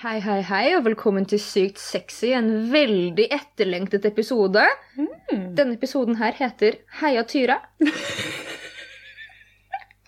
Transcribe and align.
Hei, 0.00 0.16
hei, 0.24 0.38
hei, 0.48 0.68
og 0.78 0.86
velkommen 0.86 1.26
til 1.28 1.36
Sykt 1.44 1.76
sexy, 1.76 2.30
en 2.32 2.46
veldig 2.72 3.26
etterlengtet 3.36 4.06
episode. 4.08 4.62
Denne 5.28 5.74
episoden 5.74 6.16
her 6.16 6.32
heter 6.38 6.78
Heia 7.02 7.20
Tyra. 7.28 7.58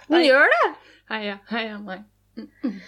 Den 0.08 0.24
gjør 0.24 0.48
det! 0.54 0.62
Heia, 1.12 1.34
heia 1.50 1.76
meg. 1.82 2.06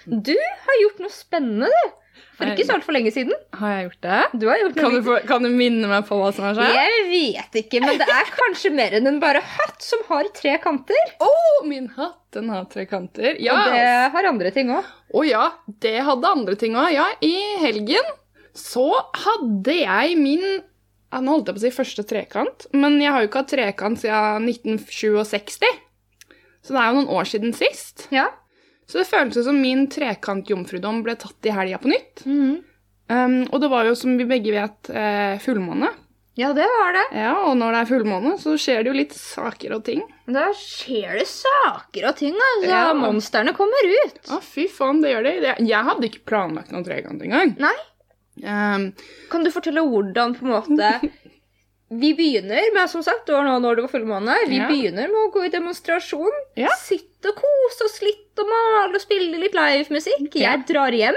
Du 0.06 0.32
har 0.32 0.80
gjort 0.80 1.04
noe 1.04 1.12
spennende, 1.12 1.68
du. 1.68 1.92
For 2.34 2.50
ikke 2.50 2.66
så 2.66 2.74
altfor 2.76 2.94
lenge 2.96 3.12
siden. 3.14 3.34
Har 3.58 3.74
jeg 3.76 3.86
gjort 3.88 4.00
det? 4.06 4.20
Du 4.42 4.46
har 4.50 4.58
gjort 4.58 4.74
det. 4.74 4.82
Kan 4.82 4.96
du, 4.96 5.00
få, 5.06 5.18
kan 5.28 5.46
du 5.46 5.50
minne 5.54 5.90
meg 5.90 6.06
på 6.08 6.18
hva 6.18 6.32
som 6.34 6.48
har 6.48 6.58
skjedd? 6.58 6.74
Jeg 6.74 7.04
vet 7.10 7.58
ikke, 7.62 7.82
men 7.84 8.00
det 8.00 8.08
er 8.10 8.32
kanskje 8.34 8.72
mer 8.74 8.96
enn 8.98 9.10
en 9.10 9.20
bare 9.22 9.42
hatt 9.54 9.84
som 9.84 10.02
har 10.08 10.28
tre 10.36 10.56
kanter. 10.62 11.14
Å, 11.22 11.30
min 11.68 11.88
hatt, 11.96 12.18
den 12.34 12.50
har 12.54 12.66
tre 12.72 12.86
kanter. 12.90 13.38
Ja. 13.42 13.54
Og 13.54 13.74
det 13.74 13.86
har 14.16 14.30
andre 14.30 14.52
ting 14.54 14.72
òg. 14.74 14.90
Å 15.14 15.24
ja, 15.28 15.46
det 15.84 15.96
hadde 16.08 16.34
andre 16.40 16.58
ting 16.58 16.78
òg. 16.78 16.90
Ja, 16.94 17.08
i 17.22 17.34
helgen 17.62 18.12
så 18.54 18.86
hadde 19.24 19.74
jeg 19.74 20.14
min 20.20 20.44
ja, 20.44 21.20
Nå 21.22 21.30
holdt 21.36 21.50
jeg 21.50 21.54
på 21.54 21.60
å 21.60 21.62
si 21.62 21.74
første 21.74 22.02
trekant, 22.10 22.64
men 22.74 22.96
jeg 23.02 23.12
har 23.14 23.22
jo 23.22 23.28
ikke 23.28 23.44
hatt 23.44 23.52
trekant 23.52 24.00
siden 24.02 24.48
1967. 24.50 25.62
Så 26.64 26.74
det 26.74 26.80
er 26.80 26.88
jo 26.90 26.96
noen 26.98 27.12
år 27.14 27.28
siden 27.28 27.54
sist. 27.54 28.08
Ja. 28.10 28.32
Så 28.86 29.00
det 29.00 29.08
føltes 29.08 29.46
som 29.46 29.56
min 29.60 29.86
trekant-jomfrudom 29.88 31.02
ble 31.06 31.14
tatt 31.16 31.48
i 31.48 31.52
helga 31.56 31.78
på 31.80 31.88
nytt. 31.92 32.24
Mm. 32.28 32.54
Um, 33.08 33.36
og 33.52 33.60
det 33.60 33.68
var 33.72 33.84
jo, 33.88 33.94
som 33.96 34.16
vi 34.20 34.24
begge 34.28 34.52
vet, 34.54 34.90
eh, 34.92 35.38
fullmåne. 35.44 35.90
ja, 36.40 36.48
det 36.56 36.64
var 36.66 36.92
det. 36.96 37.04
Ja, 37.20 37.32
og 37.46 37.56
når 37.60 37.72
det 37.76 37.80
er 37.84 37.88
fullmåne, 37.92 38.32
så 38.42 38.54
skjer 38.58 38.82
det 38.82 38.90
jo 38.90 38.96
litt 38.96 39.12
saker 39.14 39.74
og 39.76 39.84
ting. 39.86 40.02
Da 40.26 40.48
skjer 40.56 41.18
det 41.20 41.26
saker 41.30 42.08
og 42.10 42.16
ting, 42.16 42.34
altså. 42.48 42.70
Ja. 42.72 42.92
Monstrene 42.98 43.52
kommer 43.56 43.90
ut. 44.06 44.18
Å, 44.34 44.40
fy 44.42 44.66
faen, 44.72 45.00
det 45.04 45.12
gjør 45.14 45.28
det. 45.28 45.34
Det- 45.44 45.68
Jeg 45.68 45.84
hadde 45.90 46.08
ikke 46.10 46.24
planlagt 46.26 46.72
noen 46.72 46.84
trekant 46.88 47.22
engang. 47.22 47.54
Nei. 47.60 47.74
Um, 48.42 48.88
Kan 49.30 49.44
du 49.44 49.50
fortelle 49.54 49.84
hvordan 49.86 50.34
på 50.34 50.42
en 50.48 50.50
måte 50.56 50.88
Vi 51.90 52.14
begynner 52.16 52.70
med 52.74 52.88
som 52.90 53.02
sagt, 53.04 53.26
det 53.28 53.34
var 53.36 53.44
nå 53.44 53.58
når 53.62 53.76
det 53.76 53.82
var 53.84 53.92
fullmåne. 53.92 54.34
Vi 54.48 54.56
Ja. 54.58 54.66
begynner 54.70 55.06
med 55.12 55.20
å 55.20 55.30
gå 55.34 55.44
i 55.46 55.50
demonstrasjon. 55.52 56.32
Ja. 56.56 56.70
Sitte 56.80 57.28
og 57.30 57.36
kose 57.42 57.84
oss 57.84 58.00
litt 58.02 58.40
og 58.40 58.48
male 58.48 58.94
og 58.94 59.00
spille 59.04 59.38
litt 59.38 59.54
livemusikk. 59.54 60.34
Jeg 60.34 60.64
drar 60.66 60.90
hjem. 60.96 61.14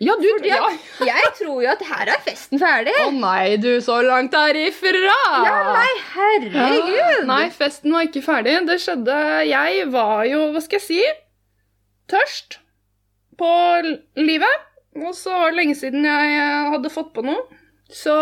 ja, 0.00 0.14
du 0.16 0.28
Fordi 0.38 0.48
ja. 0.48 0.70
jeg 1.10 1.32
tror 1.40 1.62
jo 1.62 1.68
at 1.70 1.82
her 1.90 2.08
er 2.14 2.20
festen 2.24 2.58
ferdig. 2.58 2.94
Å 3.02 3.10
nei, 3.18 3.56
du, 3.56 3.80
så 3.80 3.98
langt 4.06 4.32
herifra! 4.32 5.18
Ja, 5.44 5.58
nei, 5.74 5.92
herregud. 6.14 6.94
Ja. 6.96 7.24
Nei, 7.26 7.50
festen 7.50 7.92
var 7.92 8.06
ikke 8.06 8.22
ferdig. 8.22 8.56
Det 8.66 8.78
skjedde 8.80 9.18
Jeg 9.50 9.90
var 9.90 10.24
jo, 10.30 10.52
hva 10.54 10.62
skal 10.64 10.78
jeg 10.80 10.86
si, 10.86 11.02
tørst 12.08 12.58
på 13.38 13.50
livet. 14.16 14.70
Og 14.96 15.10
så 15.18 15.30
var 15.34 15.50
det 15.50 15.58
lenge 15.58 15.74
siden 15.78 16.04
jeg 16.06 16.70
hadde 16.70 16.90
fått 16.94 17.12
på 17.16 17.24
noe. 17.26 17.42
Så 17.90 18.14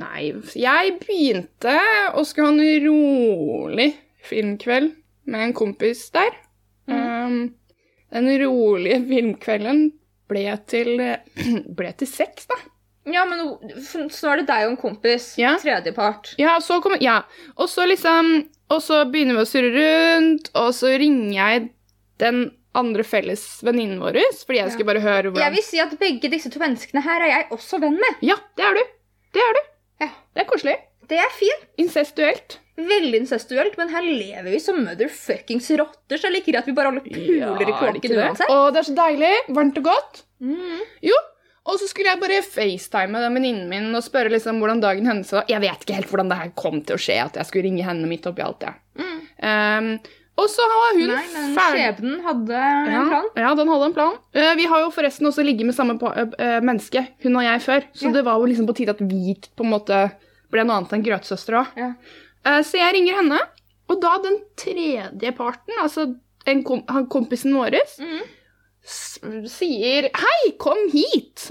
Nei, 0.00 0.30
jeg 0.56 0.94
begynte 1.02 1.74
å 2.16 2.22
skulle 2.24 2.48
ha 2.48 2.54
en 2.56 2.86
rolig 2.86 3.90
filmkveld 4.24 4.94
med 5.28 5.48
en 5.48 5.52
kompis 5.56 6.06
der. 6.14 6.30
Um, 6.88 7.54
den 8.12 8.28
rolige 8.40 9.02
filmkvelden 9.08 9.82
ble 10.32 10.46
til, 10.70 10.94
ble 11.78 11.92
til 12.00 12.08
sex, 12.08 12.48
da. 12.48 12.56
Ja, 13.12 13.24
men 13.26 13.40
så 14.14 14.30
er 14.30 14.40
det 14.40 14.46
deg 14.46 14.64
og 14.68 14.72
en 14.76 14.80
kompis. 14.80 15.32
Ja. 15.40 15.56
Tredjepart. 15.60 16.36
Ja, 16.40 16.54
så 16.62 16.78
kom, 16.84 16.94
ja. 17.02 17.24
Og 17.58 17.66
så 17.70 17.82
liksom 17.90 18.44
Og 18.72 18.78
så 18.80 19.02
begynner 19.10 19.36
vi 19.36 19.42
å 19.42 19.48
surre 19.50 19.72
rundt, 20.16 20.46
og 20.56 20.70
så 20.72 20.94
ringer 20.96 21.34
jeg 21.34 21.64
den 22.22 22.38
andre 22.78 23.04
felles 23.04 23.42
venninnen 23.66 23.98
vår, 24.00 24.16
fordi 24.46 24.62
jeg 24.62 24.70
Ja. 24.70 24.72
skulle 24.72 24.88
bare 24.94 25.02
høre 25.04 25.34
Jeg 25.36 25.52
vil 25.52 25.62
si 25.66 25.80
at 25.82 25.92
begge 26.00 26.30
disse 26.32 26.48
to 26.48 26.62
menneskene 26.62 27.02
her 27.04 27.20
er 27.20 27.28
jeg 27.34 27.48
også 27.52 27.80
venn 27.82 27.98
med. 28.00 28.22
Ja, 28.24 28.38
det 28.56 28.64
er 28.64 28.78
du. 28.78 28.82
Det 29.34 29.42
er 29.44 29.58
du. 29.58 29.60
Ja. 30.02 30.10
Det 30.32 30.44
er 30.44 30.48
koselig. 30.48 30.76
Det 31.10 31.18
er 31.20 31.32
fint. 31.36 31.64
Incestuelt. 31.82 32.58
Veldig 32.82 33.18
incestuelt, 33.20 33.74
men 33.76 33.90
her 33.92 34.04
lever 34.06 34.48
vi 34.48 34.60
som 34.62 34.78
motherfuckings 34.80 35.66
rotter, 35.76 36.16
så 36.16 36.30
jeg 36.30 36.38
liker 36.38 36.56
at 36.62 36.70
vi 36.70 36.74
bare 36.76 36.88
alle 36.88 37.02
puler 37.04 37.60
i 37.60 37.66
det 37.68 38.08
det? 38.08 38.16
uansett. 38.16 38.48
Og 38.48 38.70
det 38.72 38.80
er 38.80 38.88
så 38.88 38.94
deilig. 38.96 39.32
Varmt 39.52 39.80
og 39.82 39.90
godt. 39.90 40.22
Mm. 40.40 40.80
Jo. 41.04 41.18
Og 41.68 41.78
så 41.78 41.86
skulle 41.86 42.10
jeg 42.10 42.18
bare 42.18 42.40
facetime 42.42 43.20
den 43.22 43.36
venninnen 43.36 43.68
min 43.70 43.92
og 43.94 44.02
spørre 44.02 44.32
liksom 44.32 44.58
hvordan 44.58 44.80
dagen 44.82 45.06
hennes 45.06 45.30
var. 45.34 45.44
Jeg 45.50 45.62
vet 45.62 45.84
ikke 45.84 45.98
helt 46.00 46.10
hvordan 46.10 46.32
det 46.32 46.40
her 46.40 46.54
kom 46.58 46.80
til 46.82 46.96
å 46.96 47.02
skje, 47.02 47.20
at 47.22 47.38
jeg 47.38 47.48
skulle 47.50 47.68
ringe 47.68 47.84
henne 47.86 48.08
midt 48.10 48.26
oppi 48.30 48.42
alt 48.42 48.64
det. 48.64 48.72
Mm. 48.98 49.20
Um, 49.42 49.92
og 50.38 50.48
så 50.48 50.64
var 50.70 50.94
hun 50.96 51.08
Nei, 51.12 51.24
men 51.34 51.54
ferdig 51.56 51.82
skjebnen 51.82 52.20
hadde 52.24 52.52
Ja, 52.92 53.00
en 53.02 53.08
plan. 53.10 53.26
ja, 53.36 53.54
den 53.54 53.68
hadde 53.68 53.84
en 53.90 53.92
plan. 53.96 54.14
Uh, 54.34 54.54
vi 54.56 54.64
har 54.66 54.80
jo 54.80 54.90
forresten 54.90 55.26
også 55.28 55.44
ligget 55.44 55.66
med 55.68 55.74
samme 55.76 55.94
uh, 56.00 56.60
menneske, 56.64 57.02
hun 57.22 57.36
og 57.36 57.44
jeg, 57.44 57.60
før. 57.62 57.84
Så 57.94 58.06
Ja. 58.08 58.12
det 58.12 58.24
var 58.24 58.38
jo 58.40 58.46
liksom 58.50 58.66
på 58.66 58.74
tide 58.74 58.90
at 58.96 59.00
vi 59.00 59.34
på 59.56 59.64
en 59.64 59.70
måte 59.74 59.98
ble 60.50 60.64
noe 60.64 60.76
annet 60.80 60.92
enn 60.92 61.04
grøtsøstre 61.04 61.60
òg. 61.62 61.66
Ja. 61.76 61.92
så 62.62 62.76
jeg 62.80 62.94
ringer 62.94 63.14
henne, 63.20 63.38
og 63.88 64.00
da 64.02 64.16
den 64.24 64.38
tredje 64.56 65.32
parten, 65.36 65.74
altså 65.80 66.08
en 66.46 66.62
kom 66.64 66.82
han 66.88 67.06
kompisen 67.06 67.54
vår, 67.54 67.76
Mm. 68.00 68.22
sier 69.46 70.08
'hei, 70.12 70.52
kom 70.58 70.78
hit'. 70.90 71.50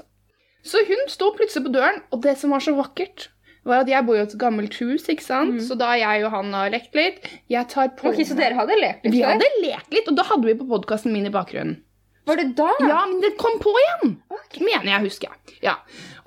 Så 0.63 0.77
hun 0.87 1.07
står 1.07 1.37
plutselig 1.37 1.65
på 1.65 1.71
døren, 1.73 2.01
og 2.11 2.21
det 2.21 2.37
som 2.37 2.51
var 2.51 2.59
så 2.59 2.73
vakkert, 2.75 3.29
var 3.67 3.83
at 3.83 3.91
jeg 3.91 4.05
bor 4.07 4.17
jo 4.17 4.23
i 4.23 4.27
et 4.27 4.37
gammelt 4.41 4.75
hus, 4.81 5.05
ikke 5.11 5.25
sant? 5.25 5.59
Mm. 5.59 5.61
Så 5.67 5.77
da 5.77 5.91
jeg 5.99 6.25
og 6.25 6.33
han 6.33 6.51
har 6.57 6.73
lekt 6.73 6.97
litt, 6.97 7.21
jeg 7.51 7.69
tar 7.69 7.93
på 7.97 8.09
Ok, 8.09 8.23
Så 8.25 8.37
dere 8.37 8.57
hadde 8.57 8.77
lekt 8.79 9.05
litt 9.05 9.13
Vi 9.13 9.23
hadde 9.25 9.47
lekt 9.61 9.93
litt, 9.93 10.09
og 10.09 10.17
da 10.17 10.25
hadde 10.31 10.49
vi 10.49 10.57
på 10.57 10.67
podkasten 10.69 11.13
min 11.13 11.29
i 11.29 11.33
bakgrunnen. 11.33 11.79
Var 12.29 12.37
det 12.37 12.51
da? 12.57 12.69
Ja, 12.79 12.99
men 13.09 13.17
det 13.23 13.31
kom 13.41 13.55
på 13.61 13.71
igjen! 13.73 14.15
Okay. 14.29 14.61
Mener 14.61 14.91
jeg 14.91 15.07
husker. 15.07 15.33
Ja. 15.65 15.73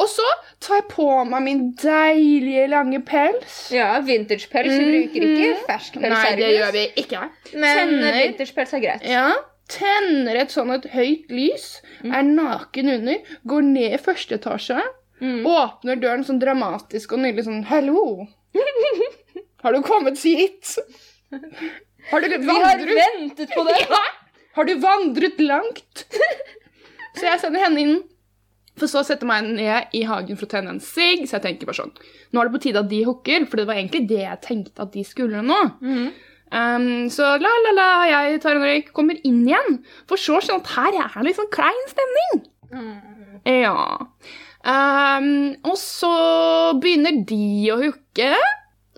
Og 0.03 0.09
så 0.11 0.27
tar 0.62 0.81
jeg 0.81 0.89
på 0.91 1.06
meg 1.31 1.44
min 1.47 1.62
deilige, 1.78 2.67
lange 2.73 2.99
pels. 3.06 3.59
Ja, 3.75 3.93
Vintagepels. 4.03 4.75
Vi 4.75 4.89
bruker 4.91 5.27
ikke 5.28 5.50
fersk 5.69 5.99
pels. 6.00 6.15
Nei, 6.17 6.34
det 6.41 6.50
gjør 6.56 6.75
vi 6.75 6.84
ikke. 7.05 7.23
Men 7.55 7.78
Tenner. 7.78 8.19
vintagepels 8.25 8.75
er 8.75 8.83
greit. 8.83 9.06
Ja, 9.06 9.28
Tenner 9.71 10.37
et 10.43 10.53
sånn 10.53 10.75
et 10.75 10.91
høyt 10.93 11.31
lys, 11.33 11.78
er 12.05 12.27
naken 12.27 12.91
under, 12.99 13.31
går 13.49 13.65
ned 13.71 13.94
i 13.97 14.00
første 14.03 14.37
etasje, 14.37 14.83
Mm. 15.25 15.45
åpner 15.49 15.97
døren 16.03 16.25
sånn 16.27 16.41
dramatisk 16.43 17.15
og 17.17 17.23
nydelig 17.23 17.47
sånn 17.47 17.62
Hallo! 17.71 18.27
Har 19.65 19.73
du 19.73 19.81
kommet 19.87 20.21
hit? 20.21 20.75
Har 22.11 22.21
du 22.21 22.29
vandret? 22.29 22.45
Vi 22.45 22.99
har 22.99 23.15
ventet 23.17 23.55
på 23.55 23.65
det! 23.69 23.79
Ja! 23.89 24.03
Har 24.55 24.69
du 24.69 24.75
vandret 24.79 25.41
langt? 25.43 26.05
Så 27.17 27.25
jeg 27.27 27.41
sender 27.43 27.65
henne 27.65 27.81
inn. 27.81 27.97
For 28.79 28.91
så 28.91 29.05
setter 29.07 29.23
jeg 29.23 29.31
meg 29.31 29.49
ned 29.55 29.95
i 29.95 30.03
hagen 30.07 30.39
for 30.39 30.49
å 30.49 30.51
tenne 30.51 30.73
en 30.75 30.83
sigg. 30.83 31.25
Så 31.27 31.37
jeg 31.39 31.45
tenker 31.45 31.69
bare 31.71 31.79
sånn 31.79 31.93
Nå 32.35 32.41
er 32.43 32.49
det 32.49 32.55
på 32.56 32.61
tide 32.65 32.83
at 32.83 32.91
de 32.91 33.01
hooker, 33.06 33.45
for 33.47 33.61
det 33.61 33.67
var 33.69 33.79
egentlig 33.79 34.05
det 34.11 34.23
jeg 34.25 34.41
tenkte 34.43 34.83
at 34.83 34.91
de 34.95 35.05
skulle 35.06 35.43
nå. 35.47 35.59
Mm. 35.79 36.09
Um, 36.55 36.89
så 37.11 37.33
la, 37.41 37.53
la, 37.65 37.75
la, 37.75 37.87
jeg 38.11 38.41
tar 38.43 38.59
en 38.59 38.67
røyk, 38.67 38.91
kommer 38.95 39.19
inn 39.27 39.45
igjen. 39.47 39.79
For 40.11 40.21
så 40.21 40.41
skjønner 40.43 40.62
at 40.62 40.73
her 40.75 40.99
er 41.05 41.15
det 41.17 41.29
litt 41.29 41.39
sånn 41.39 41.53
klein 41.55 41.87
stemning. 41.91 42.43
Mm. 42.75 42.99
Ja. 43.62 43.79
Um, 44.65 45.27
og 45.69 45.75
så 45.77 46.11
begynner 46.81 47.19
de 47.29 47.41
å 47.75 47.79
hooke, 47.83 48.31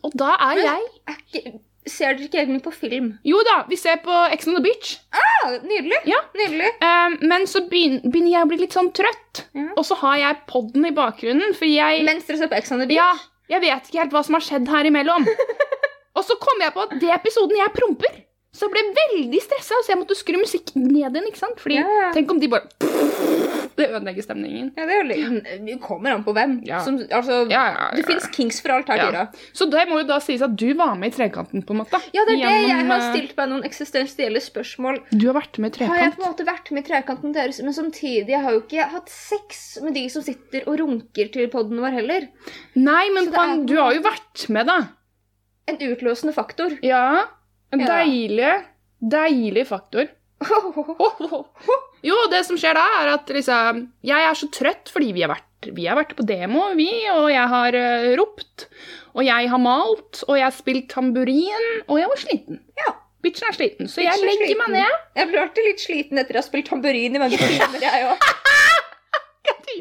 og 0.06 0.12
da 0.15 0.37
er 0.38 0.60
Men- 0.60 0.65
jeg 0.66 0.82
Er 1.09 1.16
ikke, 1.19 1.53
ser 1.91 2.15
dere 2.15 2.27
ikke 2.28 2.38
egentlig 2.43 2.62
på 2.62 2.72
film? 2.75 3.09
Jo 3.27 3.41
da, 3.47 3.65
vi 3.69 3.76
ser 3.76 3.97
på 4.05 4.15
Ex 4.32 4.47
on 4.47 4.55
the 4.55 4.62
Beach. 4.62 4.93
Ah, 5.12 5.56
nydelig. 5.62 5.99
Ja. 6.06 6.21
Nydelig. 6.38 6.71
Um, 6.82 7.19
men 7.28 7.47
så 7.50 7.65
begyn- 7.69 8.03
begynner 8.03 8.31
jeg 8.37 8.44
å 8.47 8.49
bli 8.53 8.59
litt 8.59 8.72
sånn 8.78 8.93
trøtt. 8.94 9.44
Ja. 9.55 9.69
Og 9.76 9.84
så 9.84 9.97
har 9.97 10.16
jeg 10.19 10.41
podden 10.47 10.87
i 10.87 10.91
bakgrunnen, 10.94 11.55
for 11.55 11.66
jeg 11.66 12.05
Mens 12.06 12.26
dere 12.26 12.38
ser 12.38 12.49
på 12.49 12.56
Ex 12.59 12.71
on 12.72 12.78
the 12.81 12.87
Beach? 12.87 12.97
Ja, 12.99 13.12
jeg 13.56 13.60
vet 13.66 13.91
ikke 13.91 14.00
helt 14.05 14.12
hva 14.12 14.25
som 14.25 14.34
har 14.38 14.43
skjedd 14.47 14.69
her 14.69 14.84
imellom. 14.84 15.26
og 16.16 16.25
så 16.25 16.38
kom 16.43 16.62
jeg 16.62 16.72
på 16.75 16.82
at 16.87 16.94
det 17.00 17.10
episoden 17.10 17.56
jeg 17.59 17.75
promper. 17.75 18.22
Så 18.56 18.66
jeg 18.66 18.72
ble 18.72 18.82
veldig 18.97 19.43
stressa, 19.43 19.75
så 19.84 19.93
jeg 19.93 19.99
måtte 20.00 20.16
skru 20.16 20.38
musikken 20.41 20.87
ned 20.88 20.97
igjen. 21.12 21.26
ikke 21.28 21.43
sant? 21.43 21.59
Fordi 21.60 21.76
ja. 21.82 22.12
Tenk 22.15 22.31
om 22.31 22.38
de 22.41 22.49
bare 22.49 22.71
Det 23.76 23.87
ødelegger 23.91 24.25
stemningen. 24.25 24.70
Ja, 24.76 24.87
det 24.88 24.96
litt, 25.11 25.49
det 25.67 25.75
kommer 25.84 26.14
an 26.17 26.23
på 26.25 26.32
hvem. 26.37 26.56
Ja. 26.64 26.78
Som, 26.84 26.96
altså, 27.12 27.43
Ja, 27.50 27.90
Det 27.96 28.06
fins 28.08 28.26
kings 28.32 28.61
for 28.64 28.73
alt 28.73 28.88
her. 28.88 29.02
Tyra. 29.05 29.26
Så 29.52 29.69
det 29.70 29.84
må 29.90 30.00
jo 30.00 30.06
da 30.08 30.17
sies 30.25 30.44
at 30.44 30.55
du 30.56 30.70
var 30.78 30.94
med 30.96 31.12
i 31.12 31.17
Trekanten, 31.17 31.64
på 31.67 31.76
en 31.76 31.82
måte. 31.82 32.00
Ja, 32.17 32.25
det 32.28 32.38
er 32.38 32.43
det. 32.43 32.55
Jeg 32.70 32.87
har 32.88 33.02
eh, 33.02 33.08
stilt 33.12 33.37
meg 33.37 33.50
noen 33.52 33.67
eksistensielle 33.69 34.40
spørsmål. 34.40 35.02
Du 35.12 35.28
har 35.28 35.37
vært 35.37 35.61
med 35.62 35.76
i 35.76 35.88
Har 35.90 36.00
jeg 36.00 36.17
på 36.17 36.25
en 36.25 36.28
måte 36.31 36.49
vært 36.49 36.73
med 36.73 36.84
i 36.84 36.88
trekanten 36.88 37.37
deres, 37.37 37.61
men 37.64 37.76
samtidig 37.76 38.32
har 38.32 38.49
jeg 38.49 38.61
jo 38.61 38.64
ikke 38.64 38.88
hatt 38.96 39.12
sex 39.12 39.64
med 39.84 39.96
de 39.99 40.06
som 40.12 40.25
sitter 40.25 40.64
og 40.67 40.81
runker 40.81 41.32
til 41.34 41.50
poden 41.52 41.82
vår 41.84 41.99
heller. 42.00 42.28
Nei, 42.81 43.05
men 43.12 43.28
Så 43.28 43.43
er 43.44 43.64
du 43.69 43.76
har 43.76 43.96
jo 43.96 44.05
vært 44.06 44.46
med, 44.56 44.70
da. 44.73 44.78
En 45.69 45.81
utløsende 45.82 46.32
faktor. 46.32 46.78
Ja. 46.87 47.26
En 47.75 47.82
deilig, 47.82 48.55
deilig 49.02 49.67
faktor. 49.69 50.08
Jo, 52.04 52.16
det 52.32 52.43
som 52.46 52.58
skjer 52.60 52.76
da, 52.76 52.84
er 53.00 53.12
at 53.14 53.31
liksom 53.32 53.81
Jeg 54.04 54.28
er 54.28 54.37
så 54.38 54.48
trøtt 54.52 54.93
fordi 54.93 55.14
vi 55.16 55.25
har 55.25 55.32
vært, 55.32 55.70
vi 55.72 55.88
har 55.88 55.98
vært 55.98 56.12
på 56.19 56.26
demo, 56.28 56.69
vi, 56.78 56.90
og 57.14 57.31
jeg 57.32 57.48
har 57.54 57.78
uh, 57.81 58.10
ropt. 58.20 58.69
Og 59.16 59.25
jeg 59.25 59.48
har 59.48 59.62
malt, 59.62 60.20
og 60.28 60.37
jeg 60.37 60.44
har 60.44 60.54
spilt 60.54 60.90
tamburin, 60.93 61.69
og 61.88 61.98
jeg 62.02 62.12
var 62.12 62.20
sliten. 62.20 62.60
Ja. 62.76 62.93
Bitchen 63.25 63.48
er 63.48 63.56
sliten, 63.56 63.88
så 63.88 64.02
Bitchen 64.02 64.26
jeg 64.28 64.43
legger 64.43 64.60
meg 64.60 64.75
ned. 64.76 64.98
Jeg 65.16 65.31
blir 65.31 65.43
alltid 65.43 65.70
litt 65.70 65.82
sliten 65.82 66.20
etter 66.20 66.37
å 66.37 66.43
ha 66.43 66.46
spilt 66.46 66.69
tamburin 66.69 67.16
i 67.16 67.22
mange 67.22 67.40
timer, 67.40 67.81
jeg 67.81 68.10
òg. 68.12 68.28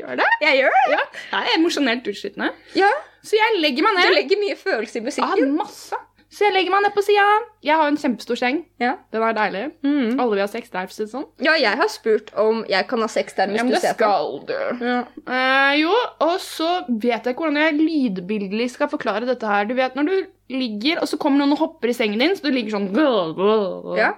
gjør 0.06 0.21
det. 0.21 0.29
Jeg 0.44 0.59
gjør 0.61 0.75
det. 0.75 0.81
Ja, 0.94 1.03
det 1.31 1.41
er 1.41 1.59
emosjonelt 1.59 2.09
utslittende. 2.11 2.51
Ja, 2.77 2.91
Så 3.25 3.39
jeg 3.39 3.61
legger 3.61 3.88
meg 3.88 3.97
ned. 3.97 4.11
Du 4.11 4.19
legger 4.19 4.41
mye 4.41 4.57
følelse 4.59 5.00
i 5.00 5.06
musikken. 5.06 5.39
Ja, 5.41 5.53
masse. 5.57 5.97
Så 6.33 6.42
jeg 6.48 6.54
legger 6.56 6.72
meg 6.74 6.81
ned 6.83 6.94
på 6.95 7.04
sida. 7.06 7.24
Jeg 7.63 7.75
har 7.80 7.88
en 7.88 7.98
kjempestor 8.01 8.36
seng. 8.39 8.57
Ja. 8.81 8.95
Den 9.13 9.22
er 9.24 9.36
deilig. 9.38 9.63
Mm. 9.86 10.19
Alle 10.19 10.31
vil 10.33 10.42
ha 10.42 10.48
sex 10.51 10.69
der. 10.74 10.88
for 10.88 10.92
å 10.92 10.95
si 10.98 11.04
det 11.06 11.12
Sånn. 11.13 11.25
ja, 11.45 11.54
jeg 11.62 11.77
har 11.80 11.88
spurt 11.94 12.31
om 12.42 12.63
jeg 12.68 12.88
kan 12.89 13.00
ha 13.06 13.07
sex 13.07 13.33
der 13.38 13.48
hvis 13.48 13.57
Ja, 13.62 13.63
men 13.63 13.74
du 13.74 13.80
det 13.80 13.94
skal 13.95 14.25
på. 14.25 14.48
du. 14.50 14.86
Ja. 14.86 14.98
Eh, 15.27 15.75
jo, 15.80 15.94
og 16.25 16.39
så 16.44 16.72
vet 16.89 17.24
jeg 17.24 17.36
ikke 17.36 17.45
hvordan 17.45 17.62
jeg 17.62 17.77
lydbildelig 17.80 18.72
skal 18.74 18.89
forklare 18.92 19.25
dette 19.30 19.45
her. 19.48 19.66
Du 19.69 19.75
vet 19.77 19.95
når 19.95 20.10
du 20.10 20.16
ligger, 20.50 21.00
og 21.01 21.07
så 21.07 21.18
kommer 21.18 21.39
noen 21.42 21.54
og 21.56 21.62
hopper 21.62 21.89
i 21.89 21.94
sengen 21.98 22.19
din, 22.19 22.36
så 22.36 22.44
du 22.44 22.51
ligger 22.51 22.75
sånn 22.75 22.89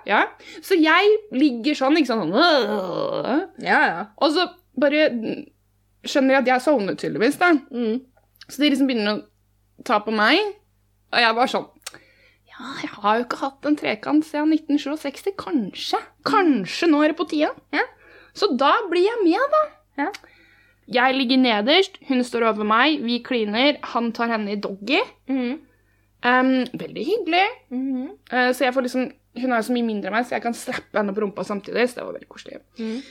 Ja. 0.07 0.24
Så 0.63 0.75
jeg 0.80 1.13
ligger 1.31 1.75
sånn, 1.75 1.95
ikke 2.00 2.07
sånn 2.15 2.33
ja, 3.63 3.80
ja. 3.88 4.06
Og 4.18 4.31
så 4.36 4.48
bare 4.80 5.07
skjønner 6.07 6.38
jeg 6.38 6.42
at 6.44 6.48
jeg 6.53 6.62
sovner 6.65 6.95
tydeligvis, 7.00 7.38
da. 7.39 7.51
Mm. 7.71 8.01
Så 8.48 8.62
de 8.63 8.69
liksom 8.71 8.88
begynner 8.89 9.18
å 9.19 9.83
ta 9.88 10.00
på 10.03 10.12
meg, 10.15 10.39
og 11.13 11.19
jeg 11.24 11.36
bare 11.38 11.51
sånn 11.51 11.68
Ja, 12.57 12.71
jeg 12.81 12.89
har 12.89 13.18
jo 13.18 13.25
ikke 13.27 13.38
hatt 13.44 13.68
en 13.69 13.75
trekant 13.77 14.25
siden 14.25 14.54
1967. 14.56 15.30
Kanskje. 15.38 16.00
Kanskje 16.25 16.89
nå 16.89 17.04
er 17.04 17.13
det 17.13 17.19
på 17.19 17.27
tide. 17.30 17.51
Ja. 17.74 17.86
Så 18.38 18.50
da 18.57 18.71
blir 18.89 19.06
jeg 19.06 19.19
med, 19.24 19.44
da. 19.54 19.62
Ja. 20.01 20.09
Jeg 20.98 21.18
ligger 21.18 21.38
nederst, 21.38 21.98
hun 22.07 22.24
står 22.24 22.48
over 22.48 22.63
meg, 22.63 23.01
vi 23.04 23.19
kliner, 23.19 23.75
han 23.92 24.12
tar 24.15 24.31
henne 24.31 24.51
i 24.54 24.59
doggy. 24.62 25.01
Mm. 25.27 25.59
Um, 26.25 26.65
veldig 26.80 27.06
hyggelig. 27.06 27.48
Mm. 27.69 28.09
Uh, 28.31 28.51
så 28.56 28.63
jeg 28.65 28.74
får 28.74 28.81
liksom 28.88 29.12
Hun 29.38 29.51
er 29.53 29.62
så 29.62 29.74
mye 29.74 29.86
mindre 29.86 30.10
enn 30.10 30.15
meg, 30.18 30.25
så 30.25 30.33
jeg 30.33 30.42
kan 30.42 30.56
slappe 30.57 30.98
henne 30.98 31.13
på 31.13 31.21
rumpa 31.21 31.44
samtidig. 31.45 31.89
Så 31.92 32.00
det 32.00 32.06
var 32.07 32.15
veldig 32.15 32.31
koselig. 32.31 32.57
Mm. 32.81 33.01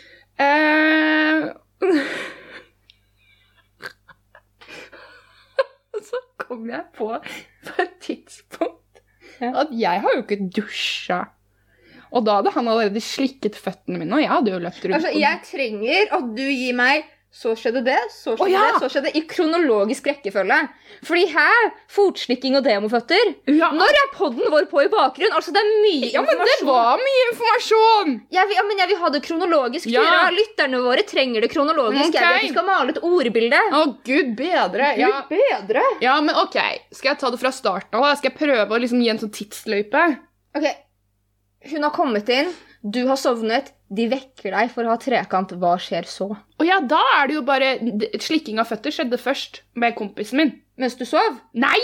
Uh, 0.42 1.54
så 6.08 6.16
kom 6.42 6.66
jeg 6.70 6.82
på 6.98 7.06
på 7.68 7.72
et 7.84 7.94
tidspunkt. 8.02 8.85
At 9.40 9.72
jeg 9.76 10.02
har 10.04 10.14
jo 10.16 10.22
ikke 10.24 10.50
dusja. 10.58 11.24
Og 12.14 12.24
da 12.26 12.38
hadde 12.38 12.52
han 12.54 12.68
allerede 12.70 13.02
slikket 13.02 13.58
føttene 13.58 13.98
mine, 14.00 14.14
og 14.14 14.22
jeg 14.22 14.30
hadde 14.30 14.52
jo 14.54 14.62
løpt 14.62 14.84
rundt. 14.84 14.96
Altså, 15.00 15.12
jeg 15.18 15.42
trenger 15.48 16.16
at 16.16 16.32
du 16.36 16.44
gir 16.46 16.76
meg 16.78 17.04
så 17.36 17.52
skjedde 17.52 17.82
det, 17.84 17.98
så 18.08 18.32
skjedde 18.32 18.46
oh, 18.46 18.48
ja! 18.48 18.60
det, 18.64 18.78
så 18.80 18.88
skjedde 18.88 19.10
det, 19.10 19.18
i 19.20 19.26
kronologisk 19.28 20.06
rekkefølge. 20.08 20.56
Fordi 21.04 21.24
her, 21.34 21.66
fotslikking 21.92 22.54
og 22.56 22.62
demoføtter 22.64 23.32
ja, 23.52 23.68
Når 23.76 23.98
er 24.00 24.06
podden 24.14 24.48
vår 24.48 24.64
på 24.70 24.80
i 24.86 24.88
bakgrunn? 24.88 25.34
Altså, 25.36 25.52
det 25.52 25.60
er 25.60 25.68
mye 25.82 26.08
ja, 26.14 26.22
men 26.24 26.40
det 26.40 26.56
var 26.64 27.02
mye 27.02 27.26
informasjon! 27.26 28.14
Jeg 28.32 28.48
vil, 28.48 28.56
ja, 28.56 28.64
men 28.70 28.80
jeg 28.80 28.90
vil 28.92 29.00
ha 29.02 29.10
det 29.12 29.20
kronologisk. 29.26 29.90
Ja. 29.92 30.06
Dere, 30.06 30.32
Lytterne 30.38 30.80
våre 30.86 31.04
trenger 31.04 31.44
det 31.44 31.50
kronologisk. 31.52 32.16
Jeg 32.16 32.24
vil 32.24 32.38
at 32.38 32.46
vi 32.46 32.52
skal 32.54 32.68
male 32.70 32.96
et 32.96 33.02
ordbilde. 33.04 33.60
Å, 33.68 33.84
gud 34.08 34.32
bedre. 34.38 34.90
Ja. 34.96 35.12
Gud 35.28 35.36
bedre. 35.36 35.84
ja, 36.06 36.16
men 36.24 36.40
ok. 36.40 36.56
Skal 36.96 37.12
jeg 37.12 37.20
ta 37.20 37.34
det 37.34 37.42
fra 37.42 37.52
starten 37.52 38.00
av? 38.00 38.08
Skal 38.16 38.32
jeg 38.32 38.38
prøve 38.40 38.78
å 38.78 38.80
liksom 38.80 39.04
gi 39.04 39.12
en 39.12 39.20
sånn 39.20 39.34
tidsløype? 39.36 40.06
Ok, 40.56 40.70
Hun 41.68 41.84
har 41.84 41.92
kommet 41.92 42.32
inn, 42.32 42.48
du 42.86 43.00
har 43.08 43.16
sovnet, 43.18 43.72
de 43.90 44.04
vekker 44.10 44.52
deg 44.54 44.70
for 44.74 44.86
å 44.86 44.92
ha 44.92 44.98
trekant. 45.00 45.52
Hva 45.58 45.72
skjer 45.82 46.06
så? 46.10 46.26
Og 46.58 46.64
ja, 46.66 46.76
da 46.82 47.00
er 47.20 47.28
det 47.30 47.36
jo 47.36 47.42
bare 47.46 47.72
Slikking 48.22 48.58
av 48.62 48.68
føtter 48.70 48.94
skjedde 48.94 49.18
først 49.18 49.60
med 49.78 49.94
kompisen 49.98 50.40
min. 50.40 50.52
Mens 50.76 50.94
du 50.98 51.06
sov? 51.08 51.38
Nei! 51.56 51.78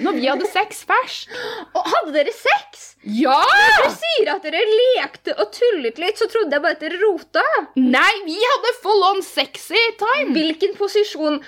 Når 0.00 0.14
vi 0.16 0.28
hadde 0.30 0.46
sex 0.48 0.80
først. 0.88 1.28
Og 1.76 1.84
hadde 1.92 2.14
dere 2.14 2.32
sex? 2.32 2.86
Ja! 3.04 3.34
Når 3.36 3.74
dere 3.82 3.90
sier 3.98 4.30
at 4.32 4.46
dere 4.46 4.62
lekte 4.72 5.34
og 5.36 5.50
tullet 5.52 6.00
litt, 6.00 6.16
så 6.16 6.30
trodde 6.32 6.56
jeg 6.56 6.64
bare 6.64 6.78
at 6.78 6.82
dere 6.86 7.00
rota. 7.02 7.44
Nei, 7.76 8.12
vi 8.24 8.38
hadde 8.40 8.72
full 8.80 9.04
on 9.10 9.20
sexy 9.26 9.82
time. 10.00 10.32
Hvilken 10.38 10.72
posisjon 10.80 11.42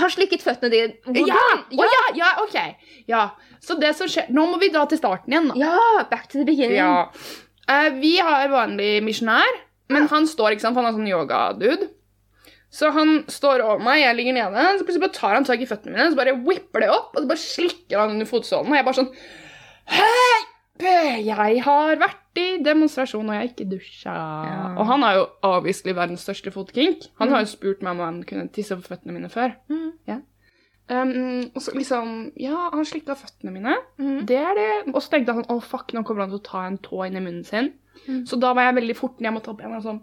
har 0.00 0.14
slikket 0.14 0.40
føttene 0.46 0.72
dine? 0.72 0.96
Hvordan? 1.04 1.28
Ja! 1.28 1.44
Oh, 1.76 1.92
ja, 1.92 2.02
ja, 2.22 2.32
ok. 2.46 2.88
Ja, 3.10 3.22
Så 3.60 3.76
det 3.76 3.92
som 3.98 4.08
skjer 4.08 4.30
Nå 4.32 4.46
må 4.48 4.56
vi 4.62 4.70
da 4.72 4.86
til 4.88 4.96
starten 5.02 5.34
igjen. 5.34 5.50
da. 5.52 5.60
Ja, 5.60 6.04
back 6.08 6.30
to 6.32 6.38
the 6.40 6.46
beginning. 6.48 6.78
Ja. 6.80 7.10
Eh, 7.70 7.88
vi 8.02 8.16
har 8.18 8.50
vanlig 8.52 8.98
misjonær, 9.06 9.62
men 9.92 10.08
han 10.10 10.28
står, 10.28 10.54
ikke 10.54 10.66
sant, 10.66 10.76
for 10.76 10.82
han 10.82 10.92
er 10.92 10.98
sånn 10.98 11.10
yoga-dude. 11.10 11.90
Så 12.70 12.92
han 12.94 13.24
står 13.30 13.64
over 13.66 13.82
meg, 13.82 14.04
jeg 14.04 14.16
ligger 14.18 14.36
nede, 14.36 14.66
så 14.78 14.86
plutselig 14.86 15.02
bare 15.02 15.16
tar 15.16 15.34
han 15.34 15.46
tak 15.46 15.62
i 15.62 15.66
føttene 15.66 15.96
mine, 15.96 16.10
så 16.12 16.18
bare 16.18 16.36
whipper 16.46 16.84
det 16.84 16.90
opp, 16.94 17.10
og 17.14 17.24
så 17.24 17.30
bare 17.30 17.42
slikker 17.42 17.98
han 17.98 18.14
under 18.14 18.30
fotsålen, 18.30 18.70
og 18.70 18.78
jeg 18.78 18.86
bare 18.86 19.00
sånn 19.00 19.12
Hei! 19.90 20.38
Jeg 20.80 21.60
har 21.66 21.98
vært 22.00 22.38
i 22.40 22.46
demonstrasjon, 22.64 23.26
og 23.26 23.34
jeg 23.34 23.42
har 23.42 23.48
ikke 23.50 23.66
dusja. 23.68 24.14
Ja. 24.48 24.60
Og 24.78 24.86
han 24.88 25.02
er 25.04 25.18
jo 25.18 25.26
avviselig 25.44 25.92
verdens 25.98 26.22
største 26.24 26.52
fotkink. 26.54 27.04
Han 27.20 27.34
har 27.34 27.42
jo 27.44 27.50
spurt 27.50 27.82
meg 27.84 27.98
om 27.98 28.00
han 28.06 28.22
kunne 28.24 28.46
tisse 28.54 28.78
på 28.78 28.86
føttene 28.86 29.12
mine 29.16 29.28
før. 29.32 29.52
Mm. 29.68 29.90
Ja. 30.08 30.20
Um, 30.90 31.44
og 31.54 31.62
så 31.62 31.70
liksom 31.76 32.32
Ja, 32.40 32.64
han 32.72 32.84
slikka 32.88 33.14
føttene 33.14 33.52
mine. 33.54 33.76
Mm. 34.00 34.24
Det 34.26 34.36
er 34.40 34.54
det. 34.58 34.70
Og 34.94 34.98
så 35.04 35.12
tenkte 35.12 35.30
jeg 35.30 35.44
sånn 35.44 35.52
Å, 35.54 35.60
fuck, 35.62 35.92
nå 35.94 36.02
kommer 36.06 36.24
han 36.26 36.32
til 36.34 36.40
å 36.40 36.46
ta 36.48 36.64
en 36.66 36.78
tå 36.82 37.04
inn 37.06 37.16
i 37.20 37.22
munnen 37.22 37.44
sin. 37.46 37.72
Mm. 38.08 38.24
Så 38.26 38.38
da 38.42 38.50
var 38.56 38.66
jeg 38.68 38.78
veldig 38.80 38.96
fort 38.98 39.20
ned, 39.20 39.28
jeg 39.30 39.36
måtte 39.36 39.52
opp 39.52 39.60
igjen 39.62 39.76
og 39.78 39.84
sånn 39.86 40.00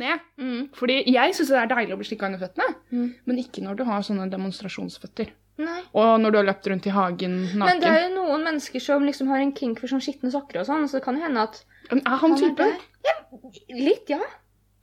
ned. 0.00 0.24
Mm. 0.40 0.62
Fordi 0.78 0.96
jeg 1.10 1.34
syns 1.36 1.50
det 1.52 1.58
er 1.60 1.70
deilig 1.74 1.92
å 1.96 2.00
bli 2.00 2.08
slikka 2.08 2.28
under 2.30 2.40
føttene, 2.40 2.74
Mm. 2.94 3.14
men 3.26 3.38
ikke 3.42 3.62
når 3.66 3.76
du 3.76 3.84
har 3.84 4.00
sånne 4.06 4.30
demonstrasjonsføtter. 4.32 5.32
Nei. 5.60 5.80
Og 5.92 6.20
når 6.22 6.32
du 6.32 6.38
har 6.38 6.46
løpt 6.48 6.66
rundt 6.70 6.86
i 6.88 6.92
hagen 6.94 7.34
Men 7.58 7.80
det 7.82 7.88
er 7.90 8.06
jo 8.08 8.14
noen 8.14 8.44
mennesker 8.46 8.80
som 8.80 9.02
liksom 9.04 9.28
har 9.28 9.42
en 9.42 9.52
kink 9.52 9.80
for 9.82 9.88
sånn 9.92 10.00
skitne 10.00 10.30
sokker 10.32 10.62
og 10.62 10.66
sånn, 10.70 10.86
så 10.88 10.96
det 10.96 11.04
kan 11.04 11.18
jo 11.18 11.22
hende 11.26 11.42
at 11.42 11.58
Men 11.90 12.00
er 12.06 12.16
han 12.22 12.30
han 12.32 12.38
typen? 12.40 12.72
Ja, 13.04 13.12
litt, 13.76 14.08
ja. 14.08 14.20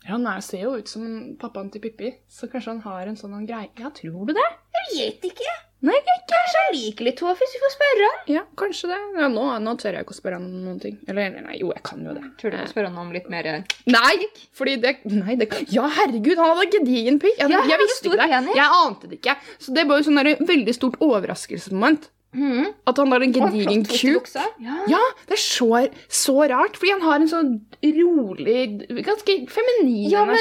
Ja, 0.05 0.13
han 0.15 0.27
er, 0.29 0.43
ser 0.45 0.61
jo 0.63 0.75
ut 0.79 0.89
som 0.91 1.05
pappaen 1.41 1.71
til 1.73 1.81
Pippi, 1.83 2.13
så 2.31 2.47
kanskje 2.51 2.75
han 2.75 2.83
har 2.85 3.09
en 3.09 3.17
sånn 3.19 3.47
greie. 3.47 3.71
Ja, 3.79 3.89
tror 3.95 4.27
du 4.29 4.35
det? 4.37 4.49
Jeg 4.77 4.93
vet 4.93 5.31
ikke. 5.31 5.55
Nei, 5.85 5.93
ikke. 5.93 6.13
Kanskje 6.31 6.61
han 6.63 6.71
liker 6.73 7.05
litt 7.05 7.17
tå 7.19 7.31
hvis 7.37 7.51
vi 7.53 7.59
får 7.61 7.73
spørre 7.75 8.05
han. 8.07 8.21
Ja, 8.33 8.41
kanskje 8.57 8.89
det. 8.89 8.97
Ja, 9.19 9.27
nå, 9.29 9.43
nå 9.61 9.73
tør 9.77 9.97
jeg 9.97 10.07
ikke 10.07 10.15
å 10.15 10.17
spørre 10.17 10.39
han 10.39 10.47
om 10.47 10.63
noen 10.65 10.79
ting. 10.81 10.95
Eller 11.11 11.35
nei, 11.35 11.59
jo, 11.61 11.69
jeg 11.75 11.83
kan 11.85 12.01
jo 12.07 12.15
det. 12.17 12.23
Tror 12.41 12.55
du 12.55 12.57
å 12.63 12.65
spørre 12.71 12.89
han 12.89 12.97
om 13.03 13.13
litt 13.13 13.29
mer 13.29 13.49
eh, 13.51 13.75
Nei! 13.93 14.15
Fordi 14.57 14.77
det 14.81 14.95
Nei, 15.11 15.35
det 15.37 15.51
Ja, 15.73 15.85
herregud, 15.99 16.39
han 16.41 16.55
hadde 16.55 16.79
gedigen 16.79 17.21
pikk. 17.21 17.37
Jeg, 17.43 17.53
Ja, 17.53 17.61
jeg 17.69 17.81
visste 17.83 18.09
ikke 18.09 18.23
det. 18.23 18.41
Jeg 18.57 18.79
ante 18.81 19.11
det 19.11 19.19
ikke. 19.19 19.37
Så 19.61 19.75
det 19.77 19.85
var 19.89 20.01
jo 20.01 20.07
sånn 20.09 20.23
veldig 20.49 20.75
stort 20.79 20.97
overraskelsesmoment. 21.03 22.09
Mm. 22.35 22.65
At 22.87 22.97
han 22.97 23.11
har 23.11 23.21
en 23.25 23.33
gedigen 23.33 23.85
kuk. 23.85 24.27
Ja. 24.59 24.75
Ja, 24.87 24.99
det 25.27 25.37
er 25.37 25.41
så, 25.41 25.69
så 26.09 26.35
rart, 26.51 26.77
fordi 26.77 26.91
han 26.95 27.01
har 27.05 27.19
en 27.21 27.29
sånn 27.31 27.53
rolig, 27.83 28.65
ganske 29.05 29.37
feminin 29.53 30.09
Ja, 30.11 30.25
men 30.25 30.37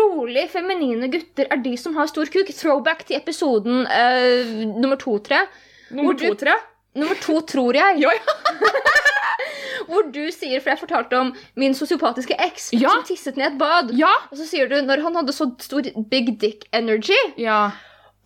rolig, 0.00 0.48
feminine 0.50 1.08
gutter 1.12 1.46
er 1.50 1.62
de 1.64 1.76
som 1.76 1.96
har 1.96 2.06
stor 2.10 2.26
kuk. 2.32 2.48
Throwback 2.56 3.04
til 3.08 3.16
episoden 3.20 3.84
uh, 3.86 4.54
nummer 4.80 4.96
tre. 4.96 5.44
Nummer 5.90 6.12
hvor 6.12 6.18
du- 6.20 6.28
to, 6.28 6.34
tre. 6.46 6.56
Nummer 6.96 7.18
to, 7.20 7.40
tror 7.44 7.74
jeg. 7.76 7.98
Ja, 8.06 8.10
ja. 8.16 8.36
Hvor 9.86 10.08
du 10.10 10.24
sier, 10.34 10.58
for 10.58 10.72
jeg 10.72 10.80
fortalte 10.80 11.18
om 11.20 11.28
min 11.60 11.74
sosiopatiske 11.76 12.34
eks 12.48 12.70
Ja. 12.74 12.90
som 12.90 13.04
tisset 13.06 13.36
ned 13.38 13.52
et 13.52 13.58
bad. 13.60 13.92
Ja. 13.94 14.08
Og 14.32 14.38
så 14.40 14.46
sier 14.48 14.66
du 14.70 14.80
når 14.82 15.02
han 15.04 15.14
hadde 15.14 15.34
så 15.36 15.46
stor 15.62 15.86
big 16.10 16.32
dick 16.42 16.64
energy. 16.74 17.14
ja. 17.38 17.70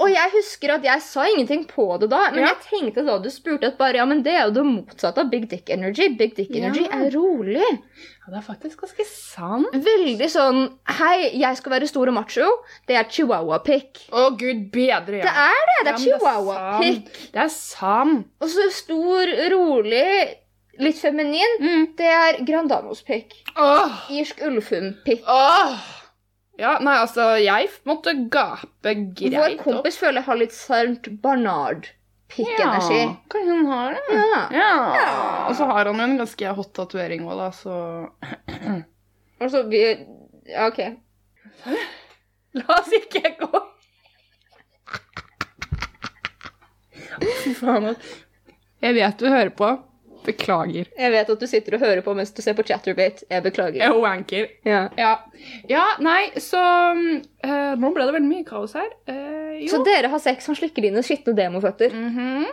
Og 0.00 0.09
jeg 0.09 0.30
husker 0.33 0.73
at 0.78 0.85
jeg 0.87 1.02
sa 1.04 1.26
ingenting 1.28 1.66
på 1.69 1.85
det 2.00 2.09
da, 2.11 2.30
men 2.33 2.40
Ja. 2.40 2.54
jeg 2.54 2.62
tenkte 2.71 3.04
da 3.04 3.19
du 3.21 3.28
spurte 3.28 3.66
at 3.69 3.76
bare, 3.78 3.99
ja, 4.00 4.04
men 4.09 4.23
det 4.25 4.33
er 4.33 4.47
jo 4.49 4.54
det 4.57 4.64
motsatte 4.64 5.21
av 5.21 5.28
big 5.30 5.45
dick 5.50 5.69
energy. 5.71 6.09
Big 6.16 6.35
dick 6.37 6.50
energy 6.57 6.87
Ja. 6.87 7.02
er 7.02 7.11
rolig. 7.12 7.61
Ja, 7.61 8.30
det 8.33 8.38
er 8.40 8.47
faktisk 8.47 8.80
ganske 8.80 9.04
sant. 9.07 9.69
Veldig 9.75 10.28
sånn 10.33 10.61
Hei, 10.88 11.30
jeg 11.37 11.57
skal 11.61 11.73
være 11.73 11.87
stor 11.88 12.09
og 12.09 12.14
macho. 12.14 12.49
Det 12.88 12.97
er 12.97 13.04
chihuahua-pikk. 13.04 14.09
Å, 14.12 14.30
gud 14.38 14.71
bedre, 14.73 15.21
ja. 15.21 15.25
Det 15.28 15.35
er 15.37 15.62
det! 15.69 15.78
Det 15.85 15.88
er 15.88 15.92
ja, 15.92 16.19
chihuahua-pikk. 16.19 17.33
Det 17.33 17.42
er 17.45 17.49
sant. 17.52 18.26
Og 18.40 18.49
så 18.49 18.71
stor, 18.73 19.26
rolig, 19.52 20.37
litt 20.80 20.97
feminin. 20.97 21.59
Mm. 21.61 21.87
Det 21.97 22.07
er 22.09 22.40
Grandanos-pikk. 22.45 23.33
Åh. 23.57 24.07
Irsk 24.16 24.40
ulfund-pikk. 24.49 25.25
Åh! 25.28 26.00
Ja, 26.61 26.75
nei, 26.85 26.97
altså, 27.00 27.25
jeg 27.40 27.71
måtte 27.88 28.12
gape 28.33 28.93
greit 29.17 29.33
Vår 29.38 29.55
kompis 29.62 29.97
føler 30.00 30.21
jeg 30.21 30.26
har 30.29 30.38
litt 30.43 30.52
sant 30.52 31.09
Barnard-pikk-energi. 31.23 32.99
Ja, 33.00 33.14
kanskje 33.33 33.55
han 33.57 33.71
har 33.71 33.97
det. 33.97 34.19
Ja. 34.19 34.43
Ja. 34.59 34.73
Og 35.49 35.57
så 35.57 35.69
har 35.71 35.88
han 35.88 35.97
jo 35.97 36.05
en 36.05 36.19
ganske 36.21 36.52
hot 36.59 36.73
tatovering 36.76 37.25
òg, 37.25 37.37
da, 37.40 37.49
så 37.57 37.75
Altså, 39.40 39.64
vi 39.73 39.81
Ja, 40.50 40.67
OK. 40.69 40.83
La 42.59 42.76
oss 42.76 42.93
ikke 42.97 43.35
gå 43.40 43.67
Fy 47.40 47.52
faen. 47.57 47.95
Jeg 48.81 48.97
vet 48.97 49.21
du 49.21 49.26
hører 49.29 49.50
på. 49.57 49.69
Beklager. 50.24 50.88
Jeg 50.98 51.12
vet 51.14 51.30
at 51.32 51.42
du 51.42 51.46
sitter 51.48 51.76
og 51.76 51.84
hører 51.84 52.02
på 52.04 52.14
mens 52.16 52.32
du 52.36 52.42
ser 52.44 52.56
på 52.58 52.64
Chatterbate. 52.68 53.24
Jeg 53.30 53.44
beklager. 53.44 53.80
Jeg 53.80 53.88
er 53.88 54.00
wanker. 54.02 54.48
Ja. 54.68 54.82
Ja. 55.00 55.12
ja, 55.70 55.84
nei, 56.04 56.30
så 56.40 56.60
uh, 56.60 57.72
Nå 57.80 57.92
ble 57.94 58.04
det 58.06 58.16
veldig 58.16 58.28
mye 58.28 58.46
kaos 58.48 58.76
her. 58.76 58.90
Uh, 59.08 59.56
jo. 59.62 59.70
Så 59.72 59.84
dere 59.86 60.10
har 60.12 60.20
sex, 60.22 60.48
han 60.50 60.58
slikker 60.58 60.84
dine 60.84 61.04
skitne 61.06 61.36
demoføtter. 61.38 61.94
Mhm. 61.96 62.50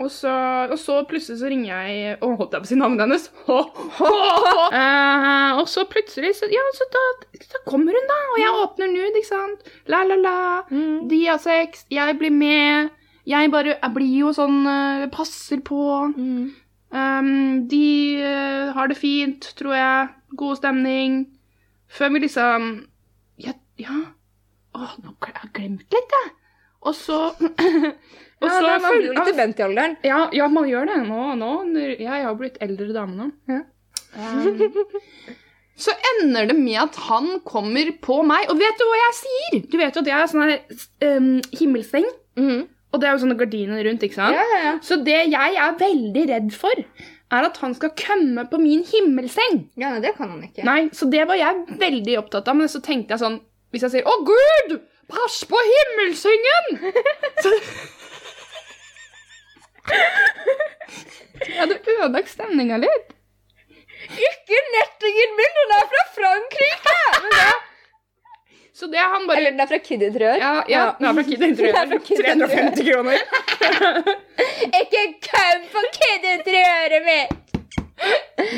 Og 0.00 0.08
så, 0.10 0.32
og 0.72 0.78
så 0.80 1.02
plutselig 1.04 1.36
så 1.42 1.48
ringer 1.52 1.68
jeg 1.68 2.14
Å, 2.24 2.28
holdt 2.38 2.54
jeg 2.56 2.62
på 2.62 2.64
å 2.64 2.68
si 2.70 2.78
navnet 2.80 3.02
hennes? 3.04 3.26
uh, 3.52 5.50
og 5.60 5.66
så 5.68 5.84
plutselig 5.90 6.32
så, 6.38 6.48
Ja, 6.50 6.62
så 6.78 6.88
da, 6.94 7.02
da 7.36 7.60
kommer 7.68 7.92
hun, 7.92 8.08
da. 8.08 8.16
Og 8.32 8.40
jeg 8.40 8.56
åpner 8.62 8.88
nude, 8.88 9.12
ikke 9.20 9.28
sant. 9.28 9.70
La, 9.92 10.00
la, 10.08 10.16
la. 10.16 10.38
Mm. 10.72 11.12
De 11.12 11.20
har 11.28 11.38
sex. 11.44 11.84
Jeg 11.92 12.16
blir 12.18 12.32
med. 12.32 12.88
Jeg 13.28 13.52
bare 13.52 13.76
Jeg 13.76 13.92
blir 13.94 14.16
jo 14.24 14.32
sånn 14.34 14.64
Passer 15.12 15.60
på. 15.62 15.84
Mm. 16.16 16.48
Um, 16.92 17.68
de 17.72 17.86
uh, 18.20 18.72
har 18.76 18.90
det 18.90 18.98
fint, 19.00 19.46
tror 19.56 19.74
jeg. 19.76 20.08
God 20.36 20.58
stemning. 20.60 21.22
Før 21.92 22.12
vi 22.12 22.24
liksom 22.26 22.66
Ja. 23.40 23.54
ja. 23.80 23.98
Å, 24.72 24.88
nå 25.04 25.14
har 25.24 25.32
jeg 25.38 25.52
glemt 25.56 25.96
litt, 25.96 26.16
jeg. 26.18 26.32
Og 26.82 26.94
så 26.96 27.18
Og 28.42 28.48
Ja, 28.48 28.56
så 28.58 28.62
da, 28.66 28.78
man 28.82 28.96
blir 28.98 29.06
jo 29.06 29.12
litt 29.14 29.28
dement 29.30 29.60
i 29.60 29.62
alderen. 29.62 29.92
ja, 30.02 30.18
ja, 30.34 30.48
man 30.50 30.64
gjør 30.66 30.88
det 30.90 30.96
nå. 31.06 31.20
nå 31.38 31.50
jeg 31.94 32.08
har 32.10 32.34
blitt 32.34 32.56
eldre 32.64 32.88
dame 32.96 33.14
nå. 33.14 33.28
Ja. 33.46 33.60
Um, 34.18 34.58
så 35.78 35.94
ender 36.10 36.48
det 36.50 36.56
med 36.58 36.80
at 36.82 36.98
han 37.06 37.36
kommer 37.46 37.92
på 38.02 38.18
meg. 38.26 38.50
Og 38.50 38.58
vet 38.60 38.80
du 38.80 38.84
hva 38.88 38.98
jeg 38.98 39.14
sier? 39.20 39.62
Du 39.70 39.78
vet 39.78 39.94
jo 39.94 40.02
at 40.02 40.10
jeg 40.10 40.18
er 40.18 40.32
sånn 40.32 40.44
her 40.44 41.16
um, 41.16 41.30
himmelseng. 41.54 42.08
Mhm. 42.40 42.66
Og 42.92 43.00
det 43.00 43.08
er 43.08 43.14
jo 43.16 43.22
sånne 43.24 43.38
gardiner 43.40 43.80
rundt, 43.86 44.02
ikke 44.04 44.18
sant? 44.18 44.36
Ja, 44.36 44.44
ja, 44.52 44.58
ja. 44.66 44.72
Så 44.84 44.98
det 45.04 45.18
jeg 45.32 45.56
er 45.56 45.76
veldig 45.80 46.24
redd 46.28 46.50
for, 46.52 46.82
er 47.32 47.46
at 47.48 47.56
han 47.62 47.72
skal 47.74 47.94
komme 47.96 48.44
på 48.50 48.58
min 48.60 48.82
himmelseng. 48.84 49.62
ja, 49.80 49.94
nei, 49.94 50.00
det 50.04 50.12
kan 50.18 50.28
han 50.34 50.42
ikke. 50.44 50.64
Nei, 50.68 50.90
Så 50.92 51.08
det 51.10 51.24
var 51.30 51.38
jeg 51.40 51.78
veldig 51.80 52.18
opptatt 52.20 52.48
av. 52.52 52.58
Men 52.60 52.68
så 52.68 52.82
tenkte 52.84 53.14
jeg 53.16 53.22
sånn 53.24 53.40
Hvis 53.72 53.82
jeg 53.86 53.90
sier 53.94 54.04
'Å, 54.04 54.14
Gud! 54.28 54.74
Pass 55.08 55.44
på 55.48 55.56
himmelsengen!' 55.56 56.92
så 57.42 57.50
Jeg 61.42 61.56
hadde 61.58 61.78
ødelagt 61.96 62.30
stemninga 62.30 62.76
litt. 62.82 63.12
Ikke 64.12 64.58
nettingen 64.76 65.36
min! 65.38 65.56
Den 65.58 65.74
er 65.78 65.86
fra 65.92 66.02
Frankrike! 66.16 66.96
Men 67.24 67.36
da, 67.38 67.48
Så 68.74 68.86
det 68.88 68.98
han 69.02 69.26
bare 69.28 69.36
eller 69.42 69.50
den 69.52 69.60
er 69.60 69.68
fra 69.68 69.78
Kid 69.84 70.02
Interiør. 70.02 70.38
Ja, 70.40 70.52
ja, 70.68 70.84
den 70.98 71.06
er 71.10 71.14
fra 71.18 71.22
Kid 71.28 71.42
Interiør. 71.44 71.72
Den 71.76 71.92
er 71.92 71.92
fra 71.92 71.98
Kid 72.06 72.22
Interiør. 72.24 72.62
350 72.72 72.88
kroner. 72.88 73.18
Ikke 74.80 75.02
kom 75.28 75.66
på 75.74 75.82
Kid 75.98 76.26
Interiøret 76.32 77.04
mitt! 77.06 77.38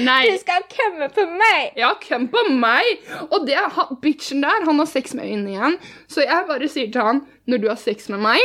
Nei. 0.06 0.20
Du 0.30 0.38
skal 0.40 0.62
komme 0.72 1.08
på 1.12 1.24
meg! 1.28 1.74
Ja, 1.76 1.90
hvem 2.06 2.28
på 2.32 2.44
meg? 2.56 2.86
Og 3.26 3.42
det 3.48 3.58
han- 3.58 3.98
bitchen 4.00 4.40
der, 4.46 4.62
han 4.64 4.78
har 4.80 4.86
sex 4.88 5.12
med 5.18 5.26
øynene 5.26 5.50
igjen. 5.56 5.76
Så 6.08 6.22
jeg 6.24 6.46
bare 6.48 6.68
sier 6.72 6.92
til 6.94 7.04
han 7.04 7.20
når 7.50 7.60
du 7.64 7.68
har 7.72 7.80
sex 7.82 8.08
med 8.14 8.22
meg, 8.24 8.40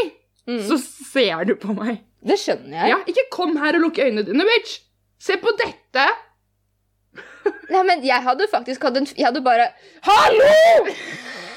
Mm. 0.50 0.64
så 0.66 0.80
ser 0.82 1.44
du 1.46 1.54
på 1.62 1.76
meg. 1.78 2.00
Det 2.26 2.34
skjønner 2.42 2.74
jeg. 2.74 2.90
Ja, 2.90 2.96
Ikke 3.08 3.28
kom 3.32 3.52
her 3.62 3.76
og 3.78 3.84
lukk 3.84 4.00
øynene 4.02 4.24
dine, 4.26 4.42
bitch. 4.50 4.80
Se 5.22 5.36
på 5.38 5.52
dette. 5.60 6.08
Nei, 7.70 7.84
men 7.86 8.02
jeg 8.04 8.24
hadde 8.26 8.48
faktisk 8.50 8.82
hatt 8.88 8.98
en 8.98 9.06
Jeg 9.14 9.28
hadde 9.28 9.44
bare 9.46 9.68
Hallo! 10.02 10.90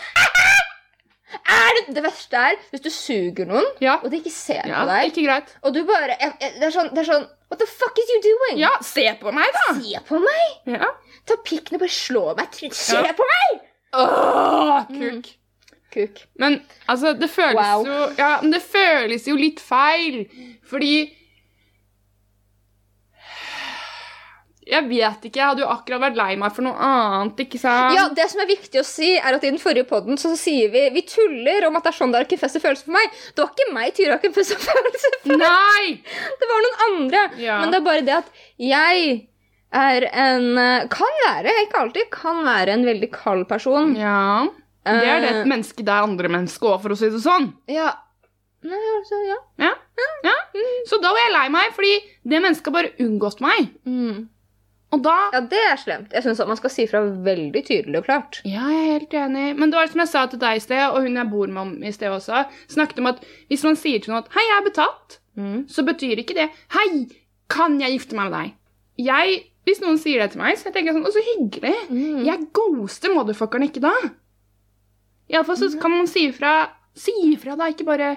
Er 1.33 1.77
det, 1.79 1.95
det 1.97 2.03
verste 2.05 2.37
er 2.37 2.57
hvis 2.71 2.83
du 2.85 2.91
suger 2.91 3.47
noen, 3.49 3.67
Ja, 3.81 3.99
og 4.03 4.11
de 4.13 4.19
ikke 4.21 4.31
ser 4.35 4.63
ja 4.69 4.83
på 4.83 4.89
deg, 4.91 5.07
ikke 5.13 5.25
greit. 5.27 5.55
og 5.63 5.75
du 5.75 5.83
bare 5.89 6.17
jeg, 6.21 6.33
jeg, 6.41 6.53
det, 6.59 6.67
er 6.69 6.75
sånn, 6.75 6.91
det 6.95 7.03
er 7.05 7.09
sånn 7.13 7.29
What 7.53 7.61
the 7.61 7.67
fuck 7.69 7.99
is 8.01 8.09
you 8.15 8.21
doing? 8.25 8.59
Ja, 8.63 8.71
se 8.81 9.05
på 9.21 9.33
meg, 9.37 9.49
da. 9.53 9.75
Se 9.77 9.99
på 10.09 10.19
meg! 10.23 10.53
Ja. 10.73 10.87
Ta 11.29 11.37
pikken 11.45 11.77
og 11.77 11.83
bare 11.85 11.93
slå 11.93 12.23
meg. 12.39 12.55
Se 12.73 12.97
Ja. 12.97 13.13
på 13.19 13.27
meg! 13.29 13.59
Åh, 13.93 14.87
kuk. 14.89 15.29
Kuk. 15.93 16.23
Men 16.41 16.63
altså, 16.89 17.13
det 17.21 17.29
føles 17.31 17.59
Wow. 17.61 17.85
jo 17.87 17.99
Ja, 18.17 18.39
men 18.41 18.53
det 18.55 18.63
føles 18.65 19.27
jo 19.29 19.37
litt 19.37 19.61
feil. 19.61 20.23
Fordi 20.65 20.95
Jeg 24.69 24.87
vet 24.87 25.25
ikke. 25.27 25.41
Jeg 25.41 25.49
hadde 25.49 25.65
jo 25.65 25.71
akkurat 25.73 26.03
vært 26.05 26.19
lei 26.21 26.37
meg 26.39 26.53
for 26.55 26.63
noe 26.67 26.77
annet, 26.87 27.41
ikke 27.45 27.59
sant? 27.59 27.97
Ja, 27.97 28.05
det 28.15 28.29
som 28.31 28.43
er 28.45 28.51
viktig 28.51 28.79
å 28.79 28.85
si, 28.87 29.17
er 29.19 29.35
at 29.35 29.43
i 29.43 29.51
den 29.51 29.59
forrige 29.63 29.89
podden 29.91 30.21
så 30.21 30.31
sier 30.39 30.71
vi 30.71 30.85
Vi 30.95 31.03
tuller 31.11 31.67
om 31.67 31.77
at 31.81 31.89
det 31.89 31.91
er 31.91 31.99
sånn 31.99 32.15
det 32.15 32.21
har 32.21 32.29
ikke 32.29 32.39
fester 32.45 32.63
følelser 32.63 32.87
for 32.87 32.95
meg. 32.95 33.19
Det 33.35 33.43
var 33.43 33.51
ikke 33.57 33.75
meg 33.75 33.97
Tyra 33.97 34.15
har 34.15 34.23
ikke 34.23 34.37
fester 34.39 34.63
følelser 34.63 35.19
for. 35.25 35.37
Nei! 35.43 35.99
Det 36.43 36.49
var 36.53 36.65
noen 36.67 36.81
andre. 36.87 37.25
Ja. 37.43 37.59
Men 37.63 37.75
det 37.75 37.81
er 37.81 37.87
bare 37.87 38.07
det 38.07 38.17
at 38.21 38.31
jeg 38.63 39.13
er 39.73 40.07
en 40.11 40.49
eh, 40.61 40.87
Kan 40.93 41.15
være, 41.27 41.53
ikke 41.65 41.81
alltid, 41.81 42.11
kan 42.13 42.43
være 42.47 42.75
en 42.77 42.87
veldig 42.87 43.09
kald 43.15 43.47
person. 43.51 43.95
Ja. 43.99 44.49
Det 44.87 44.99
er 45.07 45.21
det 45.23 45.31
Eh, 45.33 45.41
et 45.43 45.49
menneske 45.51 45.85
det 45.87 45.93
er 45.95 46.07
andre 46.07 46.29
mennesker 46.33 46.75
òg, 46.75 46.81
for 46.83 46.95
å 46.95 46.99
si 46.99 47.11
det 47.11 47.23
sånn. 47.23 47.51
Ja. 47.71 47.93
Nei, 48.67 48.79
altså, 48.99 49.19
ja. 49.27 49.39
Ja. 49.63 49.73
ja. 50.27 50.35
Så 50.91 50.99
da 51.03 51.11
var 51.15 51.25
jeg 51.25 51.35
lei 51.35 51.47
meg, 51.55 51.73
fordi 51.75 51.95
det 52.31 52.41
mennesket 52.43 52.71
har 52.71 52.77
bare 52.77 52.93
unngått 53.03 53.41
meg. 53.43 53.73
Mm. 53.87 54.29
Og 54.93 55.01
da 55.03 55.15
Ja, 55.33 55.41
det 55.41 55.59
er 55.71 55.77
slemt. 55.81 56.13
Jeg 56.13 56.23
syns 56.23 56.43
man 56.47 56.59
skal 56.59 56.71
si 56.71 56.85
fra 56.87 57.01
veldig 57.01 57.63
tydelig 57.65 57.99
og 58.03 58.05
klart. 58.05 58.41
Ja, 58.45 58.67
jeg 58.69 58.83
er 58.83 58.93
helt 58.99 59.15
enig. 59.17 59.47
Men 59.57 59.71
det 59.73 59.79
var 59.79 59.87
som 59.89 60.01
jeg 60.05 60.09
sa 60.09 60.27
til 60.27 60.39
deg 60.43 60.57
i 60.57 60.65
sted, 60.65 60.83
og 60.91 61.03
hun 61.07 61.17
jeg 61.17 61.31
bor 61.31 61.47
med 61.49 61.63
om 61.63 61.73
i 61.83 61.93
sted 61.93 62.13
også, 62.13 62.45
snakket 62.69 62.99
om 63.01 63.07
at 63.07 63.23
hvis 63.49 63.65
man 63.65 63.77
sier 63.81 64.01
til 64.01 64.13
noen 64.13 64.23
at 64.25 64.29
'hei, 64.33 64.45
jeg 64.51 64.59
er 64.61 64.71
betatt', 64.71 65.19
Mm. 65.35 65.65
så 65.67 65.83
betyr 65.83 66.19
ikke 66.21 66.35
det 66.35 66.51
'hei, 66.69 67.09
kan 67.49 67.81
jeg 67.81 67.93
gifte 67.93 68.15
meg 68.15 68.31
med 68.31 68.39
deg'? 68.39 68.53
Jeg, 68.99 69.45
Hvis 69.65 69.81
noen 69.81 69.97
sier 69.99 70.19
det 70.21 70.33
til 70.33 70.41
meg, 70.41 70.57
så 70.59 70.73
tenker 70.73 70.93
jeg 70.93 70.95
sånn 70.95 71.07
'å, 71.07 71.13
så 71.13 71.23
hyggelig'. 71.23 71.91
Mm. 71.91 72.25
Jeg 72.27 72.47
ghoster 72.53 73.15
motherfuckeren 73.15 73.63
ikke 73.63 73.81
da. 73.81 73.93
Iallfall 75.31 75.57
så 75.57 75.81
kan 75.81 75.91
man 75.91 76.07
si 76.07 76.27
ifra. 76.29 76.69
Si 76.95 77.13
ifra, 77.33 77.57
da. 77.57 77.69
Ikke 77.71 77.85
bare 77.87 78.17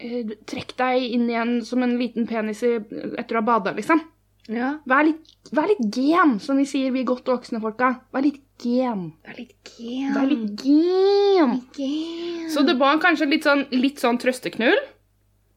uh, 0.00 0.34
trekk 0.46 0.76
deg 0.78 1.02
inn 1.12 1.28
igjen 1.28 1.64
som 1.66 1.82
en 1.82 1.98
liten 1.98 2.26
penis 2.26 2.62
etter 2.62 3.34
å 3.36 3.42
ha 3.42 3.46
bada, 3.58 3.74
liksom. 3.76 4.00
Ja. 4.48 4.74
Vær 4.88 5.04
litt, 5.04 5.32
vær 5.52 5.68
litt 5.68 5.82
gen, 5.92 6.38
som 6.40 6.56
vi 6.56 6.64
sier, 6.68 6.92
vi 6.94 7.04
godt 7.08 7.28
voksne 7.28 7.60
folka. 7.60 7.92
Vær 8.14 8.24
litt 8.24 8.40
gen. 8.62 9.10
Vær 9.26 9.36
litt 9.36 9.72
gen. 9.76 10.12
Vær 10.16 10.28
litt 10.30 10.62
gen. 10.62 11.58
gen. 11.76 12.46
Så 12.52 12.64
det 12.64 12.78
var 12.80 13.00
kanskje 13.02 13.28
litt 13.28 13.44
sånn, 13.44 13.66
litt 13.76 14.00
sånn 14.00 14.20
trøsteknull. 14.20 14.78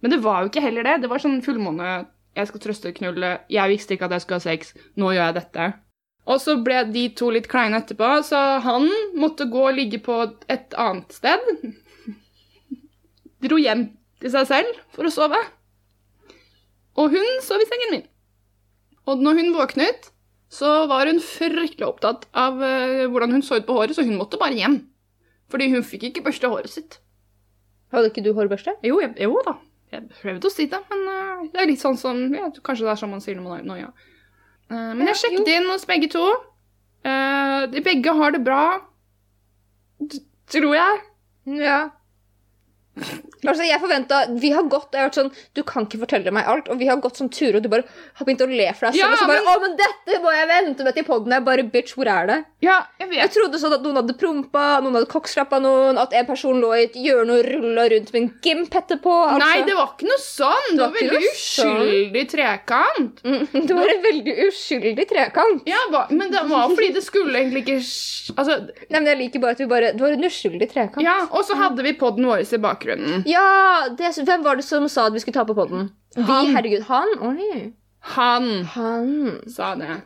Men 0.02 0.12
det 0.12 0.20
var 0.26 0.42
jo 0.44 0.52
ikke 0.52 0.66
heller 0.66 0.88
det. 0.88 0.98
Det 1.04 1.12
var 1.12 1.24
sånn 1.24 1.40
fullmåne. 1.46 2.02
Jeg 2.36 2.50
skal 2.50 2.64
trøsteknulle. 2.66 3.32
Jeg 3.52 3.72
visste 3.72 3.96
ikke 3.96 4.10
at 4.10 4.18
jeg 4.18 4.26
skulle 4.26 4.42
ha 4.42 4.48
sex. 4.50 4.76
Nå 5.00 5.14
gjør 5.16 5.30
jeg 5.30 5.38
dette. 5.40 5.72
Og 6.32 6.38
så 6.44 6.58
ble 6.64 6.84
de 6.92 7.08
to 7.18 7.32
litt 7.34 7.48
kleine 7.50 7.80
etterpå, 7.82 8.10
så 8.28 8.60
han 8.62 8.86
måtte 9.18 9.48
gå 9.50 9.64
og 9.72 9.78
ligge 9.78 9.98
på 10.04 10.20
et 10.52 10.76
annet 10.78 11.16
sted. 11.16 11.48
Dro 13.42 13.58
hjem 13.58 13.88
til 14.22 14.34
seg 14.36 14.48
selv 14.52 14.82
for 14.94 15.08
å 15.08 15.14
sove. 15.14 15.40
Og 17.02 17.16
hun 17.16 17.40
sov 17.42 17.64
i 17.64 17.70
sengen 17.70 17.96
min. 17.96 18.06
Og 19.10 19.22
når 19.24 19.40
hun 19.40 19.54
våknet, 19.56 20.12
så 20.52 20.86
var 20.92 21.08
hun 21.08 21.22
fryktelig 21.24 21.88
opptatt 21.88 22.28
av 22.38 22.60
eh, 22.66 23.08
hvordan 23.10 23.38
hun 23.38 23.46
så 23.46 23.62
ut 23.62 23.68
på 23.68 23.78
håret, 23.78 23.96
så 23.96 24.06
hun 24.06 24.20
måtte 24.20 24.40
bare 24.42 24.58
hjem. 24.60 24.82
Fordi 25.52 25.70
hun 25.72 25.86
fikk 25.88 26.10
ikke 26.10 26.26
børste 26.28 26.52
håret 26.52 26.72
sitt. 26.72 27.00
Hadde 27.92 28.12
ikke 28.12 28.24
du 28.24 28.32
hårbørste? 28.36 28.76
Jo, 28.88 29.00
jeg, 29.04 29.16
jo 29.20 29.40
da. 29.48 29.58
Jeg 29.92 30.08
prøvde 30.22 30.48
å 30.48 30.54
si 30.54 30.68
det, 30.72 30.80
men 30.92 31.02
uh, 31.08 31.42
det 31.52 31.60
er 31.60 31.68
litt 31.68 31.82
sånn 31.82 31.98
som 32.00 32.20
ja, 32.32 32.48
Kanskje 32.64 32.86
det 32.86 32.92
er 32.94 33.00
sånn 33.02 33.12
man 33.12 33.24
sier 33.24 33.36
når 33.36 33.44
man 33.44 33.58
har 33.58 33.66
noia. 33.68 33.90
Uh, 34.72 34.94
men 34.96 35.04
jeg 35.04 35.12
Ja, 35.12 35.18
sjekket 35.20 35.52
inn 35.52 35.68
hos 35.68 35.84
begge 35.90 36.08
to. 36.14 36.24
Uh, 37.04 37.68
de 37.72 37.84
begge 37.84 38.14
har 38.16 38.36
det 38.36 38.44
bra. 38.46 38.64
D 40.00 40.22
tror 40.52 40.76
jeg. 40.76 41.02
Ja. 41.60 41.80
Altså, 43.42 43.66
jeg 43.66 43.80
forventet, 43.82 44.36
Vi 44.42 44.52
har 44.54 44.64
gått 44.70 44.92
og 44.92 44.94
jeg 44.94 45.02
har 45.02 45.10
vært 45.10 45.18
sånn 45.18 45.32
Du 45.58 45.64
kan 45.66 45.86
ikke 45.88 46.00
fortelle 46.04 46.32
meg 46.32 46.46
alt. 46.46 46.68
Og 46.70 46.78
vi 46.78 46.86
har 46.86 46.98
gått 47.02 47.18
sånn 47.18 47.30
turer, 47.34 47.56
og 47.58 47.64
du 47.66 47.70
bare 47.70 47.84
har 48.20 48.26
begynt 48.28 48.44
å 48.46 48.48
le 48.52 48.68
for 48.78 48.86
deg 48.88 48.94
selv. 48.94 49.02
Ja, 49.02 49.08
og 49.12 49.18
så 49.18 49.28
bare, 49.28 49.42
men- 49.42 49.50
å, 49.50 49.62
men 49.62 49.76
dette 49.80 50.20
må 50.22 50.32
jeg 50.36 50.48
vente 50.52 50.84
med 50.86 50.94
til 50.96 51.04
podden. 51.08 51.32
Jeg 51.34 51.46
bare, 51.46 51.64
bitch, 51.74 51.96
hvor 51.98 52.08
er 52.08 52.28
det? 52.28 52.38
Ja, 52.62 52.86
jeg 53.00 53.10
vet. 53.10 53.18
Jeg 53.24 53.32
trodde 53.34 53.58
sånn 53.60 53.74
at 53.74 53.82
noen 53.82 53.96
hadde 53.98 54.14
prompa, 54.22 54.66
noen 54.86 54.94
hadde 55.00 55.10
kokkslappa 55.10 55.60
noen, 55.62 55.98
at 55.98 56.14
en 56.14 56.26
person 56.28 56.60
lå 56.62 56.70
i 56.78 56.84
et 56.86 56.94
hjørne 56.94 57.40
og 57.40 57.46
rulla 57.50 57.88
rundt 57.90 58.14
med 58.14 58.22
en 58.22 58.30
gimp 58.46 58.70
etterpå. 58.78 59.16
Altså. 59.32 59.40
Nei, 59.42 59.62
det 59.66 59.74
var 59.80 59.90
ikke 59.96 60.10
noe 60.12 60.22
sånn. 60.22 60.70
Det 60.76 60.78
var 60.78 60.92
Det 60.92 61.08
var 61.10 61.18
veldig 61.18 61.34
sånn. 61.34 61.82
uskyldig 61.82 62.26
trekant. 62.30 63.24
Mm, 63.26 63.48
det 63.68 63.76
var 63.80 63.88
en 63.96 64.04
veldig 64.06 64.36
uskyldig 64.48 65.08
trekant. 65.10 65.64
Ja, 65.66 65.82
Men 66.12 66.32
det 66.32 66.44
var 66.50 66.70
fordi 66.70 66.94
det 66.94 67.04
skulle 67.04 67.34
egentlig 67.42 67.66
ikke 67.66 67.80
Altså, 68.38 68.60
Nei, 68.92 69.00
men 69.00 69.06
Jeg 69.10 69.18
liker 69.18 69.40
bare 69.42 69.52
at 69.52 69.60
vi 69.60 69.66
bare 69.66 69.92
Det 69.94 70.00
var 70.02 70.14
en 70.16 70.24
uskyldig 70.24 70.68
trekant. 70.72 71.02
ja, 71.04 71.26
Og 71.32 71.44
så 71.48 71.56
hadde 71.58 71.82
vi 71.84 71.94
poden 71.98 72.26
vår 72.30 72.42
i 72.46 72.58
bakgrunnen. 72.62 72.91
Ja, 73.30 73.90
det, 73.98 74.12
Hvem 74.26 74.44
var 74.44 74.56
det 74.60 74.66
som 74.68 74.88
sa 74.90 75.08
at 75.08 75.14
vi 75.14 75.20
skulle 75.24 75.38
ta 75.38 75.46
på 75.48 75.56
podden? 75.58 75.90
Vi, 76.16 76.40
herregud. 76.56 76.84
Han? 76.90 77.14
Oi. 77.22 77.74
Han 78.16 78.50
Han. 78.76 79.12
sa 79.48 79.76
det. 79.76 80.02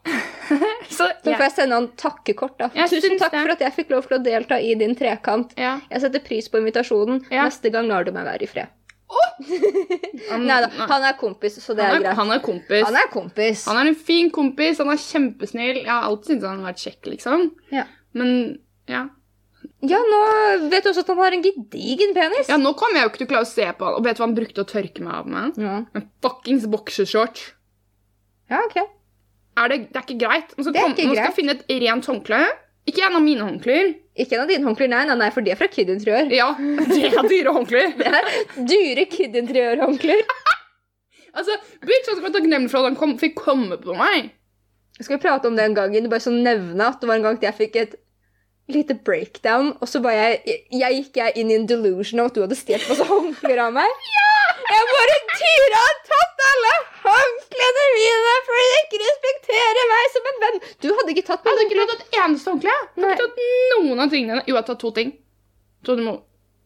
så 0.96 1.06
da 1.24 1.34
får 1.36 1.42
jeg 1.44 1.52
sende 1.52 1.76
han 1.76 1.88
takkekort. 2.00 2.56
da. 2.58 2.70
Jeg 2.74 2.88
Tusen 2.90 3.18
takk 3.20 3.34
det. 3.34 3.42
for 3.44 3.52
at 3.54 3.64
jeg 3.66 3.74
fikk 3.76 3.90
lov 3.92 4.06
til 4.08 4.16
å 4.16 4.22
delta 4.24 4.56
i 4.60 4.74
din 4.80 4.94
trekant. 4.96 5.52
ja. 5.60 5.78
Jeg 5.90 6.00
setter 6.06 6.22
pris 6.24 6.48
på 6.48 6.60
invitasjonen. 6.62 7.24
Ja. 7.30 7.44
Neste 7.48 7.72
gang 7.74 7.90
lar 7.90 8.04
du 8.08 8.12
meg 8.16 8.24
være 8.28 8.46
i 8.46 8.50
fred. 8.50 8.72
Oh! 9.10 9.30
Nei 10.38 10.60
da, 10.62 10.68
han 10.86 11.02
er 11.04 11.16
kompis, 11.18 11.56
så 11.62 11.74
det 11.74 11.82
er 11.82 11.94
han, 11.96 12.00
er, 12.00 12.04
greit. 12.04 12.16
han 12.20 12.30
er 12.30 12.42
kompis. 12.44 12.84
Han 12.86 12.96
er 13.00 13.08
kompis. 13.12 13.64
Han 13.66 13.80
er 13.80 13.90
en 13.90 13.98
fin 13.98 14.30
kompis, 14.30 14.78
han 14.78 14.92
er 14.92 15.00
kjempesnill. 15.02 15.80
Jeg 15.82 15.90
har 15.90 16.06
alltid 16.08 16.36
syntes 16.36 16.46
han 16.48 16.60
har 16.62 16.70
vært 16.72 16.84
kjekk, 16.84 17.08
liksom. 17.16 17.48
Ja. 17.74 17.84
Men 18.16 18.30
ja. 18.90 19.08
Ja, 19.88 19.96
nå 20.04 20.20
vet 20.68 20.84
du 20.84 20.90
også 20.90 21.04
at 21.06 21.10
han 21.12 21.20
har 21.22 21.32
en 21.32 21.44
gedigen 21.44 22.10
penis. 22.16 22.50
Ja, 22.52 22.58
nå 22.60 22.74
kommer 22.76 23.00
jeg 23.00 23.06
jo 23.06 23.10
ikke 23.12 23.20
til 23.22 23.28
å 23.28 23.32
klare 23.32 23.46
å 23.46 23.50
se 23.50 23.64
på 23.78 23.86
han. 23.86 23.94
Og 23.96 24.04
vet 24.04 24.18
du 24.18 24.20
hva 24.20 24.26
han 24.28 24.36
brukte 24.36 24.64
å 24.64 24.68
tørke 24.68 25.04
meg 25.04 25.14
av 25.22 25.30
med? 25.32 25.60
Ja, 25.62 25.76
En 25.96 26.08
fuckings 26.24 26.66
boksershorts. 26.68 27.46
ja 28.52 28.60
ok. 28.66 28.76
Er 29.60 29.72
det, 29.72 29.78
det 29.92 29.96
er 29.98 30.04
ikke 30.04 30.18
greit. 30.20 30.52
Nå 30.56 30.62
skal, 30.64 30.72
Det 30.74 30.80
er 30.80 30.84
kom, 30.84 30.92
ikke 30.96 31.06
man 31.08 31.16
skal 31.16 31.30
jeg 31.30 31.38
finne 31.38 31.54
et 31.56 31.72
rent 31.84 32.06
håndkle. 32.12 32.42
Ikke 32.90 33.02
en 33.06 33.16
av 33.18 33.24
mine 33.24 33.44
håndklær. 33.44 33.90
Ikke 34.20 34.36
en 34.36 34.42
av 34.44 34.48
dine 34.50 34.66
håndklær, 34.68 34.88
nei, 34.92 35.00
nei, 35.08 35.16
nei, 35.20 35.28
for 35.34 35.44
de 35.44 35.52
er 35.52 35.58
fra 35.60 35.68
Kid 35.72 35.90
Interiør. 35.92 36.30
Ja, 36.34 36.50
det 36.90 37.10
er 37.10 37.28
dyre 37.28 37.52
håndklær. 37.56 37.92
Det 38.00 38.08
er 38.08 38.30
dyre 38.68 39.06
Kid 39.10 39.36
Interiør-håndklær. 39.44 40.24
Altså, 41.30 41.54
bitch, 41.86 42.08
jeg 42.10 42.18
være 42.24 42.32
takknemlig 42.34 42.72
for 42.72 42.82
at 42.82 42.88
han 42.88 42.96
kom, 42.98 43.12
fikk 43.20 43.36
komme 43.38 43.76
på 43.78 43.94
meg. 43.94 44.32
Skal 44.98 45.14
vi 45.14 45.20
prate 45.22 45.46
om 45.46 45.54
det 45.54 45.62
en 45.68 45.76
gang? 45.76 45.92
Du 45.94 46.08
Bare 46.10 46.24
sånn 46.24 46.40
nevne 46.42 46.88
at 46.90 46.98
det 46.98 47.06
var 47.06 47.20
en 47.20 47.26
gang 47.28 47.36
jeg 47.44 47.54
fikk 47.54 47.76
et 47.78 47.92
lite 48.68 48.94
breakdown, 48.94 49.72
og 49.80 49.88
så 49.88 50.00
bare 50.04 50.14
jeg, 50.44 50.58
jeg 50.70 50.96
gikk 51.00 51.16
jeg 51.16 51.36
inn 51.40 51.50
i 51.50 51.56
en 51.58 51.66
delusion 51.66 52.20
om 52.20 52.28
at 52.30 52.34
du 52.36 52.42
hadde 52.44 52.58
stjålet 52.58 52.88
masse 52.90 53.06
håndklær 53.08 53.62
av 53.68 53.72
meg. 53.80 53.94
Ja! 54.16 54.26
Jeg 54.70 54.86
bare 54.86 55.14
Tyra 55.34 55.78
har 55.82 55.96
tatt 56.06 56.42
alle 56.46 56.72
håndklærne 57.04 57.84
mine 57.96 58.34
fordi 58.46 58.66
de 58.70 58.76
ikke 58.82 59.00
respekterer 59.02 59.88
meg 59.90 60.04
som 60.14 60.28
en 60.30 60.38
venn. 60.44 60.58
Du 60.82 60.88
hadde 60.94 61.14
ikke 61.14 61.24
tatt 61.26 61.46
Jeg 61.48 61.54
hadde 61.56 61.64
ikke 61.66 61.86
tatt 61.90 61.94
et 62.04 62.18
eneste 62.20 62.52
håndkle. 62.52 62.74
Jeg 62.76 63.02
hadde 63.02 63.16
ikke 63.16 63.24
tatt 63.24 63.40
noen 63.74 64.02
av 64.04 64.12
tingene. 64.14 64.42
Jo, 64.44 64.52
jeg 64.54 64.58
har 64.60 64.68
tatt 64.68 64.82
to 64.84 64.92
ting. 64.96 65.10
Så 65.86 65.96
du 65.98 66.02
må 66.06 66.14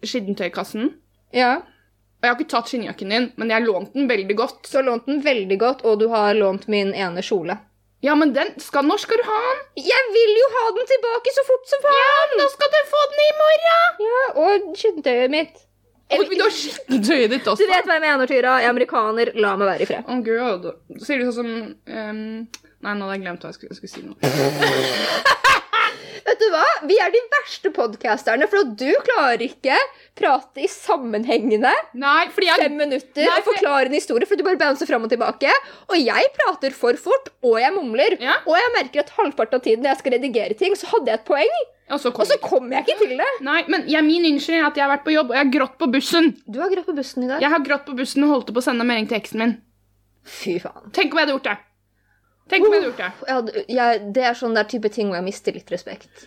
skinnetøykassen. 0.05 0.91
Ja, 1.37 1.53
Og 1.63 2.27
jeg 2.27 2.31
har 2.33 2.39
ikke 2.41 2.51
tatt 2.55 2.71
skinnjakken 2.73 3.11
din, 3.13 3.31
men 3.37 3.51
jeg 3.53 3.59
har 3.59 3.67
lånt 3.69 3.97
den 3.97 4.09
veldig 4.09 4.37
godt. 4.39 4.61
Du 4.71 4.77
har 4.79 4.87
lånt 4.87 5.09
den 5.09 5.23
veldig 5.25 5.59
godt, 5.61 5.85
og 5.89 5.99
du 6.01 6.07
har 6.13 6.37
lånt 6.39 6.69
min 6.73 6.93
ene 6.97 7.25
kjole. 7.25 7.57
Ja, 8.05 8.15
men 8.21 8.35
den 8.37 8.51
skal, 8.61 8.85
Når 8.85 9.01
skal 9.01 9.21
du 9.21 9.25
ha 9.29 9.37
den? 9.49 9.61
Jeg 9.81 10.09
vil 10.17 10.33
jo 10.41 10.49
ha 10.57 10.65
den 10.77 10.89
tilbake 10.91 11.33
så 11.37 11.45
fort 11.49 11.71
som 11.71 11.85
faen! 11.87 12.03
Ja, 12.35 12.43
Da 12.43 12.49
skal 12.53 12.73
du 12.75 12.81
få 12.91 13.05
den 13.13 13.23
i 13.25 13.31
morgen! 13.39 14.03
Ja, 14.09 14.25
og 14.45 14.67
skittentøyet 14.81 15.33
mitt. 15.33 15.63
Og 16.13 16.27
du 16.29 16.43
har 16.43 16.53
skittentøyet 16.53 17.33
ditt 17.33 17.49
Du 17.49 17.65
vet 17.71 17.89
hva 17.89 17.97
jeg 17.97 18.05
mener, 18.05 18.29
Tyra. 18.29 18.59
Jeg 18.61 18.69
er 18.69 18.75
amerikaner. 18.75 19.33
La 19.41 19.55
meg 19.57 19.71
være 19.73 19.87
i 19.87 19.89
fred. 19.89 20.05
Å, 20.05 20.19
gud. 20.27 20.69
Sier 21.01 21.23
du 21.23 21.31
sånn 21.31 21.39
som 21.39 21.51
um... 21.73 22.23
Nei, 22.85 22.93
nå 22.93 23.07
hadde 23.07 23.15
jeg 23.17 23.23
glemt 23.25 23.41
hva 23.45 23.49
jeg 23.49 23.57
skulle, 23.57 23.73
jeg 23.73 23.81
skulle 23.81 23.95
si 23.95 24.03
nå. 24.05 24.13
Vet 26.25 26.41
du 26.41 26.47
hva? 26.53 26.63
Vi 26.87 26.97
er 27.03 27.11
de 27.15 27.21
verste 27.33 27.71
podcasterne, 27.75 28.47
for 28.51 28.71
du 28.79 28.91
klarer 29.07 29.43
ikke 29.47 29.77
prate 30.19 30.63
i 30.65 30.69
sammenhengende 30.71 31.73
Nei, 31.99 32.25
jeg 32.45 32.61
fem 32.61 32.77
minutter 32.79 33.27
Nei, 33.27 33.39
og 33.41 33.49
forklare 33.49 33.91
en 33.91 33.97
historie, 33.97 34.29
for 34.31 34.39
du 34.39 34.45
bare 34.47 34.61
bouncer 34.61 34.89
fram 34.91 35.07
og 35.07 35.13
tilbake. 35.13 35.51
Og 35.91 35.97
jeg 35.99 36.31
prater 36.39 36.77
for 36.77 36.99
fort, 37.01 37.33
og 37.45 37.59
jeg 37.63 37.75
mumler. 37.75 38.17
Ja. 38.23 38.39
Og 38.47 38.57
jeg 38.61 38.73
merker 38.79 39.05
at 39.05 39.15
halvparten 39.19 39.59
av 39.59 39.65
tiden 39.67 39.89
jeg 39.91 40.01
skal 40.01 40.17
redigere 40.19 40.59
ting, 40.61 40.77
så 40.79 40.93
hadde 40.95 41.11
jeg 41.13 41.23
et 41.23 41.29
poeng, 41.29 41.59
Og 41.93 42.01
så 42.01 42.11
kom 42.41 42.71
jeg. 42.73 42.87
ikke 42.87 42.97
til 43.03 43.19
det. 43.21 43.31
Nei, 43.45 43.61
men 43.69 43.85
jeg, 43.91 44.07
min 44.07 44.25
unnskyldning 44.31 44.63
er 44.63 44.71
at 44.71 44.79
jeg 44.79 44.87
har 44.87 44.95
vært 44.95 45.05
på 45.05 45.13
jobb, 45.17 45.33
og 45.35 45.37
jeg 45.37 45.45
har 45.45 45.53
grått 45.59 45.77
på 45.83 45.91
bussen. 45.93 46.33
Du 46.47 46.61
har 46.63 46.73
grått 46.73 46.87
på 46.89 46.97
bussen 46.97 47.27
i 47.27 47.29
dag. 47.35 47.43
Jeg 47.45 47.53
har 47.53 47.67
grått 47.67 47.85
på 47.89 47.97
bussen 47.99 48.25
og 48.25 48.33
holdt 48.39 48.55
på 48.55 48.63
å 48.63 48.65
sende 48.65 48.87
melding 48.89 49.11
til 49.11 49.19
eksen 49.21 49.43
min. 49.43 49.55
Fy 50.25 50.57
faen. 50.63 50.89
Tenk 50.97 51.13
om 51.13 51.21
jeg 51.21 51.27
hadde 51.27 51.37
gjort 51.37 51.51
det. 51.51 51.59
Tenk 52.51 52.67
om 52.67 52.73
jeg 52.75 52.83
hadde 52.83 52.91
gjort 52.91 53.03
det. 53.03 53.13
Jeg 53.27 53.35
hadde, 53.39 53.65
jeg, 53.69 54.01
det 54.15 54.25
er 54.29 54.35
sånn 54.37 54.55
der 54.55 54.65
type 54.69 54.91
ting 54.93 55.09
hvor 55.09 55.17
jeg 55.17 55.25
mister 55.25 55.53
litt 55.57 55.71
respekt. 55.73 56.27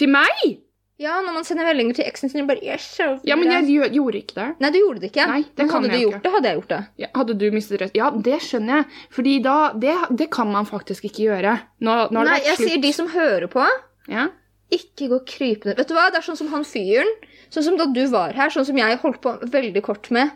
Til 0.00 0.08
meg? 0.08 0.60
Ja, 1.02 1.16
når 1.26 1.34
man 1.34 1.44
sender 1.44 1.66
meldinger 1.66 1.96
til 1.98 2.06
eksen 2.06 2.30
sin 2.30 2.46
bare 2.46 2.62
yes, 2.62 2.84
Ja, 3.26 3.34
men 3.36 3.50
jeg 3.50 3.64
gjør- 3.66 3.92
gjorde 3.96 4.18
ikke 4.22 4.34
det. 4.38 4.46
Nei, 4.62 4.70
du 4.70 4.78
gjorde 4.78 5.00
det 5.02 5.08
ikke. 5.10 5.26
Nei, 5.26 5.40
det 5.42 5.58
men 5.64 5.68
kan 5.68 5.82
hadde 5.82 5.90
du 5.96 6.02
gjort 6.04 6.14
ikke. 6.14 6.22
det, 6.22 6.32
hadde 6.36 6.48
jeg 6.52 6.56
gjort 6.60 6.68
det. 6.68 6.78
Ja, 7.02 7.08
hadde 7.18 7.34
du 7.40 7.44
mistet 7.50 7.80
rett 7.82 7.96
Ja, 7.98 8.10
det 8.10 8.38
skjønner 8.46 8.76
jeg. 8.78 8.86
Fordi 9.10 9.34
da 9.42 9.56
Det, 9.74 9.94
det 10.22 10.30
kan 10.30 10.52
man 10.52 10.64
faktisk 10.70 11.04
ikke 11.10 11.26
gjøre. 11.26 11.56
Nå, 11.80 11.96
nå 12.14 12.24
Nei, 12.24 12.38
jeg 12.46 12.56
sier 12.62 12.80
de 12.80 12.92
som 12.92 13.08
hører 13.08 13.48
på, 13.50 13.66
Ja. 14.08 14.28
ikke 14.70 15.08
gå 15.10 15.18
krypende 15.26 15.76
Vet 15.76 15.88
du 15.88 15.94
hva, 15.94 16.10
det 16.10 16.18
er 16.22 16.26
sånn 16.30 16.36
som 16.38 16.48
han 16.54 16.62
fyren. 16.64 17.10
Sånn 17.50 17.64
som 17.66 17.76
da 17.76 17.86
du 17.86 18.06
var 18.08 18.32
her, 18.32 18.48
sånn 18.50 18.64
som 18.64 18.76
jeg 18.78 18.98
holdt 19.02 19.20
på 19.20 19.34
veldig 19.50 19.82
kort 19.82 20.10
med 20.14 20.30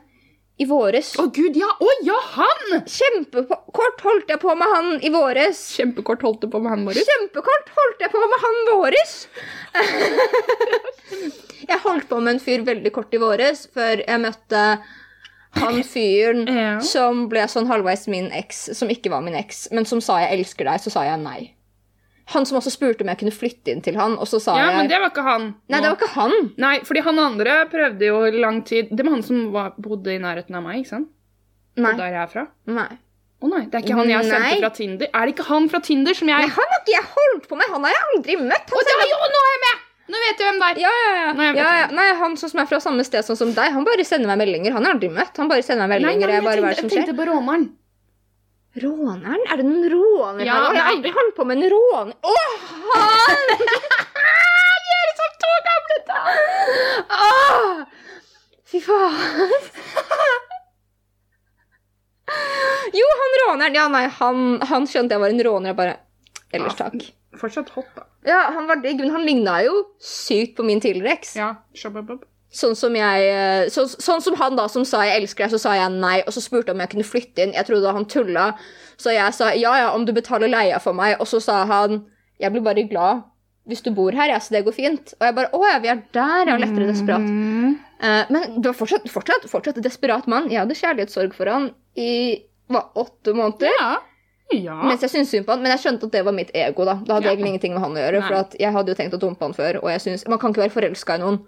i 0.58 0.66
våres. 0.66 1.12
Å, 1.18 1.28
gud, 1.34 1.56
ja! 1.56 1.68
Å, 1.78 1.88
ja, 2.06 2.16
han! 2.34 2.80
Kjempekort 2.90 4.02
holdt 4.02 4.30
jeg 4.32 4.40
på 4.42 4.54
med 4.58 4.72
han 4.74 4.88
i 5.06 5.10
våres. 5.14 5.60
Kjempekort 5.78 6.22
holdt 6.26 6.42
jeg 6.42 6.50
på 6.52 6.60
med 6.64 6.72
han 6.74 6.86
våres? 6.88 7.06
Kjempekort 7.06 7.70
holdt 7.76 8.02
jeg 8.02 8.12
på 8.14 8.22
med 8.32 8.44
han 8.44 8.58
våres. 8.72 9.12
jeg 11.70 11.82
holdt 11.84 12.08
på 12.10 12.18
med 12.22 12.36
en 12.36 12.42
fyr 12.42 12.64
veldig 12.66 12.92
kort 12.94 13.14
i 13.14 13.22
våres, 13.22 13.68
før 13.74 14.02
jeg 14.02 14.24
møtte 14.24 14.64
han 15.58 15.78
fyren 15.86 16.42
Ja. 16.50 16.72
som 16.84 17.26
ble 17.30 17.46
sånn 17.50 17.70
halvveis 17.70 18.08
min 18.10 18.28
eks, 18.36 18.68
som 18.78 18.90
ikke 18.92 19.12
var 19.14 19.22
min 19.24 19.38
eks, 19.38 19.68
men 19.72 19.86
som 19.88 20.02
sa 20.04 20.18
'jeg 20.20 20.40
elsker 20.40 20.64
deg', 20.68 20.82
så 20.82 20.90
sa 20.90 21.04
jeg 21.06 21.22
nei. 21.22 21.54
Han 22.34 22.44
som 22.44 22.58
også 22.58 22.70
spurte 22.74 23.04
om 23.04 23.08
jeg 23.08 23.20
kunne 23.22 23.32
flytte 23.32 23.72
inn 23.72 23.80
til 23.84 23.96
han, 23.96 24.18
og 24.20 24.28
så 24.28 24.40
sa 24.42 24.56
Ja, 24.58 24.68
jeg 24.68 24.82
men 24.82 24.90
det 24.90 24.98
var 25.00 25.12
ikke 25.12 25.24
han. 25.24 25.46
Nei, 25.72 25.80
det 25.80 25.88
var 25.88 25.96
ikke 25.96 26.12
han. 26.12 26.34
Nei, 26.60 26.74
fordi 26.84 27.04
han 27.06 27.20
andre 27.22 27.54
prøvde 27.72 28.10
jo 28.10 28.18
i 28.28 28.32
lang 28.36 28.62
tid 28.68 28.90
Det 28.92 29.06
var 29.06 29.14
han 29.16 29.24
som 29.24 29.46
var, 29.54 29.72
bodde 29.80 30.12
i 30.12 30.20
nærheten 30.20 30.58
av 30.58 30.66
meg, 30.66 30.82
ikke 30.82 30.92
sant? 30.92 31.08
Nei. 31.78 31.94
Der 31.96 32.12
jeg 32.12 32.22
er 32.26 32.32
fra. 32.32 32.44
Nei. 32.68 32.90
Å 33.38 33.46
nei, 33.46 33.60
det 33.70 33.78
er 33.78 33.84
ikke 33.84 33.96
han 34.00 34.08
jeg 34.10 34.26
sendte 34.26 34.44
Nei. 34.44 34.54
fra 34.58 34.70
Tinder. 34.74 35.10
Er 35.14 35.28
det 35.28 35.34
ikke 35.36 35.44
han 35.46 35.68
fra 35.70 35.80
Tinder 35.88 36.16
som 36.18 36.30
jeg 36.30 36.42
Nei, 36.42 36.54
han 36.56 36.72
har 36.72 36.80
ikke 36.82 36.94
jeg 36.96 37.06
holdt 37.12 37.44
på 37.46 37.58
med. 37.60 37.70
Han 37.70 37.86
har 37.86 37.94
jeg 37.94 38.06
aldri 38.08 38.36
møtt. 38.42 38.72
Han 38.74 38.88
det 38.88 38.96
var, 38.98 39.12
jo, 39.12 39.18
nå 39.34 39.42
er 39.44 39.52
jeg 39.52 39.60
med! 39.64 39.84
Nå 40.08 40.22
vet 40.24 40.38
du 40.40 40.44
hvem 40.46 40.58
det 40.58 40.68
er. 40.72 40.80
Ja, 40.82 40.90
ja, 40.98 41.10
ja. 41.14 41.32
Nei, 41.36 41.46
jeg 41.52 41.58
ja, 41.60 41.68
ja. 41.82 41.88
Nei, 41.94 42.06
Han 42.18 42.34
som 42.40 42.62
er 42.62 42.68
fra 42.70 42.80
samme 42.82 43.04
sted 43.06 43.26
sånn 43.26 43.38
som 43.38 43.52
deg, 43.54 43.74
han 43.76 43.86
bare 43.86 44.06
sender 44.08 44.30
meg 44.32 44.40
meldinger. 44.40 44.74
Han 44.74 44.82
har 44.88 44.94
jeg 44.94 44.98
aldri 44.98 45.10
møtt. 45.20 45.38
Han 45.38 45.50
bare 45.52 45.64
sender 45.66 45.84
meg 45.84 46.00
meldinger. 46.00 46.32
nei, 46.32 46.34
jeg 46.34 46.48
er 46.48 46.66
jeg, 46.66 46.80
som 46.80 46.88
tenkte, 46.88 46.96
jeg 46.96 47.06
tenkte 47.06 47.18
på 47.20 47.28
råneren. 47.28 47.68
Råneren? 48.76 49.40
Er 49.48 49.56
det 49.56 49.64
noen 49.66 49.88
råner 49.90 50.44
Ja, 50.46 50.54
her? 50.60 50.74
Jeg 50.76 50.82
har 50.84 50.90
aldri 50.92 51.10
holdt 51.14 51.34
på 51.38 51.44
med 51.48 51.56
en 51.62 51.70
råner. 51.72 52.14
Å, 52.22 52.34
han! 52.92 53.42
Vi 54.84 54.96
er 54.98 55.14
som 55.18 55.32
to 55.44 55.52
gamle 55.68 55.96
da. 56.10 56.20
Oh, 57.16 57.84
Fy 58.68 58.80
faen. 58.84 59.56
Jo, 62.98 63.06
han 63.20 63.36
råneren. 63.42 63.74
Ja, 63.78 63.86
nei, 63.92 64.04
han, 64.20 64.42
han 64.68 64.86
skjønte 64.88 65.16
jeg 65.16 65.22
var 65.24 65.32
en 65.32 65.42
råner. 65.48 65.72
Jeg 65.72 65.78
bare 65.80 65.96
Ellers 66.52 66.76
Ja. 66.78 66.86
takk. 66.88 67.02
Fortsatt 67.38 67.68
hot, 67.74 67.88
da. 67.96 68.06
Ja, 68.24 68.38
han 68.54 68.66
var 68.68 68.80
digg, 68.82 68.98
men 69.02 69.10
han 69.12 69.24
ligna 69.26 69.58
jo 69.66 69.82
sykt 70.00 70.54
på 70.56 70.64
min 70.64 70.80
tidligere 70.80 71.12
eks. 71.18 71.34
Ja. 71.36 71.50
shababab. 71.76 72.22
Sånn 72.50 72.74
som 72.76 72.94
jeg 72.96 73.24
eh, 73.28 73.68
så, 73.68 73.84
Sånn 73.88 74.22
som 74.24 74.36
han 74.40 74.56
da 74.56 74.68
som 74.72 74.84
sa 74.84 75.02
'jeg 75.04 75.22
elsker 75.22 75.44
deg', 75.44 75.50
så 75.52 75.58
sa 75.58 75.74
jeg 75.76 75.90
nei, 75.92 76.22
og 76.26 76.32
så 76.32 76.40
spurte 76.40 76.68
han 76.72 76.76
om 76.76 76.80
jeg 76.80 76.90
kunne 76.94 77.04
flytte 77.04 77.42
inn. 77.44 77.52
Jeg 77.52 77.66
trodde 77.66 77.92
han 77.92 78.06
tulla, 78.08 78.54
så 78.96 79.12
jeg 79.12 79.34
sa 79.34 79.50
ja, 79.52 79.74
ja, 79.76 79.90
om 79.94 80.06
du 80.06 80.12
betaler 80.12 80.48
leia 80.48 80.78
for 80.80 80.92
meg. 80.96 81.18
Og 81.20 81.26
så 81.26 81.40
sa 81.42 81.64
han 81.66 82.06
'jeg 82.40 82.52
blir 82.52 82.62
bare 82.62 82.88
glad 82.88 83.22
hvis 83.68 83.82
du 83.82 83.90
bor 83.90 84.10
her', 84.12 84.28
ja, 84.32 84.38
så 84.38 84.50
det 84.50 84.64
går 84.64 84.72
fint. 84.72 85.14
Og 85.20 85.26
jeg 85.26 85.34
bare 85.34 85.50
'å 85.52 85.72
ja, 85.72 85.78
vi 85.78 85.88
er 85.88 86.02
der', 86.12 86.46
jeg 86.46 86.54
var 86.56 86.66
lettere 86.66 86.86
desperat. 86.88 87.20
Mm. 87.20 87.78
Uh, 88.00 88.24
men 88.30 88.42
det 88.62 88.64
var 88.64 88.72
fortsatt, 88.78 89.10
fortsatt, 89.10 89.44
fortsatt 89.50 89.82
desperat 89.82 90.26
mann. 90.26 90.48
Jeg 90.50 90.60
hadde 90.60 90.74
kjærlighetssorg 90.74 91.34
for 91.34 91.46
han 91.50 91.74
i 91.96 92.42
hva, 92.70 92.84
åtte 92.96 93.34
måneder. 93.34 93.68
Ja. 93.80 93.98
Ja. 94.52 94.82
Mens 94.82 95.02
jeg 95.02 95.10
syntes 95.10 95.28
synd 95.30 95.44
på 95.44 95.52
han, 95.52 95.60
men 95.62 95.72
jeg 95.72 95.80
skjønte 95.80 96.06
at 96.06 96.12
det 96.12 96.24
var 96.24 96.32
mitt 96.32 96.50
ego. 96.54 96.84
da. 96.84 96.94
Da 97.04 97.14
hadde 97.14 97.24
Ja. 97.26 97.32
egentlig 97.34 97.48
ingenting 97.52 97.74
med 97.74 97.82
han 97.82 97.92
å 97.92 98.00
gjøre. 98.00 98.20
Nei. 98.20 98.28
For 98.28 98.56
jeg 98.58 98.72
hadde 98.72 98.88
jo 98.88 98.94
tenkt 98.94 99.14
å 99.14 99.20
dumpe 99.20 99.44
han 99.44 99.52
før, 99.52 99.82
og 99.82 99.90
jeg 99.90 100.00
synes, 100.00 100.28
man 100.28 100.38
kan 100.38 100.52
ikke 100.54 100.62
være 100.64 100.72
forelska 100.72 101.14
i 101.14 101.18
noen 101.18 101.40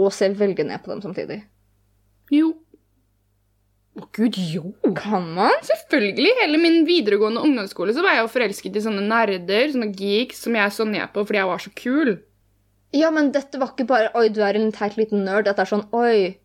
og 0.00 0.12
se 0.14 0.30
veldig 0.32 0.66
ned 0.70 0.82
på 0.84 0.92
dem 0.92 1.02
samtidig. 1.04 1.40
Jo. 2.32 2.52
Å, 3.98 4.06
gud, 4.14 4.36
jo. 4.38 4.70
Kan 4.96 5.32
man? 5.34 5.56
Selvfølgelig. 5.66 6.32
Hele 6.40 6.60
min 6.62 6.84
videregående 6.88 7.42
ungdomsskole 7.42 7.94
så 7.96 8.04
var 8.06 8.16
jeg 8.16 8.24
jo 8.24 8.32
forelsket 8.32 8.78
i 8.78 8.82
sånne 8.84 9.02
nerder, 9.02 9.72
sånne 9.72 9.90
geeks, 9.98 10.44
som 10.46 10.58
jeg 10.58 10.76
så 10.76 10.86
ned 10.86 11.10
på 11.14 11.24
fordi 11.26 11.40
jeg 11.42 11.50
var 11.50 11.64
så 11.64 11.72
kul. 11.74 12.12
Ja, 12.96 13.10
men 13.14 13.30
dette 13.34 13.58
var 13.58 13.74
ikke 13.74 13.86
bare 13.86 14.10
'oi, 14.14 14.28
du 14.34 14.40
er 14.42 14.56
en 14.58 14.70
teit 14.74 14.96
liten 14.98 15.24
nerd'. 15.26 15.46
Dette 15.46 15.62
er 15.62 15.70
sånn 15.70 15.84
'oi, 15.94 16.38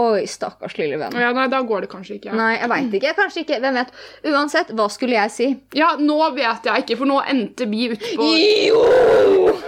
oi, 0.00 0.20
stakkars 0.28 0.76
lille 0.78 0.96
venn'. 1.00 1.16
Ja, 1.20 1.32
nei, 1.36 1.48
da 1.52 1.60
går 1.64 1.84
det 1.84 1.90
kanskje 1.92 2.16
ikke. 2.16 2.36
Nei, 2.36 2.54
jeg 2.56 2.70
veit 2.72 2.96
ikke. 3.00 3.16
Kanskje 3.18 3.44
ikke. 3.44 3.60
Hvem 3.60 3.80
vet. 3.80 3.92
Uansett, 4.32 4.72
hva 4.76 4.88
skulle 4.92 5.18
jeg 5.18 5.34
si? 5.34 5.50
Ja, 5.76 5.96
nå 6.00 6.16
vet 6.36 6.64
jeg 6.68 6.84
ikke, 6.84 6.96
for 7.00 7.08
nå 7.08 7.20
endte 7.28 7.68
vi 7.68 7.90
utpå 7.92 8.30
Jo! 8.36 9.60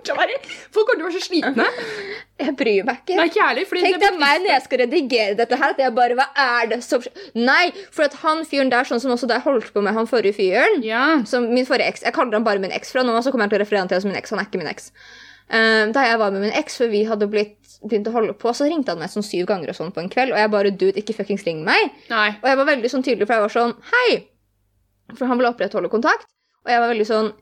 Kommer 0.00 0.06
til 0.06 0.14
å 0.14 0.18
være 0.20 0.38
Folk 0.72 0.88
kommer 0.88 0.98
til 0.98 1.04
å 1.04 1.08
være 1.10 1.20
så 1.20 1.26
slitne. 1.28 1.66
Jeg 2.40 2.54
bryr 2.56 2.86
meg 2.88 3.02
ikke. 3.02 3.16
Nei, 3.18 3.26
ikke 3.28 3.44
ærlig, 3.44 3.64
Tenk 3.68 3.98
deg 4.00 4.18
meg 4.20 4.38
når 4.40 4.50
jeg 4.54 4.62
skal 4.64 4.80
redigere 4.80 5.34
dette 5.36 5.56
her, 5.60 5.74
at 5.74 5.80
jeg 5.82 5.92
bare 5.96 6.14
Hva 6.16 6.26
er 6.40 6.70
det 6.70 6.78
som? 6.86 7.04
Nei, 7.36 7.66
for 7.92 8.06
at 8.06 8.14
han 8.22 8.40
fyren 8.48 8.70
der, 8.72 8.86
sånn 8.88 9.02
som 9.02 9.12
også 9.12 9.28
deg 9.28 9.42
holdt 9.44 9.68
på 9.74 9.82
med 9.84 9.92
han 9.98 10.08
forrige 10.08 10.38
fyren 10.38 10.80
Ja. 10.86 11.02
som 11.28 11.50
min 11.52 11.68
forrige 11.68 11.92
eks, 11.92 12.06
Jeg 12.06 12.16
kaller 12.16 12.38
han 12.38 12.46
bare 12.46 12.62
min 12.62 12.72
eks 12.72 12.94
fra 12.94 13.04
nå, 13.04 13.12
så 13.20 13.28
kommer 13.34 13.44
jeg 13.44 13.52
til 13.52 13.60
å 13.60 13.64
referere 13.66 13.84
han 13.84 13.92
til 13.92 14.00
som 14.00 14.08
min 14.12 14.16
eks. 14.22 14.32
Han 14.32 14.40
er 14.40 14.48
ikke 14.48 14.62
min 14.62 14.72
eks. 14.72 14.88
Eh, 15.50 15.84
da 15.92 16.06
jeg 16.06 16.18
var 16.22 16.32
med 16.32 16.46
min 16.46 16.56
eks, 16.62 16.78
før 16.80 16.90
vi 16.94 17.02
hadde 17.10 17.28
blitt, 17.28 17.76
begynt 17.84 18.08
å 18.08 18.14
holde 18.16 18.34
på, 18.40 18.52
så 18.56 18.68
ringte 18.70 18.94
han 18.94 19.00
meg 19.02 19.12
sånn 19.12 19.26
syv 19.26 19.44
ganger 19.50 19.72
og 19.74 19.76
sånn 19.82 19.92
på 19.92 20.00
en 20.04 20.08
kveld, 20.12 20.32
og 20.32 20.38
jeg 20.40 20.52
bare 20.56 20.70
Dude, 20.72 20.96
ikke 21.00 21.16
fuckings 21.20 21.44
ring 21.44 21.60
meg. 21.66 21.92
Nei. 22.08 22.28
Og 22.40 22.48
jeg 22.48 22.60
var 22.62 22.68
veldig 22.72 22.90
sånn 22.92 23.04
tydelig, 23.04 23.28
for 23.28 23.36
jeg 23.36 23.44
var 23.48 23.54
sånn 23.56 23.76
Hei! 23.92 24.10
For 25.16 25.26
han 25.26 25.40
ville 25.40 25.50
opprettholde 25.52 25.90
kontakt. 25.92 26.28
Og 26.64 26.70
jeg 26.72 26.80
var 26.82 26.92
veldig 26.92 27.06
sånn 27.08 27.32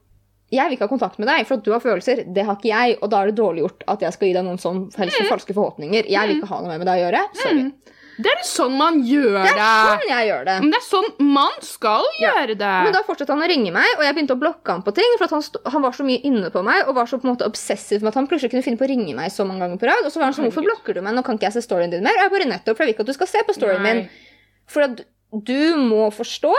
Jeg 0.50 0.64
vil 0.64 0.78
ikke 0.78 0.86
ha 0.86 0.92
kontakt 0.94 1.18
med 1.20 1.28
deg, 1.28 1.44
for 1.48 1.58
at 1.58 1.64
du 1.66 1.72
har 1.74 1.82
følelser. 1.84 2.24
Det 2.32 2.44
har 2.48 2.56
ikke 2.56 2.70
jeg, 2.70 2.96
og 3.02 3.10
da 3.12 3.20
er 3.20 3.30
det 3.32 3.36
dårlig 3.36 3.66
gjort 3.66 3.82
at 3.92 4.00
jeg 4.06 4.14
skal 4.16 4.28
gi 4.30 4.34
deg 4.38 4.46
noen 4.46 4.60
som 4.62 4.86
helst 4.96 5.20
falske 5.28 5.52
forhåpninger. 5.56 6.08
Jeg 6.08 6.28
vil 6.30 6.38
ikke 6.38 6.48
ha 6.54 6.60
noe 6.64 6.78
med 6.80 6.88
deg 6.88 7.02
å 7.02 7.06
gjøre. 7.06 7.22
Sorry. 7.42 7.66
Mm. 7.68 7.94
Det 8.18 8.30
er 8.32 8.40
sånn 8.42 8.72
man 8.74 8.96
gjør 9.06 9.36
Det 9.44 9.50
det. 9.54 9.62
er 9.62 9.84
sånn 9.92 10.08
jeg 10.10 10.26
gjør 10.26 10.46
det. 10.48 10.54
Men 10.64 10.72
det 10.72 10.78
er 10.80 10.86
sånn 10.88 11.04
man 11.36 11.52
skal 11.62 12.08
gjøre 12.18 12.56
det. 12.58 12.70
Men 12.88 12.96
da 12.96 13.02
fortsatte 13.06 13.30
han 13.36 13.44
å 13.44 13.50
ringe 13.52 13.70
meg, 13.76 13.92
og 13.94 14.02
jeg 14.02 14.16
begynte 14.16 14.34
å 14.34 14.40
blokke 14.40 14.74
han 14.74 14.82
på 14.82 14.94
ting. 14.96 15.12
For 15.20 15.28
at 15.28 15.34
han, 15.36 15.44
han 15.76 15.84
var 15.84 15.94
så 15.94 16.06
mye 16.08 16.24
inne 16.26 16.50
på 16.50 16.64
meg 16.66 16.88
og 16.88 16.96
var 16.96 17.06
så 17.12 17.20
på 17.20 17.28
en 17.28 17.34
måte 17.36 17.46
obsessiv 17.46 18.02
med 18.02 18.10
at 18.10 18.18
han 18.18 18.26
plutselig 18.26 18.50
kunne 18.56 18.64
finne 18.66 18.80
på 18.80 18.88
å 18.88 18.90
ringe 18.90 19.14
meg 19.14 19.30
så 19.30 19.46
mange 19.46 19.62
ganger 19.62 19.78
på 19.78 19.86
rad. 19.86 20.02
Og 20.02 20.10
så 20.10 20.18
var 20.18 20.32
han 20.32 20.34
sånn, 20.34 20.48
hvorfor 20.48 20.66
blokker 20.66 20.98
du 20.98 21.04
meg? 21.06 21.14
Nå 21.14 21.22
kan 21.28 21.38
ikke 21.38 21.46
jeg 21.52 21.58
se 21.60 21.62
storyen 21.68 21.94
din 21.94 22.02
mer. 22.02 22.18
Og 22.18 22.24
jeg 22.26 22.34
bare 22.34 22.50
nettopp, 22.56 22.74
for 22.80 22.82
jeg 22.82 22.90
vil 22.90 22.96
ikke 22.96 23.06
at 23.06 23.12
du 23.12 23.18
skal 23.20 23.30
se 23.36 23.44
på 23.46 23.54
storyen 23.60 23.86
Nei. 23.86 23.94
min. 24.00 24.34
For 24.66 24.88
at 24.88 25.04
du 25.52 25.60
må 25.78 26.08
forstå 26.10 26.56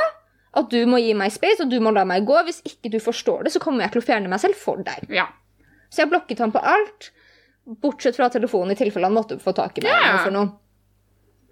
at 0.57 0.71
du 0.71 0.79
må 0.89 0.97
gi 1.01 1.13
meg 1.17 1.33
space, 1.33 1.61
og 1.63 1.69
du 1.69 1.77
må 1.83 1.93
la 1.93 2.05
meg 2.09 2.25
gå. 2.27 2.37
Hvis 2.47 2.63
ikke 2.65 2.91
du 2.93 2.99
forstår 3.03 3.45
det, 3.45 3.53
så 3.53 3.61
kommer 3.63 3.85
jeg 3.85 3.93
til 3.95 4.01
å 4.01 4.07
fjerne 4.07 4.31
meg 4.31 4.41
selv 4.41 4.57
for 4.57 4.81
deg. 4.85 5.05
Ja. 5.13 5.27
Så 5.89 6.03
jeg 6.03 6.11
blokket 6.11 6.41
han 6.41 6.53
på 6.53 6.61
alt, 6.63 7.11
bortsett 7.83 8.17
fra 8.17 8.31
telefonen 8.33 8.73
i 8.73 8.79
tilfelle 8.79 9.09
han 9.09 9.17
måtte 9.17 9.37
få 9.41 9.53
tak 9.57 9.77
i 9.77 9.85
meg. 9.85 9.93
Ja. 9.93 10.17
for 10.23 10.33
noe. 10.33 10.49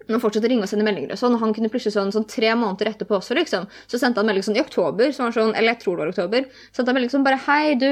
Men 0.08 0.22
fortsatte 0.22 0.48
å 0.48 0.50
ringe 0.50 0.64
og 0.64 0.70
sende 0.70 0.86
meldinger, 0.86 1.12
og 1.12 1.20
sånn, 1.20 1.34
og 1.36 1.42
han 1.42 1.50
kunne 1.52 1.68
plutselig 1.68 1.92
sånn, 1.92 2.14
sånn 2.14 2.24
tre 2.32 2.54
måneder 2.56 2.88
etterpå 2.94 3.18
også, 3.18 3.36
liksom, 3.36 3.66
så 3.92 3.98
sendte 4.00 4.22
han 4.22 4.30
melding 4.30 4.46
sånn 4.46 4.56
i 4.56 4.62
oktober, 4.62 5.10
som 5.12 5.26
var 5.26 5.34
sånn, 5.36 5.52
eller 5.52 5.74
jeg 5.74 5.82
tror 5.82 5.98
det 5.98 6.06
var 6.06 6.12
oktober, 6.14 6.46
sendte 6.72 6.88
han 6.88 6.96
melding 6.96 7.12
sånn 7.12 7.26
bare 7.26 7.40
Hei, 7.44 7.74
du, 7.76 7.90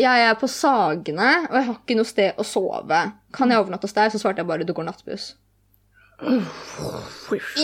jeg 0.00 0.24
er 0.26 0.34
på 0.40 0.48
Sagene, 0.50 1.30
og 1.46 1.54
jeg 1.54 1.68
har 1.68 1.78
ikke 1.78 1.98
noe 2.00 2.08
sted 2.08 2.40
å 2.40 2.46
sove. 2.46 3.04
Kan 3.36 3.54
jeg 3.54 3.62
overnatte 3.62 3.86
hos 3.86 3.94
deg? 3.94 4.10
Så 4.10 4.20
svarte 4.22 4.42
jeg 4.42 4.50
bare 4.50 4.66
du 4.66 4.74
går 4.74 4.88
nattbuss. 4.90 5.30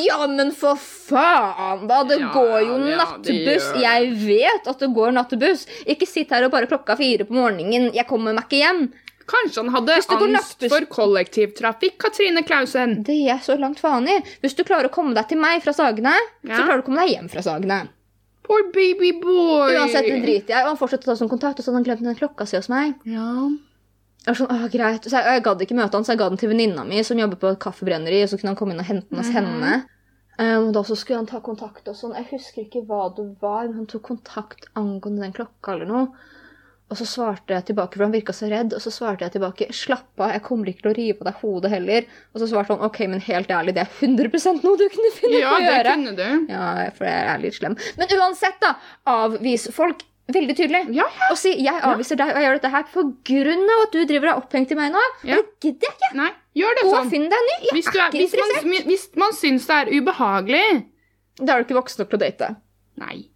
Ja, 0.07 0.27
men 0.31 0.53
for 0.55 0.77
faen, 0.79 1.87
da! 1.91 2.03
Det 2.07 2.19
Ja, 2.21 2.29
går 2.35 2.61
jo 2.63 2.77
ja, 2.77 2.85
det 2.85 2.97
nattbuss. 3.01 3.67
gjør. 3.73 3.81
Jeg 3.83 4.13
vet 4.27 4.69
at 4.71 4.79
det 4.85 4.91
går 4.95 5.13
nattbuss. 5.17 5.67
Ikke 5.87 6.07
sitt 6.09 6.31
her 6.31 6.47
og 6.47 6.53
bare 6.55 6.69
klokka 6.71 6.97
fire 6.97 7.27
på 7.27 7.35
morgenen. 7.37 7.91
Jeg 7.95 8.07
kommer 8.09 8.33
meg 8.37 8.47
ikke 8.47 8.63
hjem. 8.63 8.87
Kanskje 9.27 9.65
han 9.65 9.73
hadde 9.75 9.97
angst 9.97 10.11
nattbuss- 10.15 10.71
for 10.71 10.87
kollektivtrafikk, 10.87 11.97
Katrine 11.99 12.45
Klausen. 12.47 13.03
Det 13.03 13.17
gir 13.17 13.27
jeg 13.33 13.41
så 13.43 13.57
langt 13.59 13.81
faen 13.83 14.07
i. 14.09 14.21
Hvis 14.43 14.55
du 14.55 14.63
klarer 14.63 14.87
å 14.87 14.93
komme 14.95 15.15
deg 15.19 15.27
til 15.29 15.39
meg 15.43 15.63
fra 15.65 15.73
Sagene, 15.75 16.15
Ja. 16.45 16.57
så 16.57 16.63
klarer 16.65 16.77
du 16.79 16.83
å 16.83 16.87
komme 16.87 17.03
deg 17.07 17.17
hjem 17.17 17.29
fra 17.31 17.43
Sagene. 17.43 17.89
Poor 18.47 18.63
baby 18.71 19.11
boy. 19.21 19.75
Uansett, 19.75 20.07
det 20.07 20.23
driter 20.23 20.55
jeg. 20.55 20.63
Og 20.63 20.69
han 20.71 20.77
fortsatte 20.79 21.03
å 21.03 21.11
ta 21.11 21.17
sånn 21.19 21.29
kontakt, 21.29 21.59
og 21.59 21.65
så 21.65 21.73
hadde 21.75 21.83
han 21.83 21.85
glemt 21.85 22.05
den 22.07 22.15
klokka 22.15 22.47
si 22.47 22.57
hos 22.57 22.69
meg. 22.69 22.95
Ja. 23.05 23.51
Jeg 24.27 24.33
var 24.35 24.39
sånn, 24.41 24.51
åh, 24.51 24.65
greit. 24.73 25.05
Så 25.07 25.15
jeg, 25.21 25.25
jeg 25.37 25.43
gadd 25.47 25.61
ikke 25.63 25.77
møte 25.79 25.95
han, 25.95 26.05
så 26.07 26.13
jeg 26.17 26.19
ga 26.19 26.29
den 26.33 26.41
til 26.41 26.51
venninna 26.51 26.83
mi, 26.85 27.03
som 27.07 27.19
jobber 27.21 27.39
på 27.39 27.53
et 27.55 27.61
kaffebrenneri, 27.63 28.25
og 28.27 28.33
så 28.33 28.39
kunne 28.41 28.53
han 28.55 28.59
komme 28.59 28.75
inn 28.75 28.83
og 28.83 28.89
hente 28.91 29.07
den 29.13 29.21
hos 29.23 29.31
Mhm. 29.31 29.37
henne. 29.39 29.75
Um, 30.39 30.67
og 30.69 30.73
da 30.77 30.83
så 30.85 30.97
skulle 30.99 31.21
han 31.23 31.29
ta 31.31 31.39
kontakt 31.41 31.87
og 31.89 31.95
sånn. 31.97 32.13
Jeg 32.19 32.27
husker 32.35 32.65
ikke 32.67 32.83
hva 32.85 33.07
det 33.17 33.25
var, 33.41 33.69
men 33.69 33.77
han 33.79 33.87
tok 33.87 34.03
kontakt 34.11 34.67
angående 34.77 35.23
den 35.23 35.33
klokka 35.33 35.73
eller 35.73 35.87
noe. 35.89 36.09
Og 36.91 36.99
så 37.01 37.07
svarte 37.09 37.51
jeg 37.55 37.65
tilbake, 37.71 37.97
for 37.97 38.05
han 38.05 38.13
virka 38.13 38.35
så 38.37 38.47
redd, 38.51 38.75
og 38.77 38.83
så 38.85 38.93
svarte 38.95 39.25
jeg 39.25 39.33
tilbake 39.35 39.67
slapp 39.75 40.21
av, 40.23 40.35
jeg 40.37 40.43
kommer 40.45 40.69
ikke 40.71 40.83
til 40.85 40.91
å 40.93 40.97
rive 40.99 41.17
av 41.23 41.31
deg 41.31 41.41
hodet 41.41 41.71
heller. 41.73 42.05
Og 42.35 42.43
så 42.43 42.47
svarte 42.51 42.77
han 42.77 42.85
ok, 42.87 43.01
men 43.11 43.21
helt 43.27 43.49
ærlig, 43.51 43.75
det 43.75 43.87
er 43.87 43.95
100 44.07 44.61
noe 44.63 44.77
du 44.79 44.85
kunne 44.93 45.15
finne 45.17 45.41
ja, 45.41 45.49
på 45.51 45.57
å 45.57 45.65
gjøre'. 45.65 45.73
Ja, 45.73 45.83
det 45.83 45.95
kunne 45.95 46.15
du. 46.21 46.53
Ja, 46.53 46.91
for 46.99 47.05
jeg 47.09 47.27
er 47.33 47.39
litt 47.43 47.55
slem. 47.59 47.75
Men 47.99 48.15
uansett, 48.21 48.61
da. 48.61 48.75
Avvis 49.07 49.67
folk 49.75 50.05
veldig 50.35 50.57
tydelig. 50.59 50.95
Ja, 50.95 51.05
Og 51.31 51.39
si 51.39 51.53
'jeg 51.63 51.81
avviser 51.83 52.17
deg, 52.17 52.29
og 52.35 52.37
jeg 52.41 52.45
gjør 52.47 52.55
dette 52.61 52.71
her 52.71 52.83
pga. 52.83 53.83
at 53.83 53.93
du 53.93 54.05
driver 54.05 54.27
deg 54.27 54.33
er 54.35 54.41
opphengt 54.43 54.71
i 54.73 54.75
meg 54.75 54.93
nå'. 54.93 55.05
Ja. 55.25 55.37
Det 55.37 55.47
gidder 55.61 55.87
jeg 55.87 55.95
ikke. 55.97 56.17
Nei, 56.17 56.31
gjør 56.57 56.75
det 56.75 56.85
Gå 56.85 56.91
sånn. 56.91 57.05
og 57.07 57.11
finn 57.11 57.29
deg 57.29 57.39
en 57.39 57.47
ny. 57.51 57.57
Jeg 57.67 57.73
Hvis, 57.73 57.85
du 57.93 57.99
er 57.99 58.03
er, 58.03 58.09
ikke 58.11 58.19
hvis, 58.19 58.33
man, 58.37 58.51
interessert. 58.51 58.87
hvis 58.87 59.17
man 59.17 59.33
syns 59.33 59.67
det 59.67 59.77
er 59.77 60.01
ubehagelig 60.01 60.87
Da 61.39 61.53
er 61.53 61.63
du 61.63 61.65
ikke 61.75 61.83
voksen 61.83 61.99
nok 62.01 62.09
til 62.11 62.19
å 62.19 62.25
date. 62.25 62.57
Nei. 62.97 63.29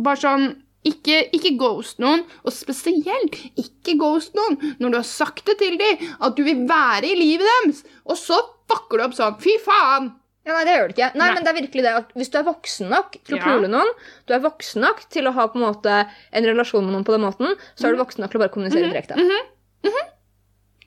Bare 0.00 0.16
sånn 0.16 0.62
ikke, 0.86 1.28
ikke 1.34 1.58
ghost 1.58 1.98
noen, 1.98 2.22
og 2.44 2.52
spesielt 2.52 3.34
ikke 3.58 3.98
ghost 3.98 4.34
noen 4.36 4.76
når 4.78 4.90
du 4.90 4.96
har 4.96 5.02
sagt 5.08 5.44
det 5.46 5.58
til 5.58 5.76
dem 5.76 5.98
at 6.20 6.36
du 6.36 6.44
vil 6.44 6.66
være 6.68 7.04
i 7.10 7.16
livet 7.18 7.46
deres, 7.64 7.84
og 8.06 8.16
så 8.16 8.38
fucker 8.70 8.98
du 8.98 9.04
opp 9.04 9.14
sånn. 9.14 9.40
Fy 9.40 9.56
faen! 9.58 10.12
Ja, 10.46 10.54
nei, 10.54 10.64
det 10.68 10.74
gjør 10.76 10.86
det 10.88 10.94
ikke. 10.94 11.08
Nei, 11.18 11.26
Nei. 11.26 11.34
men 11.34 11.44
det 11.46 11.50
er 11.50 11.56
virkelig 11.58 11.82
det 11.82 11.92
at 11.98 12.12
Hvis 12.14 12.28
du 12.30 12.36
er 12.38 12.44
voksen 12.46 12.88
nok 12.92 13.16
til 13.26 13.34
å 13.34 13.40
Ja. 13.40 13.56
noen, 13.66 13.88
du 14.26 14.34
er 14.36 14.42
voksen 14.44 14.84
nok 14.84 15.00
til 15.10 15.26
å 15.26 15.32
ha 15.34 15.46
på 15.50 15.58
en 15.58 15.64
måte 15.66 15.96
en 16.32 16.44
relasjon 16.46 16.84
med 16.86 16.94
noen 16.94 17.04
på 17.08 17.16
den 17.16 17.24
måten, 17.26 17.56
så 17.74 17.88
er 17.88 17.96
du 17.96 18.02
voksen 18.04 18.22
nok 18.22 18.30
til 18.30 18.38
å 18.38 18.44
bare 18.44 18.54
kommunisere 18.54 18.92
direkte. 18.92 19.18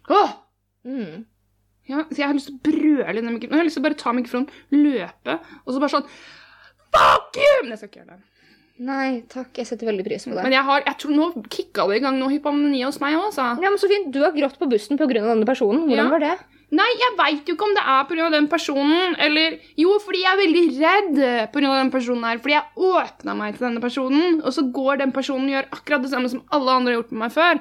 Åh! 0.09 0.31
Mm. 0.87 1.25
Ja, 1.89 2.03
så 2.09 2.17
jeg 2.21 2.27
har 2.27 2.33
lyst 2.37 2.47
til 2.49 2.55
å 2.55 2.63
brøle 2.65 3.19
i 3.19 3.21
mikrofonen. 3.25 3.51
Jeg 3.51 3.59
har 3.59 3.67
lyst 3.67 3.77
til 3.77 3.83
å 3.83 3.87
bare 3.87 3.99
ta 3.99 4.13
mikrofonen, 4.15 4.49
løpe, 4.71 5.39
og 5.65 5.73
så 5.73 5.81
bare 5.83 5.93
sånn 5.97 6.09
Fuck 6.89 7.37
you! 7.37 7.55
Men 7.61 7.73
jeg 7.75 7.81
skal 7.81 7.89
ikke 7.91 7.99
gjøre 8.01 8.15
det. 8.15 8.23
Nei 8.79 9.23
takk, 9.27 9.49
jeg 9.59 9.67
setter 9.67 9.89
veldig 9.89 10.05
pris 10.07 10.23
på 10.23 10.31
det. 10.37 10.43
Men 10.45 10.53
jeg 10.55 10.63
har, 10.63 10.83
jeg 10.87 10.97
tror 11.01 11.11
nå 11.11 11.25
kicka 11.51 11.83
det 11.89 11.97
i 11.99 12.03
gang 12.05 12.15
noe 12.19 12.31
hypomani 12.31 12.79
hos 12.85 13.01
meg 13.03 13.17
òg, 13.17 13.25
altså. 13.27 13.47
Ja, 13.59 13.69
men 13.73 13.77
Så 13.81 13.89
fint. 13.91 14.07
Du 14.15 14.21
har 14.23 14.31
grått 14.31 14.55
på 14.59 14.69
bussen 14.71 14.97
pga. 14.97 15.07
denne 15.07 15.45
personen. 15.45 15.83
Hvordan 15.87 16.05
Ja. 16.05 16.09
var 16.09 16.19
det? 16.19 16.37
Nei, 16.71 16.85
jeg 17.01 17.17
veit 17.17 17.45
jo 17.49 17.55
ikke 17.55 17.65
om 17.65 17.73
det 17.73 17.83
er 17.83 18.03
pga. 18.05 18.29
den 18.31 18.47
personen, 18.47 19.15
eller 19.19 19.57
Jo, 19.75 19.97
fordi 19.99 20.21
jeg 20.23 20.31
er 20.31 20.43
veldig 20.45 20.65
redd 20.79 21.51
pga. 21.51 21.75
den 21.81 21.91
personen 21.91 22.23
her. 22.23 22.37
Fordi 22.37 22.55
jeg 22.55 22.63
åpna 22.77 23.35
meg 23.35 23.57
til 23.57 23.67
denne 23.67 23.81
personen, 23.81 24.41
og 24.45 24.53
så 24.53 24.71
går 24.71 24.97
den 24.99 25.11
personen 25.11 25.49
og 25.49 25.55
gjør 25.57 25.69
akkurat 25.71 26.01
det 26.01 26.11
samme 26.11 26.29
som 26.29 26.43
alle 26.51 26.69
andre 26.71 26.93
har 26.93 27.01
gjort 27.01 27.11
med 27.11 27.19
meg 27.19 27.31
før. 27.31 27.59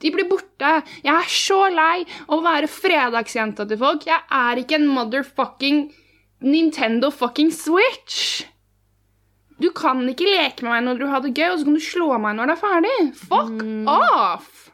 De 0.00 0.10
blir 0.10 0.28
borte. 0.28 0.82
Jeg 1.04 1.14
er 1.14 1.28
så 1.28 1.70
lei 1.74 2.04
av 2.28 2.38
å 2.38 2.42
være 2.42 2.66
fredagsjenta 2.66 3.68
til 3.68 3.76
folk. 3.78 4.04
Jeg 4.06 4.20
er 4.30 4.56
ikke 4.56 4.74
en 4.74 4.88
motherfucking 4.88 5.92
Nintendo 6.42 7.10
fucking 7.10 7.50
Switch. 7.52 8.44
Du 9.60 9.70
kan 9.74 10.00
ikke 10.08 10.26
leke 10.28 10.62
med 10.62 10.70
meg 10.70 10.84
når 10.86 10.98
du 11.00 11.06
har 11.10 11.20
det 11.24 11.32
gøy, 11.34 11.48
og 11.52 11.58
så 11.58 11.64
kan 11.66 11.74
du 11.74 11.82
slå 11.82 12.08
meg 12.22 12.36
når 12.38 12.46
det 12.46 12.54
er 12.56 12.62
ferdig. 12.62 12.96
Fuck 13.24 13.62
Mm. 13.64 13.88
off! 13.90 14.70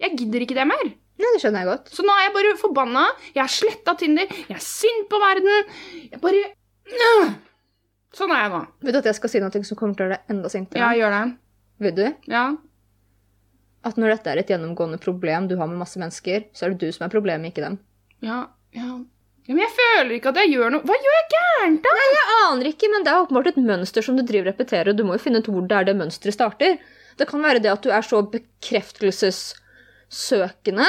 Jeg 0.00 0.16
gidder 0.18 0.40
ikke 0.46 0.54
det 0.58 0.66
mer. 0.66 0.84
Nei, 1.18 1.30
Det 1.34 1.40
skjønner 1.42 1.64
jeg 1.64 1.66
godt. 1.72 1.88
Så 1.90 2.04
nå 2.06 2.12
er 2.14 2.24
jeg 2.28 2.34
bare 2.34 2.56
forbanna. 2.60 3.04
Jeg 3.34 3.42
har 3.42 3.50
sletta 3.50 3.94
Tinder. 3.98 4.26
Jeg 4.48 4.54
er 4.56 4.62
sint 4.62 5.08
på 5.10 5.18
verden. 5.18 5.64
Jeg 6.12 6.20
bare. 6.22 6.44
Sånn 8.14 8.30
er 8.32 8.44
jeg 8.44 8.52
nå. 8.54 8.60
Vet 8.86 8.94
du 8.94 8.98
at 9.02 9.08
jeg 9.10 9.18
skal 9.18 9.30
si 9.32 9.40
noe 9.42 9.64
som 9.66 9.76
kommer 9.78 9.94
til 9.98 10.06
å 10.06 10.08
gjøre 10.08 10.16
deg 10.16 10.32
enda 10.34 10.48
sintere? 10.52 10.80
Ja, 10.80 10.90
gjør 10.96 11.14
det. 11.16 11.36
Vil 11.84 11.94
du? 11.98 12.06
Ja. 12.32 12.44
At 13.84 13.96
når 14.00 14.14
dette 14.16 14.30
er 14.32 14.40
et 14.42 14.48
gjennomgående 14.50 14.98
problem 15.02 15.46
du 15.50 15.56
har 15.60 15.68
med 15.70 15.78
masse 15.78 16.00
mennesker, 16.00 16.46
så 16.56 16.66
er 16.66 16.74
det 16.74 16.78
du 16.86 16.92
som 16.94 17.04
er 17.06 17.12
problemet, 17.12 17.52
ikke 17.52 17.66
dem. 17.66 17.78
Ja, 18.24 18.46
ja. 18.74 18.96
Ja 19.48 19.52
men 19.54 19.62
jeg 19.64 19.76
føler 19.78 20.12
ikke 20.18 20.30
at 20.34 20.40
jeg 20.42 20.52
gjør 20.52 20.68
noe 20.74 20.84
Hva 20.84 20.96
gjør 21.00 21.14
jeg 21.16 21.28
gærent, 21.34 21.80
da? 21.84 21.90
Nei, 21.98 22.08
Jeg 22.14 22.26
aner 22.38 22.66
ikke, 22.68 22.88
men 22.92 23.02
det 23.04 23.10
er 23.12 23.22
åpenbart 23.24 23.50
et 23.52 23.66
mønster 23.70 24.02
som 24.04 24.14
du 24.18 24.22
driver 24.22 24.46
repeterer, 24.52 24.88
og 24.92 24.96
du 24.98 25.04
må 25.08 25.12
jo 25.16 25.24
finne 25.24 25.40
ut 25.40 25.48
hvor 25.48 25.64
det 25.64 25.76
er 25.78 25.84
det 25.88 25.96
mønsteret 25.96 26.34
starter. 26.36 26.72
Det 27.18 27.26
kan 27.30 27.40
være 27.42 27.62
det 27.64 27.72
at 27.72 27.82
du 27.82 27.88
er 27.90 28.04
så 28.04 28.18
bekreftelsessøkende 28.34 30.88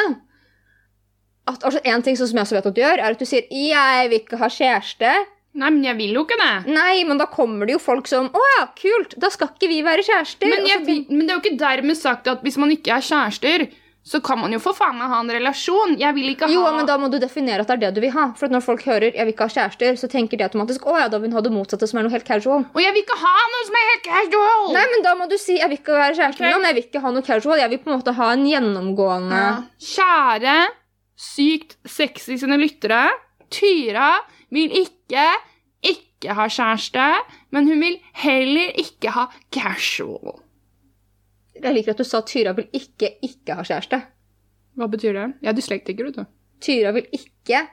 at 1.50 1.64
altså, 1.66 1.80
En 1.86 2.04
ting 2.06 2.18
som 2.20 2.30
jeg 2.30 2.42
også 2.46 2.58
vet 2.60 2.70
at 2.70 2.76
du 2.76 2.82
gjør, 2.84 3.00
er 3.00 3.10
at 3.10 3.20
du 3.20 3.26
sier 3.26 3.44
'jeg 3.50 4.10
vil 4.10 4.20
ikke 4.22 4.38
ha 4.38 4.48
kjæreste'. 4.54 5.26
Nei, 5.60 5.70
men 5.74 5.84
jeg 5.84 5.98
vil 5.98 6.14
jo 6.14 6.22
ikke 6.26 6.38
det. 6.38 6.56
Nei, 6.70 7.04
men 7.04 7.18
da 7.18 7.26
kommer 7.26 7.66
det 7.66 7.74
jo 7.74 7.80
folk 7.82 8.08
som 8.08 8.30
'Å 8.30 8.40
ja, 8.60 8.66
kult, 8.78 9.16
da 9.18 9.30
skal 9.34 9.48
ikke 9.50 9.68
vi 9.72 9.82
være 9.82 10.06
kjærester'. 10.06 10.50
Men, 10.50 10.66
jeg, 10.68 10.80
så 10.86 11.06
men 11.10 11.26
det 11.26 11.30
er 11.30 11.36
jo 11.40 11.44
ikke 11.44 11.66
dermed 11.66 11.98
sagt 11.98 12.28
at 12.28 12.42
hvis 12.42 12.58
man 12.58 12.72
ikke 12.72 12.92
er 12.94 13.02
kjærester, 13.02 13.68
så 14.04 14.22
kan 14.24 14.40
man 14.40 14.52
jo 14.56 14.60
for 14.64 14.74
faen 14.74 14.96
meg 14.98 15.10
ha 15.12 15.20
en 15.20 15.30
relasjon. 15.30 15.98
Jeg 16.00 16.16
vil 16.16 16.30
ikke 16.32 16.48
ha 16.48 16.54
Jo, 16.54 16.64
men 16.74 16.86
da 16.88 16.96
må 16.98 17.10
du 17.12 17.20
definere 17.20 17.62
at 17.62 17.68
det 17.68 17.76
er 17.76 17.82
det 17.84 17.96
du 17.96 18.02
vil 18.02 18.14
ha. 18.16 18.32
For 18.40 18.48
når 18.48 18.62
folk 18.64 18.82
hører 18.88 19.12
'jeg 19.14 19.26
vil 19.26 19.34
ikke 19.34 19.48
ha 19.48 19.54
kjærester', 19.56 19.98
så 20.00 20.08
tenker 20.10 20.38
de 20.38 20.44
automatisk 20.48 20.82
'å 20.88 20.98
ja, 21.00 21.08
da 21.10 21.18
vil 21.20 21.30
hun 21.30 21.36
ha 21.38 21.42
det 21.42 21.52
motsatte, 21.52 21.88
som 21.88 22.00
er 22.00 22.04
noe 22.04 22.12
helt 22.12 22.26
casual'. 22.26 22.66
Og 22.74 22.82
jeg 22.82 22.94
vil 22.94 23.04
ikke 23.04 23.20
ha 23.20 23.36
noe 23.54 23.66
som 23.68 23.76
er 23.76 23.86
helt 23.92 24.04
casual! 24.08 24.74
Nei, 24.74 24.86
men 24.96 25.04
da 25.04 25.16
må 25.16 25.30
du 25.30 25.38
si 25.38 25.58
'jeg 25.60 25.70
vil 25.70 25.78
ikke 25.78 25.94
være 25.94 26.16
kjæreste 26.16 26.40
med 26.40 26.50
Ok. 26.50 26.56
noen', 26.56 26.66
jeg 26.66 26.76
vil 26.76 26.84
ikke 26.84 27.02
ha 27.02 27.12
noe 27.12 27.22
casual. 27.22 27.58
Jeg 27.60 27.70
vil 27.70 27.78
på 27.80 27.92
en 27.92 28.00
måte 28.00 28.14
ha 28.16 28.32
en 28.32 28.46
gjennomgående 28.46 29.32
Ja. 29.36 29.64
Kjære, 29.80 30.68
sykt 31.18 31.76
sexy 31.86 32.38
sine 32.38 32.58
lyttere. 32.58 33.10
Tyra 33.52 34.20
vil 34.52 34.70
ikke 34.72 35.28
ikke 35.84 36.34
ha 36.36 36.48
kjæreste, 36.48 37.16
men 37.52 37.68
hun 37.68 37.80
vil 37.80 38.00
heller 38.14 38.72
ikke 38.76 39.10
ha 39.12 39.28
casual. 39.52 40.40
Jeg 41.64 41.76
liker 41.76 41.96
at 41.96 42.02
du 42.02 42.08
sa 42.08 42.22
Tyra 42.28 42.54
vil 42.58 42.70
ikke 42.76 43.12
ikke 43.26 43.58
ha 43.60 43.66
kjæreste. 43.66 44.02
Hva 44.80 44.88
betyr 44.92 45.16
det? 45.18 45.28
Jeg 45.44 45.52
er 45.52 45.58
dyslektiker, 45.58 46.10
vet 46.10 46.20
du. 46.22 46.26
Tyra 46.64 46.96
vil 46.96 47.08
ikke 47.16 47.66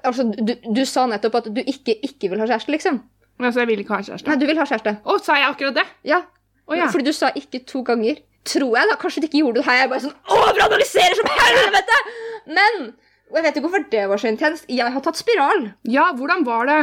Altså, 0.00 0.24
du, 0.24 0.54
du 0.72 0.80
sa 0.88 1.02
nettopp 1.06 1.34
at 1.42 1.48
du 1.52 1.58
ikke 1.60 1.92
ikke 2.06 2.30
vil 2.32 2.40
ha 2.40 2.46
kjæreste, 2.48 2.72
liksom. 2.72 3.02
Altså, 3.36 3.60
jeg 3.60 3.68
vil 3.68 3.82
ikke 3.82 3.98
ha 3.98 4.06
kjæreste. 4.06 4.30
Nei, 4.30 4.38
du 4.40 4.46
vil 4.48 4.58
ha 4.58 4.64
kjæreste. 4.64 4.94
Å, 5.04 5.16
sa 5.22 5.36
jeg 5.36 5.50
akkurat 5.50 5.76
det? 5.76 5.84
Ja. 6.08 6.22
Oh, 6.64 6.72
ja. 6.72 6.86
Fordi 6.88 7.04
du 7.04 7.12
sa 7.12 7.28
ikke 7.36 7.60
to 7.68 7.82
ganger. 7.84 8.22
Tror 8.48 8.78
jeg, 8.78 8.88
da. 8.90 8.96
Kanskje 9.00 9.22
du 9.22 9.28
ikke 9.28 9.42
gjorde 9.42 9.60
det 9.60 9.66
her. 9.68 9.82
Jeg 9.82 9.90
bare 9.92 10.04
sånn 10.06 10.16
overanalyserer 10.38 11.20
som 11.20 11.28
helvete! 11.36 12.00
Men 12.48 12.80
og 13.34 13.38
jeg 13.40 13.44
vet 13.48 13.56
ikke 13.58 13.66
hvorfor 13.66 13.86
det 13.90 14.02
var 14.10 14.20
så 14.22 14.30
intenst. 14.30 14.66
Jeg 14.70 14.94
har 14.94 15.02
tatt 15.02 15.18
spiral. 15.18 15.64
Ja, 15.90 16.10
hvordan 16.14 16.44
var 16.46 16.68
det? 16.68 16.80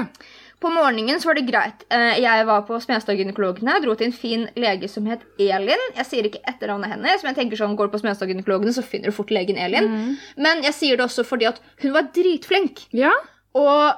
På 0.61 0.69
morgenen 0.69 1.17
så 1.21 1.31
var 1.31 1.39
det 1.39 1.47
greit. 1.47 1.83
Eh, 1.89 2.19
Jeg 2.21 2.45
var 2.45 2.61
på 2.67 2.77
Smestad 2.83 3.17
gynekologene, 3.17 3.79
dro 3.81 3.95
til 3.97 4.11
en 4.11 4.13
fin 4.13 4.43
lege 4.55 4.87
som 4.91 5.07
het 5.09 5.23
Elin. 5.41 5.81
Jeg 5.97 6.05
sier 6.05 6.27
ikke 6.29 6.43
etternavnet 6.45 6.91
hennes, 6.93 7.23
men 7.23 7.33
jeg 7.33 7.39
tenker 7.39 7.57
sånn, 7.57 7.73
går 7.79 7.89
du 7.89 7.95
på 7.95 8.01
Smestad 8.03 8.29
gynekologene, 8.29 8.73
så 8.75 8.83
finner 8.85 9.09
du 9.09 9.17
fort 9.17 9.33
legen 9.33 9.57
Elin. 9.57 9.89
Mm. 9.89 10.15
Men 10.45 10.61
jeg 10.67 10.77
sier 10.77 10.97
det 11.01 11.07
også 11.07 11.25
fordi 11.25 11.49
at 11.49 11.59
hun 11.81 11.95
var 11.97 12.11
dritflink. 12.13 12.85
Ja? 12.93 13.11
Og 13.57 13.97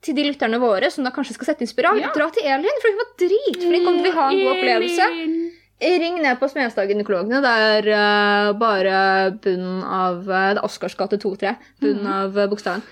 til 0.00 0.16
de 0.16 0.24
lytterne 0.30 0.56
våre 0.62 0.88
som 0.90 1.04
da 1.04 1.12
kanskje 1.12 1.36
skal 1.36 1.50
sette 1.52 1.66
inn 1.66 1.68
spiral, 1.68 2.00
Ja. 2.00 2.08
dra 2.16 2.30
til 2.32 2.48
Elin, 2.48 2.80
for 2.80 2.88
hun 2.94 3.02
var 3.04 3.10
dritflink 3.20 3.88
om 3.92 3.98
du 4.00 4.02
vil 4.08 4.16
ha 4.16 4.28
en 4.30 4.40
god 4.40 4.52
opplevelse. 4.56 5.08
Elin. 5.12 5.50
Ring 5.80 6.18
ned 6.20 6.36
på 6.40 6.48
Smestad 6.48 6.88
gynekologene. 6.88 7.40
Det 7.44 7.52
er 7.68 7.86
uh, 7.92 8.52
bare 8.60 9.30
bunnen 9.40 9.82
av 9.84 10.18
uh, 10.28 10.48
Det 10.54 10.58
er 10.60 10.64
Oscars 10.64 10.96
gate 10.96 11.16
2-3. 11.20 11.54
Bunnen 11.80 12.06
av 12.06 12.36
uh, 12.36 12.46
bokstaven. 12.52 12.82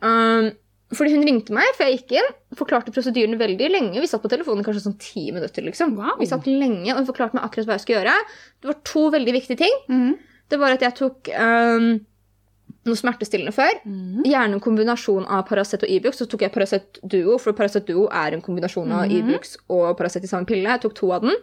Um, 0.00 0.50
fordi 0.92 1.12
hun 1.14 1.22
ringte 1.26 1.54
meg 1.54 1.68
før 1.78 1.86
jeg 1.90 2.00
gikk 2.00 2.12
inn, 2.18 2.30
forklarte 2.58 2.90
prosedyrene 2.94 3.38
veldig 3.38 3.68
lenge. 3.70 4.00
Vi 4.02 4.08
satt 4.10 4.22
på 4.24 4.30
telefonen 4.32 4.64
kanskje 4.66 4.82
sånn 4.88 4.98
ti 4.98 5.30
minutter. 5.30 5.62
liksom. 5.62 5.94
Wow. 5.96 6.16
Vi 6.18 6.26
satt 6.26 6.46
lenge, 6.50 6.90
og 6.92 6.98
hun 6.98 7.06
forklarte 7.06 7.34
meg 7.38 7.44
akkurat 7.46 7.66
hva 7.68 7.76
jeg 7.78 7.84
skulle 7.84 8.00
gjøre. 8.00 8.14
Det 8.60 8.70
var 8.72 8.78
to 8.90 9.04
veldig 9.14 9.32
viktige 9.36 9.58
ting. 9.60 9.76
Mm. 9.88 10.16
Det 10.50 10.58
var 10.58 10.74
at 10.74 10.82
jeg 10.82 10.96
tok 10.98 11.30
um, 11.38 11.86
noe 12.88 12.98
smertestillende 12.98 13.52
før. 13.54 13.70
Mm. 13.86 14.24
Gjerne 14.26 14.58
en 14.58 14.64
kombinasjon 14.64 15.26
av 15.30 15.44
Paracet 15.46 15.84
og 15.86 15.90
Ibux. 15.94 16.18
Så 16.18 16.26
tok 16.26 16.42
jeg 16.42 16.50
Paracet 16.54 16.98
Duo, 17.06 17.38
for 17.38 17.52
Paracet 17.54 17.86
Duo 17.86 18.08
er 18.10 18.34
en 18.34 18.42
kombinasjon 18.42 18.90
av 18.90 19.06
Mhm. 19.06 19.30
e 19.36 19.38
og 19.68 19.96
Paracet 19.96 20.24
i 20.24 20.26
samme 20.26 20.46
pille. 20.46 20.66
Jeg 20.66 20.80
tok 20.82 20.94
to 20.94 21.12
av 21.12 21.22
den. 21.22 21.36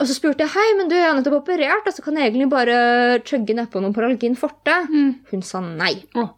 Og 0.00 0.06
så 0.08 0.14
spurte 0.18 0.40
jeg 0.44 0.48
hei, 0.52 0.68
men 0.76 0.88
du 0.88 0.96
jeg 0.96 1.04
er 1.08 1.14
nettopp 1.14 1.44
operert, 1.46 1.86
altså 1.86 2.02
kan 2.02 2.16
jeg 2.16 2.32
egentlig 2.32 2.50
bare 2.50 3.20
chugge 3.24 3.54
nedpå 3.54 3.80
noen 3.80 3.94
Paralgin 3.94 4.34
forte. 4.36 4.74
Mm. 4.90 5.20
Hun 5.30 5.42
sa 5.42 5.60
nei. 5.60 6.02
Åh. 6.16 6.30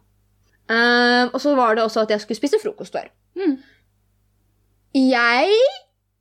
Um, 0.69 1.29
og 1.33 1.39
så 1.41 1.55
var 1.55 1.75
det 1.77 1.83
også 1.83 2.01
at 2.01 2.09
jeg 2.09 2.21
skulle 2.23 2.37
spise 2.39 2.57
frokost 2.63 2.93
der. 2.93 3.11
Mm. 3.37 3.57
Jeg 4.95 5.51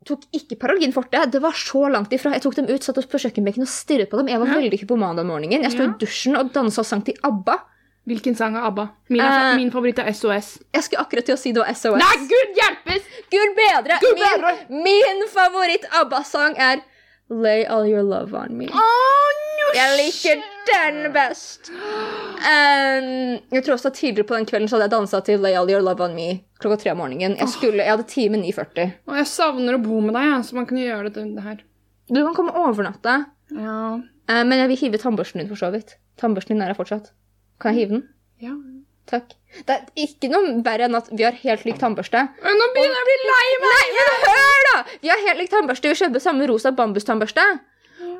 tok 0.04 0.24
ikke 0.36 0.58
Paralgin 0.60 0.92
forte. 0.92 1.20
Det 1.32 1.40
var 1.42 1.54
så 1.56 1.86
langt 1.92 2.12
ifra. 2.12 2.34
Jeg 2.36 2.42
tok 2.44 2.56
dem 2.58 2.66
ut, 2.68 2.84
satt 2.84 2.98
oss 3.00 3.06
på 3.08 3.20
kjøkkenbenken 3.22 3.64
og 3.64 3.70
stirret 3.70 4.10
på 4.12 4.18
dem. 4.20 4.28
Jeg 4.28 4.40
var 4.42 4.50
Ja. 4.50 4.58
veldig 4.60 4.80
hypoman 4.82 5.16
den 5.16 5.26
morgenen. 5.30 5.62
Jeg 5.62 5.72
sto 5.72 5.82
Ja. 5.82 5.88
i 5.90 5.98
dusjen 6.00 6.36
og 6.36 6.52
dansa 6.52 6.80
og 6.80 6.86
sang 6.86 7.04
til 7.04 7.14
ABBA. 7.24 7.56
Hvilken 8.06 8.36
sang 8.36 8.54
av 8.56 8.66
ABBA? 8.66 8.88
Min, 9.08 9.20
er 9.20 9.52
Eh. 9.52 9.56
min 9.56 9.70
favoritt 9.70 9.98
er 9.98 10.12
SOS. 10.12 10.58
Jeg 10.74 10.82
skulle 10.84 11.00
akkurat 11.00 11.24
til 11.24 11.34
å 11.34 11.38
si 11.38 11.52
det 11.52 11.62
var 11.62 11.72
SOS. 11.72 11.98
Nei, 11.98 12.16
gud 12.28 12.50
hjelpes! 12.60 13.02
Gud 13.30 13.56
bedre! 13.56 13.98
Gud 14.00 14.16
bedre! 14.20 14.66
Min, 14.68 14.82
min 14.84 15.22
favoritt-ABBA-sang 15.28 16.54
er 16.58 16.82
Lay 17.30 17.64
All 17.64 17.86
Your 17.88 18.02
Love 18.04 18.36
On 18.36 18.56
Me. 18.58 18.68
Jeg 19.74 19.96
liker 19.98 20.42
den 20.68 20.98
best. 21.14 21.70
Um, 21.70 23.08
jeg 23.52 23.64
tror 23.64 23.74
også 23.74 23.90
at 23.90 23.96
Tidligere 23.98 24.26
på 24.28 24.36
den 24.36 24.46
kvelden 24.46 24.68
så 24.68 24.76
hadde 24.76 24.86
jeg 24.86 24.94
dansa 24.94 25.20
til 25.26 25.40
Lay 25.42 25.56
All 25.58 25.70
Your 25.70 25.82
Love 25.82 26.04
On 26.04 26.14
Me 26.14 26.28
klokka 26.60 26.78
tre 26.82 26.92
om 26.94 27.00
morgenen. 27.02 27.36
Jeg, 27.40 27.48
skulle, 27.52 27.82
jeg 27.82 27.90
hadde 27.90 28.06
time 28.08 28.40
9.40. 28.44 28.92
Og 29.10 29.16
jeg 29.18 29.30
savner 29.32 29.76
å 29.76 29.82
bo 29.82 30.00
med 30.04 30.14
deg, 30.16 30.28
ja, 30.30 30.38
så 30.46 30.56
man 30.56 30.68
kunne 30.68 30.84
gjøre 30.84 31.10
det, 31.12 31.24
det 31.36 31.44
her. 31.44 31.64
Du 32.08 32.20
kan 32.20 32.36
komme 32.36 32.54
og 32.54 32.70
overnatte, 32.72 33.22
Ja. 33.54 33.78
Uh, 34.24 34.40
men 34.48 34.56
jeg 34.56 34.70
vil 34.70 34.78
hive 34.80 34.98
tannbørsten 35.02 35.42
din 35.42 35.50
for 35.50 35.60
så 35.60 35.68
vidt. 35.74 35.98
Tannbørsten 36.20 36.54
din 36.56 36.62
er 36.64 36.72
her 36.72 36.78
fortsatt. 36.78 37.10
Kan 37.60 37.74
jeg 37.74 37.84
hive 37.84 37.98
den? 37.98 38.06
ja. 38.44 38.54
Takk. 39.04 39.34
Det 39.66 39.74
er 39.76 39.84
ikke 40.06 40.30
noe 40.32 40.56
verre 40.66 40.88
enn 40.88 40.98
at 40.98 41.08
vi 41.12 41.22
har 41.26 41.36
helt 41.44 41.64
lik 41.68 41.78
tannbørste. 41.82 42.24
Nå 42.42 42.66
begynner 42.74 42.98
jeg 42.98 43.04
å 43.04 43.10
bli 43.10 43.18
lei 43.28 43.46
meg! 43.62 43.68
Nei, 43.68 44.08
men 44.08 44.26
hør 44.32 44.66
da! 44.70 44.80
Vi 45.04 45.12
har 45.12 45.22
helt 45.28 45.38
lik 45.44 45.50
tannbørste. 45.54 45.92
Vi 45.92 46.00
kjøper 46.02 46.20
samme 46.24 46.48
rosa 46.50 46.72
bambustannbørste. 46.74 47.44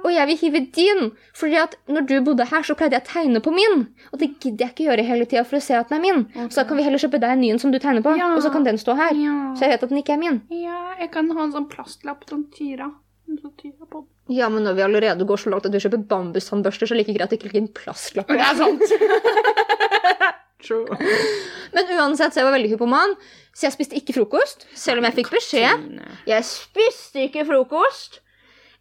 Og 0.05 0.11
jeg 0.13 0.27
vil 0.29 0.37
hive 0.37 0.61
din. 0.77 1.07
Fordi 1.33 1.57
at 1.57 1.75
når 1.89 2.05
du 2.09 2.15
bodde 2.27 2.45
her, 2.51 2.63
så 2.67 2.75
pleide 2.77 2.99
jeg 2.99 3.05
å 3.07 3.09
tegne 3.09 3.41
på 3.41 3.53
min. 3.57 3.87
Og 4.13 4.19
det 4.21 4.35
gidder 4.43 4.67
jeg 4.67 4.75
ikke 4.75 4.85
gjøre 4.91 5.07
hele 5.09 5.25
tida 5.29 5.45
for 5.49 5.57
å 5.57 5.63
se 5.65 5.75
at 5.79 5.89
den 5.89 5.97
er 5.99 6.05
min. 6.05 6.27
Så 6.53 6.61
da 6.61 6.65
kan 6.69 6.77
vi 6.77 6.85
heller 6.85 7.01
kjøpe 7.01 7.21
deg 7.23 7.33
en 7.35 7.41
ny 7.41 7.49
en 7.55 7.61
som 7.63 7.73
du 7.73 7.79
tegner 7.81 8.05
på, 8.05 8.13
Ja. 8.19 8.35
og 8.37 8.43
så 8.45 8.53
kan 8.53 8.65
den 8.69 8.77
stå 8.81 8.95
her. 9.01 9.17
Ja. 9.17 9.33
Så 9.57 9.65
jeg 9.65 9.73
vet 9.75 9.83
at 9.83 9.89
den 9.95 10.03
ikke 10.03 10.13
er 10.19 10.21
min. 10.21 10.43
ja, 10.53 10.83
jeg 11.01 11.11
kan 11.11 11.31
ha 11.33 11.43
en 11.49 11.53
sånn 11.57 11.69
plastlapp 11.73 12.29
som 12.29 12.45
tyra. 12.53 12.91
Sånn. 13.25 14.05
Ja, 14.29 14.51
men 14.53 14.63
når 14.69 14.75
vi 14.77 14.83
allerede 14.85 15.25
går 15.27 15.41
så 15.41 15.51
langt 15.51 15.65
at 15.67 15.73
du 15.73 15.79
kjøper 15.81 16.05
bambustannbørster, 16.07 16.87
så 16.87 16.93
er 16.93 17.01
det 17.01 17.07
like 17.09 17.17
greit 17.17 17.33
å 17.33 17.37
ikke 17.39 17.49
legge 17.49 17.63
en 17.65 17.73
plastlapp 17.73 18.29
på. 18.29 18.37
Det 18.37 18.45
er 18.45 18.57
sant. 18.61 18.85
True. 20.65 20.99
Men 21.75 21.91
uansett, 21.99 22.35
så 22.35 22.41
jeg 22.41 22.49
var 22.49 22.57
veldig 22.57 22.71
hypoman, 22.75 23.17
så 23.55 23.69
jeg 23.69 23.77
spiste 23.77 23.99
ikke 23.99 24.17
frokost. 24.17 24.67
Selv 24.79 25.03
om 25.03 25.09
jeg 25.09 25.19
fikk 25.21 25.33
beskjed. 25.35 25.89
Jeg 26.31 26.47
spiste 26.49 27.27
ikke 27.29 27.45
frokost. 27.49 28.21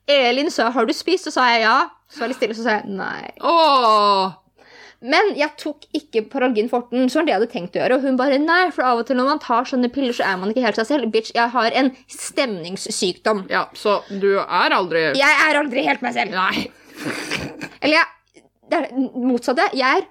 Elin 0.07 0.49
sa 0.51 0.69
'har 0.69 0.85
du 0.85 0.93
spist?' 0.93 1.23
Så 1.23 1.31
sa 1.31 1.47
jeg 1.53 1.61
ja. 1.61 1.89
Så 2.09 2.19
var 2.19 2.27
jeg 2.27 2.29
litt 2.29 2.37
stille, 2.37 2.55
så 2.55 2.63
sa 2.63 2.69
jeg 2.79 2.89
nei. 2.91 3.31
Åh! 3.41 4.33
Men 5.03 5.33
jeg 5.35 5.51
tok 5.59 5.83
ikke 5.97 6.21
Paralgin 6.31 6.69
Forten, 6.71 7.09
så 7.11 7.19
var 7.19 7.25
det 7.25 7.33
jeg 7.33 7.39
hadde 7.41 7.51
tenkt 7.51 7.75
å 7.75 7.81
gjøre. 7.81 7.97
Og 7.97 8.05
hun 8.07 8.19
bare 8.19 8.37
nei, 8.39 8.69
for 8.71 8.87
av 8.87 9.01
og 9.01 9.07
til 9.07 9.17
når 9.19 9.25
man 9.33 9.41
tar 9.43 9.67
sånne 9.67 9.89
piller, 9.91 10.15
så 10.15 10.23
er 10.23 10.37
man 10.39 10.53
ikke 10.53 10.63
helt 10.63 10.79
seg 10.79 10.87
selv. 10.87 11.11
Bitch, 11.11 11.33
jeg 11.35 11.51
har 11.51 11.75
en 11.75 11.91
stemningssykdom. 12.07 13.45
Ja, 13.51 13.65
så 13.75 13.97
du 14.07 14.37
er 14.39 14.75
aldri 14.75 15.09
Jeg 15.19 15.39
er 15.49 15.59
aldri 15.59 15.83
helt 15.83 16.05
meg 16.05 16.15
selv. 16.15 16.31
Nei. 16.31 16.69
Eller 17.81 17.97
jeg 17.97 18.05
Det 18.71 18.77
er 18.79 18.85
det 18.87 19.09
motsatte. 19.19 19.65
Jeg 19.75 19.97
er 19.99 20.07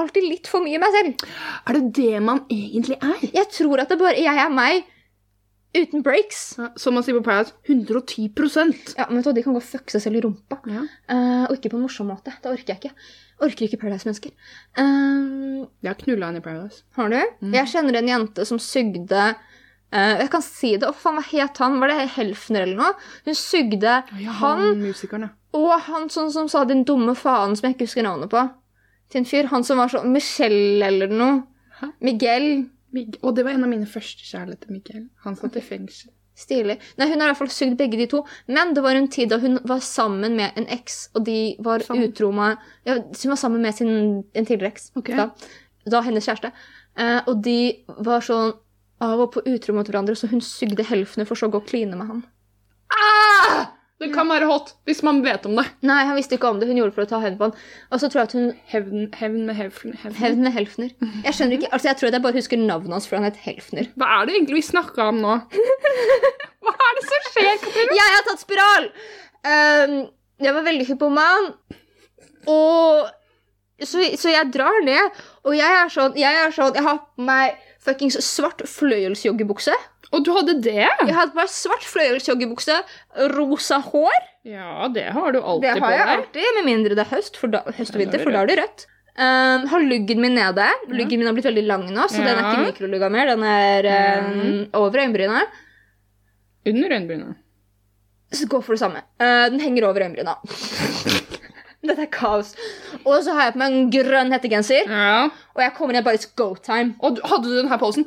alltid 0.00 0.24
litt 0.28 0.48
for 0.50 0.64
mye 0.64 0.78
meg 0.82 0.94
selv. 0.96 1.26
Er 1.68 1.78
det 1.78 1.84
det 1.98 2.22
man 2.24 2.44
egentlig 2.52 2.96
er? 3.02 3.22
Jeg 3.34 3.48
tror 3.52 3.82
at 3.84 3.92
det 3.92 3.98
bare 4.00 4.16
jeg 4.20 4.38
er 4.46 4.52
meg 4.52 4.88
uten 5.76 6.02
breaks. 6.04 6.40
Ja, 6.60 6.66
Som 6.76 6.94
man 6.98 7.04
sier 7.04 7.16
på 7.16 7.22
Paradise, 7.24 7.54
110% 7.68 8.94
Ja, 8.98 9.06
men 9.08 9.22
vet 9.22 9.24
du 9.30 9.38
De 9.38 9.44
kan 9.44 9.54
gå 9.56 9.60
og 9.62 9.64
fucke 9.64 9.94
seg 9.94 10.02
selv 10.04 10.18
i 10.18 10.22
rumpa. 10.24 10.58
Ja. 10.68 10.82
Uh, 11.08 11.44
og 11.48 11.54
ikke 11.56 11.70
på 11.72 11.78
en 11.80 11.86
morsom 11.86 12.10
måte. 12.12 12.34
Det 12.42 12.50
orker 12.52 12.74
jeg 12.74 12.80
ikke. 12.82 13.06
Orker 13.42 13.66
ikke 13.66 13.80
Paradise-mennesker. 13.80 14.34
Uh, 14.78 15.64
Jeg 15.82 15.90
har 15.94 15.98
knulla 16.02 16.28
henne 16.28 16.42
i 16.42 16.44
Paradise. 16.44 16.84
Har 16.98 17.08
du? 17.12 17.16
Jeg 17.56 17.70
kjenner 17.72 17.98
en 18.02 18.10
jente 18.12 18.44
som 18.48 18.60
sugde 18.62 19.24
uh, 19.32 20.14
Jeg 20.20 20.28
kan 20.34 20.44
si 20.44 20.74
det. 20.76 20.88
Å, 20.88 20.96
faen, 20.96 21.18
hva 21.20 21.24
het 21.32 21.62
han? 21.64 21.78
Var 21.82 21.92
det 21.94 22.00
Helfner 22.18 22.66
eller 22.66 22.78
noe? 22.82 22.92
Hun 23.28 23.38
sugde 23.38 23.96
Ja, 24.20 24.36
han 24.42 24.66
musikeren, 24.82 25.28
ja. 25.30 25.36
og 25.56 25.72
han 25.88 26.08
sånn 26.12 26.30
som 26.32 26.48
sa 26.52 26.66
din 26.68 26.84
dumme 26.88 27.16
faen, 27.18 27.56
som 27.56 27.68
jeg 27.70 27.76
ikke 27.78 27.88
husker 27.88 28.06
navnet 28.06 28.30
på. 28.32 28.44
Til 29.12 29.20
en 29.22 29.28
fyr. 29.28 29.50
Han 29.52 29.64
som 29.68 29.78
var 29.82 29.92
sånn 29.92 30.08
Michelle 30.14 30.86
eller 30.88 31.12
noe. 31.12 31.42
Hæ? 31.80 31.90
Miguel. 32.08 32.48
Mig- 32.92 33.18
Og 33.22 33.34
det 33.36 33.44
var 33.46 33.52
en 33.56 33.64
av 33.64 33.70
mine 33.72 33.86
første 33.88 34.24
kjærligheter, 34.24 34.70
Miguel. 34.72 35.06
Han 35.24 35.36
satt 35.36 35.56
i 35.56 35.62
fengsel. 35.64 36.10
Stilig. 36.36 36.78
Nei, 36.98 37.06
Hun 37.10 37.20
har 37.20 37.28
i 37.28 37.32
hvert 37.32 37.38
fall 37.42 37.48
sugd 37.52 37.76
begge 37.78 37.96
de 38.00 38.06
to. 38.08 38.22
Men 38.48 38.72
det 38.74 38.82
var 38.82 38.96
en 38.96 39.08
tid 39.08 39.28
da 39.28 39.38
hun 39.38 39.58
var 39.68 39.80
sammen 39.84 40.34
med 40.36 40.52
en 40.56 40.66
eks, 40.72 41.08
og 41.14 41.24
de 41.24 41.56
var 41.60 41.80
Sammen? 41.84 42.08
utro 42.08 42.30
med 42.32 42.56
ja, 42.86 42.94
Hun 42.96 43.30
var 43.34 43.36
sammen 43.36 43.60
med 43.62 43.74
sin, 43.74 44.24
en 44.34 44.46
tidligere 44.46 44.72
eks. 44.72 44.90
Ok. 44.96 45.10
Da, 45.16 45.30
da 45.88 46.00
hennes 46.02 46.24
kjæreste. 46.26 46.52
Eh, 46.96 47.20
og 47.26 47.42
de 47.42 47.84
var 47.98 48.20
sånn 48.20 48.54
av 49.00 49.20
og 49.20 49.32
på 49.32 49.42
utro 49.46 49.74
mot 49.74 49.86
hverandre, 49.86 50.14
så 50.16 50.28
hun 50.30 50.40
sugde 50.40 50.84
helfene 50.84 51.26
for 51.26 51.34
så 51.34 51.48
å 51.48 51.52
gå 51.52 51.56
og 51.60 51.66
kline 51.68 51.96
med 51.96 52.06
han. 52.06 52.24
Ah! 52.92 53.66
Det 54.02 54.10
kan 54.14 54.28
være 54.30 54.48
hot 54.50 54.72
hvis 54.88 55.02
man 55.06 55.20
vet 55.24 55.46
om 55.46 55.54
det. 55.58 55.64
Nei, 55.86 56.00
han 56.08 56.18
visste 56.18 56.36
ikke 56.36 56.50
om 56.50 56.58
det. 56.60 56.68
Hun 56.70 56.80
gjorde 56.80 56.92
det 56.92 56.98
for 56.98 57.06
å 57.06 57.10
ta 57.12 57.20
hevn 57.22 57.38
på 57.38 57.48
han. 57.48 57.54
Og 57.92 58.02
så 58.02 58.10
tror 58.10 58.22
jeg 58.22 58.30
at 58.30 58.36
hun 58.38 58.48
Hevn, 58.72 59.04
hevn 59.18 59.44
med 59.48 59.58
Helfner. 59.58 59.96
hevn. 60.02 60.16
Hevn 60.18 60.42
med 60.46 60.56
Helfner. 60.56 60.90
Jeg 61.22 61.36
skjønner 61.38 61.58
ikke, 61.58 61.70
altså 61.72 61.90
jeg 61.92 62.00
tror 62.00 62.10
at 62.10 62.18
jeg 62.18 62.24
bare 62.26 62.38
husker 62.40 62.62
navnet 62.62 62.96
hans, 62.96 63.08
for 63.08 63.20
han 63.20 63.28
het 63.28 63.40
Helfner. 63.44 63.88
Hva 64.00 64.10
er 64.18 64.28
det 64.28 64.36
egentlig 64.36 64.58
vi 64.60 64.64
snakka 64.72 65.08
om 65.12 65.22
nå? 65.22 65.38
Hva 66.66 66.74
er 66.74 66.98
det 66.98 67.06
som 67.08 67.30
skjer, 67.30 67.54
Katrine? 67.62 67.98
Jeg 67.98 68.16
har 68.16 68.26
tatt 68.28 68.42
spiral! 68.42 68.90
Um, 69.42 69.96
jeg 70.42 70.54
var 70.56 70.66
veldig 70.66 70.86
hypoman. 70.90 71.50
Og 72.50 73.06
så, 73.82 74.02
så 74.18 74.30
jeg 74.34 74.50
drar 74.54 74.82
ned, 74.86 75.22
og 75.46 75.54
jeg 75.58 75.78
er 75.78 75.90
sånn 75.90 76.18
Jeg, 76.18 76.38
er 76.38 76.54
sånn, 76.54 76.74
jeg 76.78 76.86
har 76.86 77.00
på 77.02 77.26
meg 77.26 77.58
fuckings 77.82 78.18
svart 78.22 78.62
fløyelsjoggebukse. 78.70 79.74
Og 80.12 80.24
du 80.26 80.30
hadde 80.36 80.58
det? 80.60 80.74
Jeg 80.84 81.14
hadde 81.16 81.32
bare 81.36 81.48
svart 81.48 81.84
fløyelsjoggebukse, 81.88 82.74
rosa 83.32 83.78
hår. 83.86 84.18
Ja, 84.44 84.88
det 84.92 85.06
har 85.14 85.32
du 85.32 85.38
Det 85.38 85.44
alltid 85.48 85.78
på 85.80 85.84
har 85.86 85.92
jeg 85.96 86.06
deg. 86.06 86.16
alltid, 86.18 86.48
med 86.58 86.64
mindre 86.68 86.96
det 86.98 87.04
er 87.06 87.12
høst, 87.16 87.38
da, 87.52 87.62
høst 87.78 87.94
og 87.96 88.00
vinter, 88.02 88.18
er 88.20 88.24
for 88.26 88.34
da 88.36 88.42
er 88.42 88.50
det 88.52 88.58
rødt. 88.60 88.86
Um, 89.12 89.66
har 89.68 89.80
luggen 89.84 90.20
min 90.24 90.34
nede. 90.36 90.66
Luggen 90.88 91.18
min 91.20 91.26
har 91.28 91.34
blitt 91.36 91.44
veldig 91.48 91.64
lang 91.68 91.82
nå, 91.92 92.06
så 92.08 92.20
den 92.24 92.32
er 92.32 92.42
ikke 92.48 92.66
mikrolugga 92.70 93.08
mer. 93.12 93.32
Den 93.32 93.42
er 93.44 93.88
um, 94.24 94.66
over 94.80 95.00
øyenbryna. 95.04 95.42
Under 96.66 96.94
øyenbryna. 96.96 97.34
Så 98.32 98.46
gå 98.48 98.60
for 98.64 98.72
det 98.76 98.80
samme. 98.80 99.02
Uh, 99.20 99.48
den 99.52 99.60
henger 99.60 99.88
over 99.88 100.00
øyenbryna. 100.04 100.36
Dette 101.82 102.04
er 102.06 102.12
kaos. 102.14 102.52
Og 103.02 103.16
så 103.26 103.32
har 103.34 103.48
jeg 103.48 103.54
på 103.56 103.60
meg 103.64 103.72
en 103.74 103.88
grønn 103.90 104.30
hettegenser, 104.32 104.86
Ja. 104.86 105.24
og 105.56 105.62
jeg 105.64 105.72
kommer 105.76 105.96
inn 105.98 106.04
bare 106.06 106.14
it's 106.20 106.28
go 106.38 106.52
time. 106.54 106.94
Og 107.02 107.18
hadde 107.26 107.48
du 107.48 107.56
den 107.58 107.68
her 107.72 107.80
posen? 107.82 108.06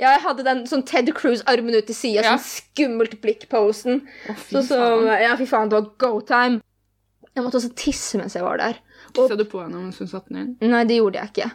Ja, 0.00 0.14
jeg 0.16 0.22
hadde 0.24 0.44
den 0.46 0.62
sånn 0.70 0.82
Ted 0.88 1.10
Cruz 1.16 1.42
armen 1.50 1.76
ut 1.76 1.86
til 1.90 1.96
sida, 1.96 2.22
Ja. 2.24 2.36
sånn 2.38 2.46
skummelt 2.48 3.18
blikk-posen. 3.20 4.00
Fy 4.26 4.54
Så, 4.56 4.62
så, 4.70 4.78
ja, 5.20 5.34
fy 5.36 5.44
faen, 5.50 5.68
det 5.68 5.76
var 5.76 5.90
go 6.00 6.20
time. 6.24 6.62
Jeg 7.36 7.44
måtte 7.44 7.60
også 7.60 7.74
tisse 7.78 8.18
mens 8.18 8.34
jeg 8.34 8.42
var 8.42 8.58
der. 8.58 8.78
Tissa 9.14 9.36
du 9.38 9.44
på 9.44 9.60
henne 9.62 9.78
mens 9.84 10.00
hun 10.00 10.08
satte 10.10 10.32
den 10.32 10.56
inn? 10.60 10.70
Nei, 10.72 10.82
det 10.88 10.96
gjorde 10.98 11.20
jeg 11.20 11.30
ikke. 11.34 11.50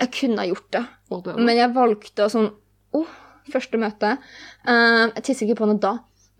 Jeg 0.00 0.10
kunne 0.16 0.42
ha 0.42 0.48
gjort 0.48 0.70
det, 0.74 0.82
Å, 1.12 1.20
det 1.22 1.36
men 1.38 1.56
jeg 1.56 1.70
valgte 1.76 2.24
å 2.26 2.32
sånn 2.32 2.48
Åh, 2.94 3.12
første 3.50 3.78
møte. 3.78 4.16
Uh, 4.66 5.10
jeg 5.14 5.22
tisser 5.26 5.46
ikke 5.46 5.60
på 5.60 5.66
henne 5.68 5.80
da. 5.82 5.92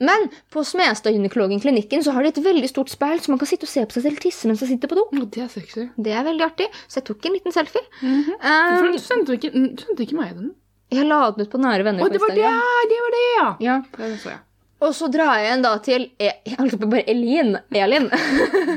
Men 0.03 0.27
på 0.51 0.63
Smestad 0.67 1.15
gynekologen 1.15 1.61
klinikken 1.63 2.03
så 2.03 2.13
har 2.17 2.23
de 2.23 2.33
et 2.33 2.41
veldig 2.43 2.69
stort 2.71 2.91
speil, 2.91 3.21
så 3.23 3.31
man 3.31 3.39
kan 3.39 3.47
sitte 3.51 3.67
og 3.67 3.71
se 3.71 3.85
på 3.87 3.95
seg 3.95 4.07
selv 4.09 4.19
tisse 4.23 4.47
mens 4.51 4.63
man 4.63 4.71
sitter 4.73 4.91
på 4.91 4.99
do. 4.99 5.05
Å, 5.07 5.27
det 5.31 5.43
er 5.45 5.49
sexy. 5.53 5.87
Det 5.95 6.15
er 6.15 6.25
veldig 6.27 6.47
artig, 6.47 6.67
så 6.89 6.99
jeg 6.99 7.07
tok 7.11 7.27
en 7.27 7.37
liten 7.37 7.55
selfie. 7.55 7.83
Hvorfor 8.01 8.89
Um, 8.89 8.93
du 8.95 9.03
sendte 9.03 9.37
ikke, 9.39 9.53
sendte 9.83 10.07
ikke 10.07 10.19
meg 10.19 10.35
den? 10.39 10.53
Jeg 10.93 11.07
la 11.09 11.31
den 11.31 11.47
ut 11.47 11.51
på 11.51 11.59
nære 11.59 11.85
venner 11.87 12.05
Å, 12.05 12.09
det 12.13 12.21
var 12.21 12.35
det! 12.35 12.51
Det 12.91 12.99
var 13.05 13.15
det, 13.17 13.23
ja! 13.39 13.47
Ja. 13.61 13.77
Det 13.97 14.19
så 14.21 14.29
jeg. 14.35 14.39
Og 14.85 14.93
så 14.95 15.09
drar 15.09 15.39
jeg 15.39 15.47
igjen 15.49 15.63
da 15.65 15.73
til 15.81 16.03
e 16.21 16.31
Jeg 16.45 16.57
holdt 16.59 16.77
på 16.83 16.89
bare 16.93 17.05
Elin. 17.09 17.55
Elin. 17.73 18.11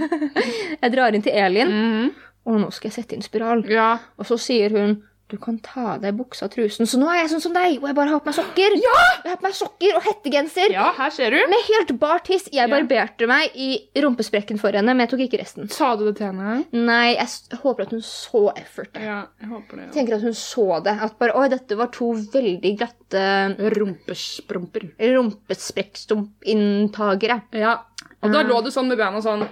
jeg 0.81 0.91
drar 0.93 1.15
inn 1.17 1.25
til 1.25 1.33
Elin, 1.35 1.67
Mhm. 1.73 2.11
og 2.47 2.59
nå 2.61 2.69
skal 2.71 2.87
jeg 2.89 2.95
sette 3.03 3.15
inn 3.17 3.25
spiral. 3.25 3.63
Ja. 3.69 3.97
Og 4.17 4.25
så 4.29 4.37
sier 4.39 4.71
hun 4.71 4.93
du 5.29 5.35
kan 5.37 5.57
ta 5.59 5.95
av 5.95 6.01
deg 6.01 6.15
buksa 6.15 6.45
og 6.47 6.51
trusen. 6.53 6.85
Så 6.87 6.97
nå 7.01 7.09
er 7.11 7.17
jeg 7.23 7.29
sånn 7.33 7.41
som 7.43 7.51
deg, 7.53 7.81
og 7.81 7.87
jeg 7.89 7.95
bare 7.97 8.09
har 8.13 8.19
på 8.23 8.29
meg 8.29 8.35
sokker. 8.37 8.71
Ja! 8.79 8.93
Jeg 9.25 9.31
har 9.33 9.37
på 9.41 9.47
meg 9.47 9.55
sokker 9.57 9.95
og 9.99 10.03
hettegenser. 10.05 10.71
Ja, 10.71 10.85
her 10.95 11.09
ser 11.11 11.31
du. 11.35 11.39
Med 11.51 11.65
helt 11.67 11.91
bar 11.99 12.19
tiss. 12.23 12.45
Jeg 12.53 12.63
Ja. 12.63 12.67
barberte 12.71 13.27
meg 13.27 13.51
i 13.55 13.81
rumpesprekken 13.99 14.57
for 14.59 14.71
henne, 14.71 14.93
men 14.95 14.99
jeg 15.03 15.09
tok 15.11 15.19
ikke 15.27 15.39
resten. 15.41 15.67
Sa 15.69 15.95
du 15.97 16.05
det 16.05 16.15
til 16.21 16.27
henne? 16.31 16.63
Nei, 16.71 17.15
jeg 17.15 17.27
håper 17.59 17.81
at 17.83 17.91
hun 17.91 18.01
så 18.01 18.53
effortet. 18.55 19.01
Ja, 19.03 19.25
jeg 19.41 19.49
håper 19.49 19.75
det. 19.75 19.83
Jeg 19.87 19.93
tenker 20.07 20.15
at 20.15 20.21
hun 20.21 20.33
så 20.33 20.81
det. 20.83 20.97
At 21.01 21.19
bare, 21.19 21.35
oi, 21.35 21.47
dette 21.49 21.75
var 21.77 21.87
to 21.91 22.13
veldig 22.13 22.77
glatte 22.79 23.55
Rumpesprumper. 23.75 24.91
rumpesprekkstumpinntagere. 24.99 27.41
Ja. 27.53 27.83
Og 28.25 28.31
da 28.33 28.39
lå 28.41 28.55
du 28.65 28.71
sånn 28.73 28.87
med 28.89 28.97
bena 28.97 29.19
sånn. 29.21 29.43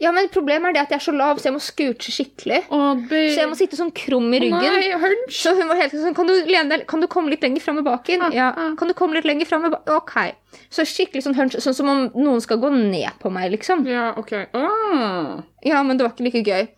Ja, 0.00 0.10
men 0.10 0.30
problemet 0.32 0.70
er 0.70 0.72
det 0.72 0.80
at 0.86 0.92
jeg 0.94 0.96
er 0.96 1.04
så 1.04 1.12
lav, 1.14 1.36
så 1.38 1.50
jeg 1.50 1.52
må 1.52 1.60
scooche 1.60 2.08
skikkelig. 2.10 2.62
Å. 2.72 2.78
Så 3.10 3.36
jeg 3.36 3.48
må 3.50 3.54
sitte 3.58 3.76
sånn 3.76 3.92
krum 3.94 4.30
i 4.32 4.40
ryggen. 4.40 4.64
Nei, 4.64 4.92
hunch. 5.02 5.36
Så 5.42 5.52
hun 5.58 5.68
var 5.68 5.76
helt 5.76 5.92
sånn 5.92 6.16
Kan 6.16 6.26
du, 6.26 6.32
lene 6.48 6.70
deg, 6.72 6.86
kan 6.88 7.00
du 7.04 7.06
komme 7.06 7.28
litt 7.34 7.44
lenger 7.44 7.60
fram 7.60 7.76
med 7.76 7.84
baken? 7.84 8.22
Ah, 8.24 8.30
Ja. 8.32 8.48
ah. 8.56 8.70
Kan 8.80 8.88
du 8.88 8.94
komme 8.96 9.14
litt 9.18 9.28
lenger 9.28 9.44
fram 9.46 9.62
med 9.66 9.72
baken? 9.76 9.94
OK. 10.00 10.64
Så 10.72 10.86
skikkelig 10.88 11.22
sånn 11.26 11.36
hunch, 11.36 11.58
sånn 11.60 11.74
som 11.76 11.88
om 11.92 12.06
noen 12.16 12.40
skal 12.40 12.56
gå 12.58 12.72
ned 12.72 13.12
på 13.20 13.30
meg, 13.30 13.52
liksom. 13.52 13.84
Ja, 13.86 14.14
OK. 14.16 14.32
Ah. 14.56 15.42
Ja, 15.62 15.82
men 15.84 15.98
det 16.00 16.06
var 16.08 16.16
ikke 16.16 16.24
like 16.30 16.42
gøy. 16.48 16.68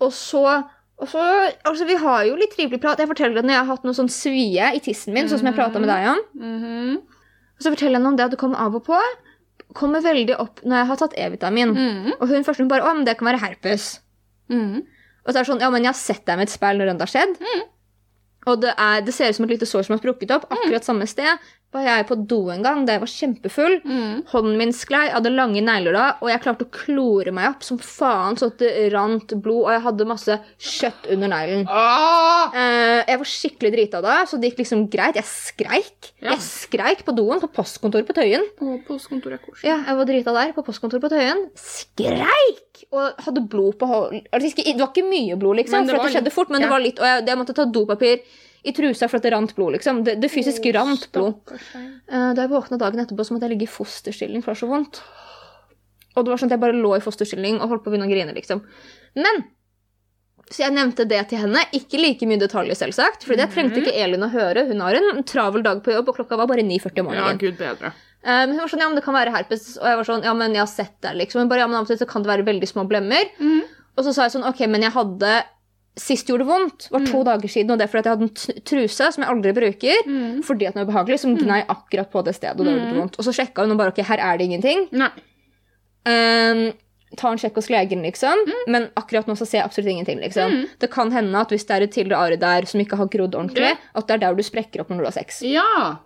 Og 0.00 0.12
så 0.14 0.44
og 0.94 1.08
så, 1.10 1.18
altså 1.66 1.84
Vi 1.90 1.96
har 1.98 2.22
jo 2.24 2.36
litt 2.38 2.54
trivelig 2.54 2.78
prat. 2.80 2.98
Jeg 3.02 3.08
forteller 3.10 3.42
når 3.42 3.50
jeg 3.50 3.58
har 3.58 3.66
hatt 3.66 3.82
noe 3.84 3.92
sånn 3.98 4.08
svie 4.08 4.70
i 4.76 4.78
tissen 4.78 5.12
min, 5.12 5.26
sånn 5.26 5.40
som 5.42 5.48
jeg 5.50 5.56
prata 5.58 5.80
med 5.82 5.88
deg 5.90 6.06
om, 6.06 6.20
Mhm. 6.38 6.96
og 7.58 7.60
så 7.60 7.72
forteller 7.74 7.98
jeg 7.98 8.00
henne 8.00 8.06
om 8.12 8.16
det 8.16 8.24
at 8.24 8.30
det 8.30 8.38
kommer 8.38 8.60
av 8.62 8.76
og 8.76 8.84
på. 8.86 9.00
Kommer 9.74 10.04
veldig 10.04 10.36
opp 10.38 10.62
når 10.62 10.80
jeg 10.80 10.90
har 10.90 11.00
tatt 11.00 11.16
E-vitamin. 11.18 11.74
Mm. 11.74 12.10
Og 12.18 12.26
hun 12.30 12.46
først 12.46 12.62
hun 12.62 12.70
bare 12.70 12.86
Å, 12.86 12.94
men 12.94 13.06
det 13.08 13.16
kan 13.18 13.28
være 13.30 13.42
herpes. 13.42 13.88
Mm. 14.52 14.84
Og 15.24 15.30
så 15.30 15.38
er 15.38 15.40
det 15.40 15.48
sånn, 15.48 15.62
ja, 15.64 15.70
men 15.72 15.86
jeg 15.86 15.90
har 15.90 15.98
sett 15.98 16.24
deg 16.28 16.38
med 16.38 16.48
et 16.48 16.54
speil 16.54 16.78
når 16.78 16.92
det 16.92 17.06
har 17.06 17.12
skjedd. 17.14 17.38
Og 18.50 18.60
det, 18.60 18.74
er, 18.76 19.00
det 19.04 19.14
ser 19.16 19.32
ut 19.32 19.38
som 19.38 19.46
et 19.46 19.54
lite 19.54 19.68
sår 19.68 19.86
som 19.86 19.94
har 19.96 20.02
sprukket 20.02 20.34
opp. 20.36 20.44
Akkurat 20.52 20.84
samme 20.86 21.06
sted 21.08 21.46
var 21.74 21.86
jeg 21.86 22.06
på 22.08 22.16
do 22.30 22.40
en 22.54 22.64
gang 22.64 22.84
da 22.86 22.96
jeg 22.96 23.02
var 23.02 23.10
kjempefull. 23.10 23.76
Mm. 23.84 24.22
Hånden 24.30 24.58
min 24.60 24.74
sklei, 24.76 25.06
jeg 25.08 25.16
hadde 25.16 25.32
lange 25.34 25.62
negler 25.64 25.96
da, 25.96 26.04
og 26.22 26.30
jeg 26.30 26.42
klarte 26.44 26.66
å 26.66 26.72
klore 26.74 27.34
meg 27.34 27.50
opp 27.50 27.66
som 27.66 27.80
faen, 27.82 28.38
så 28.40 28.50
det 28.60 28.70
rant 28.94 29.34
blod, 29.42 29.66
og 29.66 29.72
jeg 29.74 29.84
hadde 29.88 30.08
masse 30.08 30.38
kjøtt 30.58 31.08
under 31.14 31.32
neglen. 31.32 31.66
Ah! 31.68 32.54
Eh, 32.54 33.00
jeg 33.10 33.20
var 33.22 33.30
skikkelig 33.34 33.72
drita 33.74 34.02
da, 34.04 34.20
så 34.28 34.38
det 34.40 34.52
gikk 34.52 34.62
liksom 34.64 34.86
greit. 34.92 35.18
Jeg 35.18 35.28
skreik. 35.30 36.12
Ja. 36.20 36.34
Jeg 36.34 36.44
skreik 36.46 37.04
på 37.06 37.14
doen 37.16 37.42
på 37.42 37.50
postkontoret 37.58 38.08
på 38.08 38.16
Tøyen. 38.16 38.46
På 38.58 38.78
postkontoret 38.86 39.42
koselig. 39.44 39.66
Ja, 39.68 39.80
jeg 39.88 39.98
var 40.00 40.10
drita 40.10 40.36
der 40.36 40.54
på 40.56 40.64
postkontoret 40.66 41.04
på 41.04 41.12
Tøyen. 41.12 41.46
Skreik! 41.58 42.84
Og 42.94 43.26
hadde 43.26 43.44
blod 43.50 43.78
på 43.80 43.88
hold... 43.90 44.16
altså, 44.30 44.54
Det 44.60 44.78
var 44.78 44.90
ikke 44.92 45.06
mye 45.06 45.38
blod, 45.40 45.58
liksom, 45.62 45.88
for 45.88 45.98
det 45.98 46.14
skjedde 46.16 46.34
fort, 46.34 46.50
men 46.52 46.62
ja. 46.62 46.68
det 46.68 46.74
var 46.74 46.82
litt, 46.84 47.02
og 47.02 47.08
jeg, 47.08 47.26
jeg 47.28 47.40
måtte 47.40 47.56
ta 47.56 47.66
dopapir 47.70 48.22
i 48.64 48.72
trusa 48.76 49.08
for 49.10 49.20
at 49.20 49.26
det 49.26 49.32
rant 49.34 49.54
blod, 49.56 49.74
liksom. 49.76 50.02
Det, 50.06 50.16
det 50.22 50.30
fysisk 50.32 50.64
rant 50.76 51.08
blod. 51.12 51.40
Uh. 51.74 52.30
Da 52.34 52.44
jeg 52.46 52.52
våkna 52.52 52.78
dagen 52.80 53.02
etterpå, 53.02 53.26
så 53.26 53.34
måtte 53.36 53.48
jeg 53.48 53.56
ligge 53.56 53.68
i 53.68 53.74
fosterstilling, 53.74 54.44
for 54.44 54.52
det 54.52 54.56
var 54.56 54.62
så 54.62 54.70
vondt. 54.70 55.02
Og 56.14 56.24
det 56.24 56.32
var 56.32 56.40
sånn 56.40 56.48
at 56.52 56.56
jeg 56.56 56.62
bare 56.62 56.78
lå 56.78 56.94
i 56.96 57.02
fosterstilling 57.04 57.58
og 57.60 57.68
holdt 57.72 57.84
på 57.84 57.90
å 57.90 57.94
begynne 57.94 58.06
å 58.08 58.12
grine, 58.12 58.34
liksom. 58.36 58.62
Men 59.18 59.44
så 60.52 60.66
jeg 60.66 60.74
nevnte 60.76 61.06
det 61.08 61.22
til 61.30 61.40
henne. 61.40 61.62
Ikke 61.76 61.98
like 62.00 62.26
mye 62.28 62.40
detaljer, 62.40 62.76
selvsagt. 62.76 63.24
For 63.24 63.38
det 63.38 63.48
trengte 63.54 63.80
ikke 63.80 63.94
Elin 63.96 64.26
å 64.26 64.30
høre. 64.32 64.66
Hun 64.68 64.82
har 64.84 64.98
en 64.98 65.22
travel 65.26 65.64
dag 65.64 65.80
på 65.84 65.94
jobb, 65.94 66.10
og 66.12 66.18
klokka 66.18 66.36
var 66.40 66.50
bare 66.50 66.64
9.40 66.66 66.90
om 66.90 66.98
Ja, 66.98 67.04
morgenen. 67.08 67.40
gud 67.40 67.56
bedre. 67.58 67.92
Eh, 68.24 68.44
Men 68.44 68.52
hun 68.52 68.60
var 68.64 68.72
sånn, 68.72 68.82
ja, 68.84 68.88
men 68.90 68.98
det 69.00 69.04
kan 69.06 69.16
være 69.16 69.32
herpes. 69.32 69.64
Og 69.80 69.88
jeg 69.88 69.96
var 70.00 70.08
sånn, 70.10 70.22
ja, 70.24 70.34
men 70.36 70.52
jeg 70.52 70.60
har 70.64 70.70
sett 70.70 70.94
det, 71.00 71.14
liksom. 71.22 71.40
Hun 71.44 71.48
bare, 71.48 71.64
ja, 71.64 71.66
men 71.66 71.76
av 71.80 71.88
og 71.88 71.88
til 71.88 71.98
så 71.98 72.08
kan 72.08 72.22
det 72.22 72.30
være 72.30 72.46
veldig 72.46 72.68
små 72.68 72.84
blemmer. 72.88 73.32
Mm. 73.40 73.62
Og 73.96 74.04
så 74.04 74.12
sa 74.14 74.28
jeg 74.28 74.34
sånn, 74.36 74.46
ok, 74.48 74.60
men 74.68 74.84
jeg 74.84 74.92
hadde 74.92 75.32
Sist 75.96 76.26
gjorde 76.26 76.42
det 76.42 76.48
vondt, 76.50 76.86
var 76.90 77.04
to 77.06 77.20
dager 77.22 77.50
siden, 77.52 77.70
og 77.70 77.78
det 77.78 77.84
er 77.86 77.90
fordi 77.92 78.08
jeg 78.08 78.16
hadde 78.16 78.26
en 78.26 78.62
truse 78.66 79.10
som 79.14 79.22
jeg 79.22 79.30
aldri 79.30 79.52
bruker, 79.54 80.00
mm. 80.10 80.40
fordi 80.42 80.66
at 80.66 80.74
den 80.74 80.82
er 80.82 80.88
ubehagelig, 80.88 81.20
som 81.22 81.36
gnei 81.38 81.60
akkurat 81.70 82.10
på 82.10 82.22
det 82.26 82.34
stedet, 82.34 82.58
og 82.58 82.66
da 82.66 82.72
gjorde 82.72 82.88
det 82.90 82.98
vondt. 82.98 83.18
Og 83.20 83.28
så 83.28 83.34
sjekka 83.36 83.62
hun 83.62 83.76
og 83.76 83.78
bare, 83.78 83.92
ok, 83.94 84.00
her 84.08 84.18
er 84.18 84.40
det 84.40 84.48
ingenting. 84.48 84.88
Nei. 84.90 85.12
Um, 86.04 86.64
ta 87.14 87.30
en 87.30 87.38
sjekk 87.38 87.60
hos 87.60 87.70
legen, 87.70 88.02
liksom. 88.02 88.42
Men 88.74 88.88
akkurat 88.98 89.28
nå 89.30 89.36
så 89.38 89.46
ser 89.46 89.60
jeg 89.60 89.68
absolutt 89.68 89.92
ingenting, 89.92 90.18
liksom. 90.24 90.56
Det 90.82 90.90
kan 90.90 91.14
hende 91.14 91.38
at 91.38 91.54
hvis 91.54 91.66
det 91.68 91.76
er 91.76 91.86
et 91.86 91.94
tidligere 91.94 92.24
arr 92.26 92.40
der 92.42 92.66
som 92.66 92.82
ikke 92.82 92.98
har 92.98 93.12
grodd 93.14 93.38
ordentlig, 93.38 93.70
Ja. 93.70 93.78
at 93.94 94.08
det 94.10 94.16
er 94.16 94.24
der 94.26 94.34
du 94.34 94.42
sprekker 94.42 94.82
opp 94.82 94.90
når 94.90 94.98
du 94.98 95.08
har 95.12 95.16
sex. 95.20 95.42
Ja. 95.46 96.00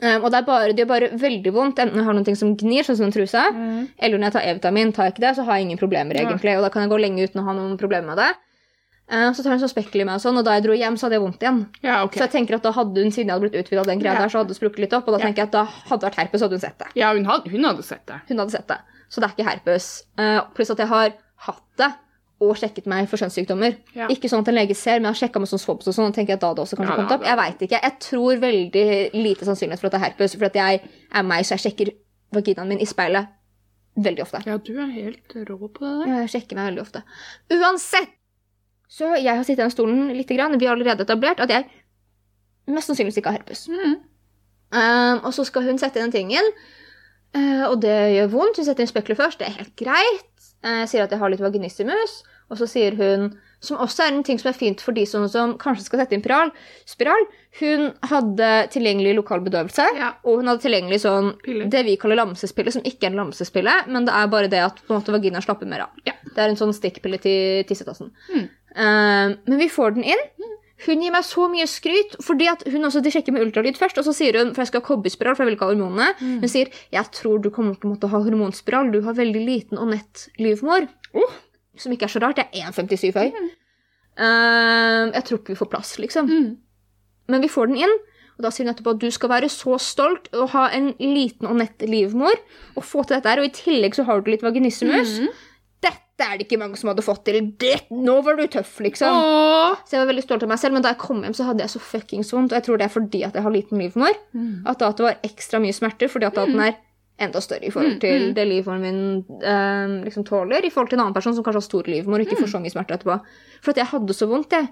Um, 0.00 0.24
og 0.24 0.32
det 0.32 0.42
bare, 0.48 0.72
det 0.72 0.80
gjør 0.86 0.88
bare 0.94 1.12
veldig 1.12 1.52
vondt, 1.52 1.78
enten 1.84 2.00
jeg 2.00 2.04
har 2.08 2.16
noe 2.16 2.34
som 2.40 2.56
gnir, 2.56 2.88
sånn 2.88 2.96
som 2.96 3.10
den 3.10 3.12
trusa, 3.12 3.44
eller 4.00 4.16
når 4.16 4.30
jeg 4.30 4.32
tar 4.32 4.48
E-vitamin, 4.48 4.92
tar 4.96 5.04
jeg 5.10 5.14
ikke 5.14 5.24
det, 5.28 5.36
så 5.36 5.44
har 5.44 5.60
jeg 5.60 5.68
ingen 5.68 5.78
problemer, 5.84 6.16
Ja. 6.16 6.24
egentlig. 6.24 6.56
Og 6.56 6.64
da 6.64 6.72
kan 6.72 6.82
jeg 6.88 6.90
gå 6.90 7.00
lenge 7.04 7.28
uten 7.28 7.40
å 7.40 7.44
ha 7.44 7.52
noen 7.52 7.76
problemer 7.76 8.16
med 8.16 8.16
det. 8.24 8.32
Uh, 9.06 9.28
så 9.36 9.42
tar 9.44 9.54
hun 9.54 9.60
så 9.62 9.68
spekkel 9.70 10.02
i 10.02 10.04
meg 10.08 10.18
og 10.18 10.22
sånn, 10.24 10.38
og 10.40 10.44
da 10.48 10.56
jeg 10.56 10.64
dro 10.64 10.74
hjem, 10.74 10.96
så 10.98 11.06
hadde 11.06 11.14
jeg 11.18 11.22
vondt 11.22 11.44
igjen. 11.44 11.60
Ja, 11.86 12.00
okay. 12.02 12.18
Så 12.18 12.24
jeg 12.26 12.32
tenker 12.32 12.56
at 12.58 12.64
da 12.66 12.72
hadde 12.74 13.04
hun, 13.04 13.12
siden 13.14 13.28
jeg 13.30 13.36
hadde 13.36 13.44
blitt 13.46 13.60
utvidet 13.60 13.82
av 13.84 13.90
den 13.92 14.00
greia 14.02 14.14
Ja. 14.16 14.22
der, 14.24 14.32
så 14.32 14.40
hadde 14.42 14.50
det 14.50 14.56
sprukket 14.58 14.82
litt 14.82 14.96
opp, 14.98 15.06
og 15.06 15.14
da 15.14 15.20
tenker 15.22 15.44
jeg 15.44 15.50
at 15.52 15.54
da 15.54 15.62
hadde 15.64 16.00
det 16.02 16.08
vært 16.10 16.18
herpes, 16.24 16.40
så 16.40 16.48
hadde 16.48 16.58
hun 16.58 16.64
sett 16.66 16.78
det. 16.82 16.88
Ja, 16.98 17.12
hun 17.14 17.28
hadde, 17.30 17.50
hun 17.52 17.64
hadde 17.68 17.84
sett 17.86 18.02
det. 18.10 18.18
Hun 18.28 18.38
hadde 18.42 18.50
sett 18.56 18.66
det. 18.72 18.80
Så 19.08 19.22
det 19.22 19.28
er 19.30 19.36
ikke 19.36 19.46
herpes. 19.52 19.86
Uh, 20.18 20.40
pluss 20.58 20.74
at 20.74 20.82
jeg 20.82 20.90
har 20.90 21.14
hatt 21.46 21.62
det 21.78 21.92
og 22.42 22.52
sjekket 22.60 22.84
meg 22.90 23.06
for 23.08 23.16
kjønnssykdommer. 23.22 23.76
Ja. 23.96 24.08
Ikke 24.12 24.28
sånn 24.28 24.42
at 24.42 24.50
en 24.50 24.58
lege 24.58 24.74
ser, 24.76 24.98
men 24.98 25.06
jeg 25.08 25.14
har 25.14 25.20
sjekka 25.22 25.40
med 25.40 25.48
sånn 25.48 25.62
swabs 25.62 25.86
og 25.88 25.94
sånn. 25.96 26.10
og 26.10 26.14
tenker 26.18 26.34
jeg 26.34 26.40
at 26.40 26.42
da 26.42 26.50
hadde 26.52 26.64
også 26.66 26.76
kanskje 26.76 26.96
kommet 26.98 27.14
opp. 27.14 27.24
Jeg 27.24 27.38
vet 27.40 27.62
ikke. 27.64 27.80
Jeg 27.86 27.94
tror 28.04 28.42
veldig 28.42 28.84
lite 29.14 29.46
sannsynlighet 29.48 29.80
for 29.80 29.88
at 29.88 29.94
det 29.94 30.00
er 30.02 30.04
herpes, 30.10 30.34
for 30.36 30.50
at 30.50 30.58
jeg 30.58 30.82
er 31.14 31.22
meg, 31.30 31.46
så 31.46 31.56
jeg 31.56 31.64
sjekker 31.64 31.94
vaginaen 32.36 32.68
min 32.74 32.82
i 32.84 32.90
speilet 32.90 33.30
veldig 33.96 34.22
ofte. 34.26 34.42
Ja, 34.44 34.58
du 34.60 34.74
er 34.76 34.90
helt 34.92 35.32
rå 35.48 35.56
på 35.56 35.80
det 35.80 35.94
der. 36.02 36.10
Ja, 36.10 36.18
jeg 36.26 36.34
sjekker 36.34 36.58
meg 36.58 36.68
veldig 36.74 36.84
ofte. 36.84 37.02
Uansett! 37.56 38.15
Så 38.88 39.08
jeg 39.18 39.32
har 39.34 39.42
sittet 39.44 39.60
i 39.60 39.66
den 39.66 39.74
stolen 39.74 40.08
litt. 40.14 40.28
Grann. 40.30 40.58
Vi 40.58 40.66
har 40.66 40.76
allerede 40.76 41.02
etablert 41.06 41.40
at 41.42 41.50
jeg 41.50 41.66
mest 42.70 42.90
sannsynligvis 42.90 43.18
ikke 43.20 43.32
har 43.32 43.40
herpes. 43.40 43.66
Mm. 43.70 43.96
Um, 44.74 45.20
og 45.24 45.32
så 45.34 45.44
skal 45.46 45.62
hun 45.68 45.78
sette 45.78 46.00
inn 46.00 46.08
den 46.10 46.16
tingen, 46.16 46.48
uh, 47.36 47.66
og 47.70 47.80
det 47.84 47.96
gjør 48.16 48.32
vondt. 48.32 48.58
Hun 48.58 48.66
setter 48.66 48.82
inn 48.82 48.90
spekler 48.90 49.18
først, 49.18 49.38
det 49.38 49.46
er 49.50 49.58
helt 49.60 49.76
greit. 49.78 50.32
Uh, 50.66 50.82
sier 50.90 51.04
at 51.04 51.12
jeg 51.14 51.20
har 51.20 51.30
litt 51.30 51.42
vaginissimus, 51.44 52.16
og 52.50 52.58
så 52.58 52.66
sier 52.70 52.96
hun, 52.98 53.28
som 53.62 53.78
også 53.82 54.04
er 54.04 54.12
en 54.12 54.24
ting 54.26 54.38
som 54.38 54.50
er 54.50 54.58
fint 54.58 54.82
for 54.82 54.94
de 54.94 55.04
som, 55.08 55.24
som 55.30 55.54
kanskje 55.58 55.86
skal 55.86 56.02
sette 56.02 56.14
inn 56.14 56.22
spiral, 56.22 56.50
spiral 56.86 57.24
Hun 57.60 57.86
hadde 58.10 58.48
tilgjengelig 58.74 59.14
lokal 59.16 59.40
bedøvelse, 59.46 59.86
Ja. 59.96 60.10
og 60.26 60.42
hun 60.42 60.50
hadde 60.50 60.62
tilgjengelig 60.66 61.00
sånn 61.06 61.30
Pille. 61.42 61.70
det 61.72 61.84
vi 61.86 61.96
kaller 61.96 62.20
lamsespille, 62.20 62.74
som 62.74 62.84
ikke 62.84 63.06
er 63.06 63.14
en 63.14 63.22
lamsespille, 63.22 63.74
men 63.88 64.04
det 64.04 64.12
er 64.14 64.26
bare 64.34 64.50
det 64.52 64.60
at 64.60 64.82
på 64.84 64.92
en 64.92 65.00
måte 65.00 65.14
vagina 65.14 65.40
slapper 65.40 65.66
mer 65.70 65.86
av. 65.86 66.02
Ja. 66.04 66.12
Det 66.26 66.36
er 66.36 66.52
en 66.52 66.60
sånn 66.60 66.74
stikkpille 66.76 67.18
til 67.22 67.64
tissetassen. 67.64 68.10
Mm. 68.34 68.48
Um, 68.76 69.36
men 69.48 69.58
vi 69.62 69.68
får 69.72 69.94
den 69.96 70.04
inn. 70.04 70.24
Hun 70.86 71.00
gir 71.00 71.10
meg 71.14 71.24
så 71.24 71.46
mye 71.48 71.64
skryt, 71.64 72.18
fordi 72.20 72.50
at 72.52 72.62
hun 72.68 72.84
også, 72.84 73.00
de 73.02 73.08
sjekker 73.14 73.32
med 73.32 73.46
ultralyd 73.46 73.78
først, 73.80 73.96
og 73.96 74.04
så 74.04 74.12
sier 74.12 74.36
hun, 74.36 74.50
for 74.52 74.60
jeg 74.60 74.68
skal 74.68 74.82
ha 74.82 74.86
kobberspiral, 74.90 75.32
for 75.34 75.42
jeg 75.44 75.48
vil 75.48 75.56
ikke 75.56 75.64
ha 75.70 75.72
hormonene, 75.72 76.08
Mm. 76.20 76.40
hun 76.42 76.48
sier, 76.52 76.68
jeg 76.92 77.10
tror 77.16 77.40
du 77.40 77.48
kommer 77.50 77.74
til 77.80 77.88
å 77.88 77.94
måtte 77.94 78.10
ha 78.12 78.18
hormonspiral, 78.20 78.90
du 78.92 79.00
har 79.06 79.14
veldig 79.16 79.40
liten 79.46 79.78
og 79.80 79.88
nett 79.94 80.26
livmor, 80.38 80.86
Oh. 81.14 81.32
som 81.80 81.92
ikke 81.92 82.04
er 82.04 82.12
så 82.12 82.20
rart, 82.20 82.36
jeg 82.36 82.48
er 82.52 82.68
1,57 82.68 83.14
høy. 83.16 83.32
Um, 84.16 85.12
jeg 85.12 85.24
tror 85.28 85.38
ikke 85.40 85.52
vi 85.54 85.58
får 85.60 85.70
plass, 85.72 85.96
liksom. 86.00 86.28
Mm. 86.28 86.56
Men 87.28 87.40
vi 87.42 87.48
får 87.52 87.66
den 87.72 87.80
inn, 87.84 87.96
og 88.36 88.44
da 88.44 88.50
sier 88.52 88.66
hun 88.68 88.74
etterpå 88.74 88.94
at 88.96 89.00
du 89.02 89.10
skal 89.10 89.32
være 89.32 89.48
så 89.52 89.78
stolt 89.80 90.28
og 90.36 90.50
ha 90.52 90.68
en 90.76 90.92
liten 91.00 91.48
og 91.48 91.56
nett 91.56 91.84
livmor, 91.88 92.36
og 92.76 92.84
få 92.84 93.04
til 93.06 93.16
dette 93.16 93.28
her, 93.32 93.40
og 93.40 93.48
i 93.48 93.56
tillegg 93.56 93.96
så 93.96 94.04
har 94.08 94.20
du 94.20 94.30
litt 94.30 94.44
vaginismus. 94.44 95.18
Mhm. 95.20 95.28
Dette 96.16 96.32
er 96.32 96.38
det 96.40 96.46
ikke 96.46 96.56
mange 96.62 96.78
som 96.80 96.88
hadde 96.88 97.04
fått 97.04 97.26
til. 97.28 97.36
Det, 97.60 97.74
nå 97.92 98.14
var 98.24 98.38
du 98.38 98.46
tøff, 98.48 98.78
liksom. 98.80 99.12
Åh. 99.12 99.82
Så 99.84 99.96
jeg 99.98 100.00
var 100.00 100.08
veldig 100.08 100.22
stolt 100.24 100.46
av 100.46 100.48
meg 100.48 100.60
selv, 100.62 100.72
men 100.72 100.84
da 100.84 100.94
jeg 100.94 101.00
kom 101.02 101.20
hjem, 101.20 101.34
så 101.36 101.44
hadde 101.50 101.60
jeg 101.60 101.74
så 101.74 101.82
fuckings 101.84 102.32
vondt. 102.32 102.54
Og 102.54 102.56
jeg 102.56 102.64
tror 102.64 102.80
det 102.80 102.86
er 102.86 102.94
fordi 102.94 103.20
at 103.26 103.36
jeg 103.36 103.44
har 103.44 103.52
liten 103.52 103.82
livmor. 103.82 104.16
Mm. 104.32 104.62
At 104.64 104.80
da 104.80 104.88
at 104.88 104.96
det 104.96 105.04
var 105.04 105.18
ekstra 105.28 105.60
mye 105.60 105.76
smerter, 105.76 106.08
fordi 106.08 106.28
at 106.30 106.38
da 106.38 106.46
den 106.48 106.62
er 106.64 106.78
enda 107.20 107.40
større 107.40 107.68
i 107.68 107.72
forhold 107.72 107.94
Mm, 107.96 108.00
til 108.00 108.24
mm. 108.30 108.32
det 108.36 108.46
livmoren 108.48 108.80
min 108.80 109.00
eh, 109.40 110.04
liksom 110.04 110.24
tåler, 110.24 110.64
i 110.64 110.70
forhold 110.72 110.88
til 110.90 110.98
en 110.98 111.04
annen 111.06 111.14
person 111.16 111.34
som 111.36 111.44
kanskje 111.44 111.60
har 111.60 111.68
stor 111.68 111.88
livmor 111.88 112.20
og 112.20 112.26
ikke 112.26 112.40
får 112.40 112.50
så 112.52 112.60
mye 112.60 112.72
smerter 112.72 112.96
etterpå. 112.96 113.18
For 113.64 113.72
at 113.72 113.80
jeg 113.80 113.90
hadde 113.92 114.16
så 114.16 114.28
vondt, 114.28 114.52
jeg. 114.52 114.68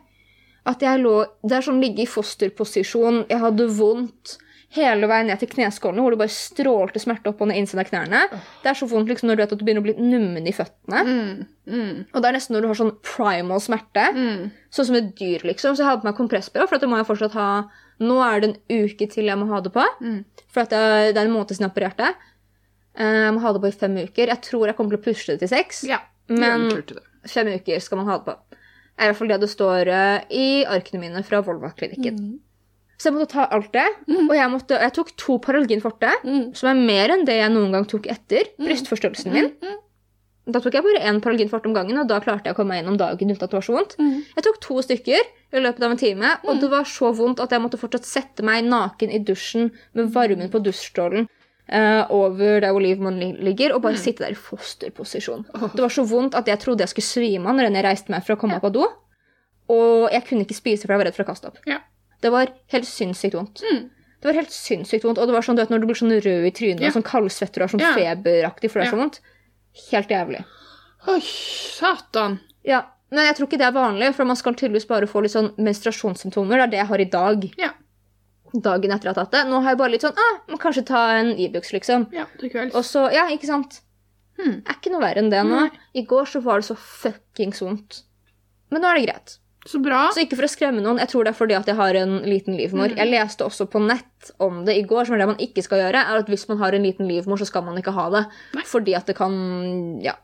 At 0.65 0.81
jeg 0.81 1.01
lå 1.05 1.15
Det 1.45 1.59
er 1.59 1.65
sånn 1.69 1.81
ligge 1.81 2.05
i 2.05 2.09
fosterposisjon. 2.09 3.27
Jeg 3.29 3.41
hadde 3.41 3.69
vondt 3.69 4.39
hele 4.75 5.07
veien 5.11 5.29
ned 5.31 5.39
til 5.41 5.49
kneskålene, 5.53 6.03
hvor 6.03 6.15
det 6.15 6.19
bare 6.21 6.33
strålte 6.35 7.01
smerte 7.03 7.31
opp 7.31 7.41
og 7.45 7.49
ned 7.51 7.61
innsiden 7.61 7.83
av 7.85 7.89
knærne. 7.91 8.21
Det 8.63 8.71
er 8.73 8.79
så 8.79 8.89
vondt 8.91 9.09
liksom 9.13 9.29
når 9.31 9.39
du 9.39 9.43
vet 9.45 9.55
at 9.55 9.61
du 9.61 9.65
begynner 9.67 9.85
å 9.85 9.87
bli 9.87 9.95
nummen 10.03 10.47
i 10.51 10.55
føttene. 10.57 11.01
Mm. 11.07 11.47
Mm. 11.71 11.97
Og 12.13 12.19
det 12.21 12.29
er 12.31 12.37
nesten 12.37 12.57
når 12.57 12.65
du 12.67 12.69
har 12.73 12.81
sånn 12.81 12.93
primal 13.07 13.63
smerte. 13.63 14.05
Mm. 14.17 14.45
Sånn 14.75 14.89
som 14.91 14.99
et 14.99 15.13
dyr, 15.21 15.47
liksom. 15.47 15.77
Så 15.77 15.85
jeg 15.85 15.89
hadde 15.91 16.03
på 16.05 16.09
meg 16.11 16.19
kompressbyrå, 16.19 16.67
for 16.69 16.77
at 16.79 16.85
det 16.87 16.91
må 16.93 16.99
jeg 17.01 17.11
fortsatt 17.13 17.39
ha 17.39 17.49
Nå 18.03 18.17
er 18.27 18.41
det 18.43 18.49
en 18.49 18.85
uke 18.91 19.07
til 19.07 19.29
jeg 19.31 19.39
må 19.39 19.47
ha 19.53 19.61
det 19.63 19.71
på. 19.71 19.83
Mm. 20.03 20.25
For 20.51 20.65
at 20.67 20.73
jeg, 20.75 21.13
det 21.15 21.21
er 21.21 21.29
en 21.29 21.35
måned 21.37 21.53
siden 21.55 21.69
jeg 21.69 21.75
opererte. 21.77 22.09
Eh, 22.99 23.21
Jeg 23.29 23.35
må 23.37 23.43
ha 23.45 23.53
det 23.55 23.61
på 23.63 23.71
i 23.71 23.77
fem 23.85 23.95
uker. 24.03 24.33
Jeg 24.33 24.43
tror 24.43 24.67
jeg 24.67 24.75
kommer 24.79 24.97
til 24.97 24.99
å 24.99 25.05
pushe 25.05 25.31
det 25.31 25.45
til 25.45 25.53
seks. 25.53 25.85
Ja. 25.87 26.01
Men 26.27 26.67
fem 27.31 27.53
uker 27.55 27.79
skal 27.85 28.01
man 28.01 28.11
ha 28.11 28.17
det 28.19 28.27
på. 28.33 28.35
Det 28.51 28.99
er 28.99 29.07
i 29.07 29.13
hvert 29.13 29.21
fall 29.21 29.31
det 29.31 29.39
det 29.45 29.51
står 29.53 29.93
eh, 29.95 30.27
i 30.35 30.49
arkene 30.67 31.01
mine 31.05 31.23
fra 31.27 31.39
Volva-klinikken. 31.47 32.19
Mm. 32.95 33.01
Så 33.03 33.11
jeg 33.11 33.15
måtte 33.17 33.35
ta 33.35 33.47
alt 33.51 33.73
det. 33.75 33.87
Mm. 34.09 34.29
Og 34.29 34.35
jeg, 34.39 34.51
måtte, 34.53 34.79
jeg 34.81 34.95
tok 34.95 35.11
to 35.19 35.39
Paralgin 35.43 35.83
forte, 35.83 36.11
Mm. 36.25 36.55
som 36.55 36.71
er 36.71 36.83
mer 36.87 37.11
enn 37.11 37.25
det 37.27 37.40
jeg 37.40 37.51
noen 37.53 37.75
gang 37.75 37.87
tok 37.90 38.07
etter 38.07 38.51
brystforstørrelsen 38.63 39.35
min. 39.35 39.51
Mm. 39.61 39.81
Da 40.55 40.61
tok 40.61 40.75
jeg 40.77 40.85
bare 40.85 41.01
én 41.09 41.21
Paralgin 41.25 41.49
fort 41.49 41.67
om 41.67 41.75
gangen, 41.75 41.99
og 41.99 42.09
da 42.09 42.21
klarte 42.21 42.51
jeg 42.51 42.55
å 42.55 42.59
komme 42.59 42.75
meg 42.75 42.83
gjennom 42.83 42.99
dagen 43.01 43.31
uten 43.33 43.42
at 43.42 43.51
det 43.51 43.59
var 43.59 43.65
så 43.65 43.77
vondt. 43.79 43.97
Mm. 43.99 44.19
Jeg 44.37 44.45
tok 44.45 44.61
to 44.61 44.81
stykker 44.85 45.23
i 45.55 45.63
løpet 45.63 45.87
av 45.87 45.95
en 45.95 46.01
time, 46.01 46.35
og 46.45 46.61
det 46.61 46.69
var 46.71 46.85
så 46.85 47.15
vondt 47.17 47.40
at 47.40 47.55
jeg 47.55 47.65
måtte 47.65 47.81
fortsatt 47.81 48.05
sette 48.05 48.45
meg 48.45 48.67
naken 48.69 49.11
i 49.11 49.23
dusjen 49.25 49.73
med 49.95 50.13
varmen 50.15 50.53
på 50.53 50.63
dusjstrålen 50.63 51.29
Uh, 51.65 52.05
over 52.13 52.61
der 52.61 52.73
hvor 52.77 52.83
ligger, 52.85 53.73
og 53.73 53.81
bare 53.83 53.97
sitte 53.97 54.21
der 54.21 54.35
i 54.35 54.37
fosterposisjon. 54.37 55.47
Oh. 55.55 55.71
Det 55.73 55.81
var 55.81 55.88
så 55.88 56.05
vondt 56.05 56.35
at 56.37 56.47
jeg 56.47 56.61
trodde 56.61 56.85
jeg 56.85 56.92
skulle 56.92 57.09
svime 57.09 57.49
av 57.49 57.57
når 57.57 57.71
jeg 57.73 57.85
reiste 57.87 58.13
meg 58.13 58.21
for 58.27 58.37
å 58.37 58.37
komme 58.37 58.59
opp 58.59 58.67
av 58.69 58.75
do. 58.75 58.85
Og 59.73 60.13
jeg 60.13 60.27
kunne 60.29 60.45
ikke 60.45 60.59
spise, 60.59 60.85
for 60.85 60.92
jeg 60.92 61.01
var 61.01 61.09
redd 61.09 61.17
for 61.17 61.25
å 61.25 61.31
kaste 61.31 61.49
opp. 61.49 61.63
Ja. 61.65 61.79
Det 62.25 62.33
var 62.33 62.48
helt 62.72 62.88
sinnssykt 62.88 63.37
vondt. 63.37 63.60
Mm. 63.68 63.83
Det 64.20 64.31
var 64.31 64.38
helt 64.40 64.54
sinnssykt 64.54 65.04
vondt. 65.04 65.20
Og 65.20 65.29
det 65.29 65.35
var 65.37 65.44
sånn, 65.44 65.58
du 65.58 65.62
vet, 65.62 65.70
når 65.75 65.83
du 65.85 65.87
blir 65.90 65.98
sånn 66.00 66.14
rød 66.25 66.46
i 66.48 66.52
trynet 66.56 66.81
Ja. 66.81 66.88
og 66.88 66.96
sånn 66.96 67.04
kaldsvetter 67.04 67.60
og 67.62 67.68
er 67.68 67.72
sånn 67.77 67.85
Ja. 67.85 67.92
feberaktig 67.98 68.70
for 68.72 68.81
det 68.81 68.88
er 68.88 68.92
så 68.96 69.00
vondt. 69.02 69.20
Helt 69.90 70.08
jævlig. 70.08 70.44
Oi, 71.12 71.20
satan. 71.20 72.40
Ja, 72.64 72.87
Men 73.14 73.27
jeg 73.29 73.37
tror 73.37 73.46
ikke 73.46 73.58
det 73.60 73.66
er 73.68 73.75
vanlig, 73.77 74.08
for 74.16 74.25
man 74.27 74.35
skal 74.35 74.54
tydeligvis 74.58 74.88
bare 74.88 75.06
få 75.06 75.20
litt 75.22 75.31
sånn 75.31 75.52
menstruasjonssymptomer. 75.60 76.56
Det 76.56 76.62
er 76.64 76.70
det 76.72 76.79
jeg 76.81 76.87
har 76.88 77.00
i 77.04 77.04
dag. 77.12 77.44
Ja. 77.60 77.68
Dagen 78.54 78.90
etter 78.90 78.94
at 78.96 79.04
jeg 79.04 79.14
har 79.14 79.25
tatt 79.25 79.31
det. 79.37 79.42
Nå 79.50 79.60
har 79.62 79.70
jeg 79.75 79.79
bare 79.79 79.90
litt 79.92 80.02
sånn 80.02 80.16
ah, 80.18 80.40
må 80.48 80.58
kanskje 80.58 80.85
ta 80.88 81.02
en 81.20 81.31
Ibux, 81.38 81.70
liksom. 81.77 82.08
Ja, 82.12 82.25
til 82.40 82.50
kvelds. 82.50 82.75
Og 82.75 82.83
så, 82.87 83.04
ja, 83.12 83.29
ikke 83.31 83.46
sant? 83.46 83.81
Hmm. 84.38 84.62
Er 84.66 84.75
ikke 84.81 84.90
noe 84.90 85.02
verre 85.04 85.22
enn 85.22 85.31
det 85.31 85.44
nå. 85.46 85.60
Nei. 85.60 85.70
I 85.94 86.02
går 86.10 86.27
så 86.27 86.42
var 86.42 86.58
det 86.58 86.66
så 86.66 86.77
fuckings 86.77 87.60
vondt. 87.62 88.02
Men 88.70 88.83
nå 88.83 88.88
er 88.90 88.98
det 88.98 89.06
greit. 89.06 89.38
Så 89.65 89.81
bra. 89.81 90.10
Så 90.12 90.25
ikke 90.25 90.37
for 90.37 90.46
å 90.46 90.52
skremme 90.52 90.83
noen, 90.85 91.00
jeg 91.00 91.08
tror 91.12 91.25
det 91.25 91.33
er 91.33 91.38
fordi 91.38 91.56
at 91.56 91.69
jeg 91.71 91.79
har 91.79 91.96
en 91.96 92.19
liten 92.29 92.56
livmor. 92.58 92.92
Mm. 92.92 92.98
Jeg 93.00 93.10
leste 93.10 93.46
også 93.46 93.67
på 93.73 93.81
nett 93.81 94.33
om 94.44 94.60
det 94.67 94.77
i 94.77 94.85
går, 94.85 95.06
som 95.08 95.17
er 95.17 95.25
det 95.25 95.31
man 95.33 95.40
ikke 95.40 95.65
skal 95.65 95.81
gjøre, 95.81 96.02
er 96.04 96.21
at 96.21 96.29
hvis 96.29 96.44
man 96.50 96.60
har 96.60 96.77
en 96.77 96.85
liten 96.85 97.08
livmor, 97.08 97.40
så 97.40 97.48
skal 97.48 97.65
man 97.65 97.81
ikke 97.81 97.94
ha 97.96 98.10
det. 98.12 98.25
Nei. 98.58 98.67
Fordi 98.69 98.96
at 98.98 99.08
det 99.08 99.17
kan 99.19 99.35
Ja. 100.04 100.19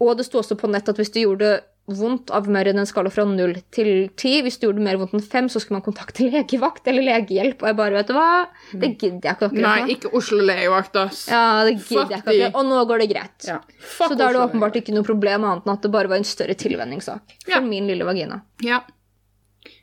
Og 0.00 0.16
det 0.16 0.24
sto 0.24 0.38
også 0.40 0.56
på 0.56 0.70
nett 0.70 0.88
at 0.88 0.96
hvis 0.96 1.10
du 1.12 1.18
gjorde 1.20 1.58
vondt 1.98 2.30
av 2.34 2.46
humøret 2.46 2.76
den 2.76 2.86
skala 2.88 3.10
fra 3.12 3.24
null 3.28 3.54
til 3.74 4.08
ti, 4.20 4.36
hvis 4.44 4.58
du 4.60 4.66
gjorde 4.68 4.82
mer 4.84 4.96
vondt 5.00 5.14
enn 5.18 5.24
fem, 5.24 5.48
så 5.52 5.60
skulle 5.62 5.78
man 5.80 5.84
kontakte 5.86 6.26
legevakt 6.30 6.86
eller 6.90 7.02
legehjelp. 7.06 7.62
Og 7.62 7.70
jeg 7.70 7.76
bare, 7.80 7.96
vet 7.98 8.10
du 8.10 8.14
hva, 8.16 8.26
det 8.72 8.90
gidder 9.00 9.26
jeg 9.30 9.36
ikke 9.36 9.48
akkurat 9.50 9.64
Nei, 9.66 9.94
ikke 9.96 10.12
Oslo 10.20 10.38
legevakt, 10.44 10.96
ass. 11.02 11.24
Ja, 11.32 11.42
det 11.68 11.74
Fuck 11.80 11.88
gidder 11.90 12.14
jeg 12.16 12.22
ikke 12.22 12.34
akkurat. 12.34 12.58
Og 12.62 12.68
nå 12.70 12.84
går 12.90 13.02
det 13.04 13.08
greit. 13.14 13.48
Ja. 13.50 13.58
Fuck 13.80 14.12
Så 14.14 14.18
da 14.20 14.28
er 14.28 14.36
det 14.38 14.44
åpenbart 14.46 14.78
ikke 14.82 14.94
noe 14.96 15.06
problem 15.08 15.44
annet 15.48 15.66
enn 15.68 15.74
at 15.76 15.82
det 15.88 15.92
bare 15.94 16.12
var 16.12 16.20
en 16.22 16.28
større 16.28 16.54
tilvenningssak 16.58 17.36
for 17.44 17.56
Ja. 17.56 17.60
min 17.64 17.86
lille 17.90 18.06
vagina. 18.08 18.42
Ja. 18.64 18.82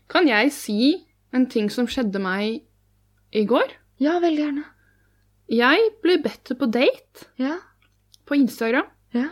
Kan 0.08 0.28
jeg 0.30 0.52
si 0.56 0.80
en 1.36 1.46
ting 1.52 1.70
som 1.74 1.88
skjedde 1.92 2.20
meg 2.24 2.62
i 3.36 3.44
går? 3.46 3.74
Ja, 4.00 4.20
veldig 4.24 4.44
gjerne. 4.46 4.64
Jeg 5.52 5.90
ble 6.04 6.18
bedt 6.24 6.52
på 6.60 6.68
date 6.72 7.28
Ja, 7.40 7.58
på 8.28 8.36
Instagram, 8.36 8.88
ja. 9.16 9.30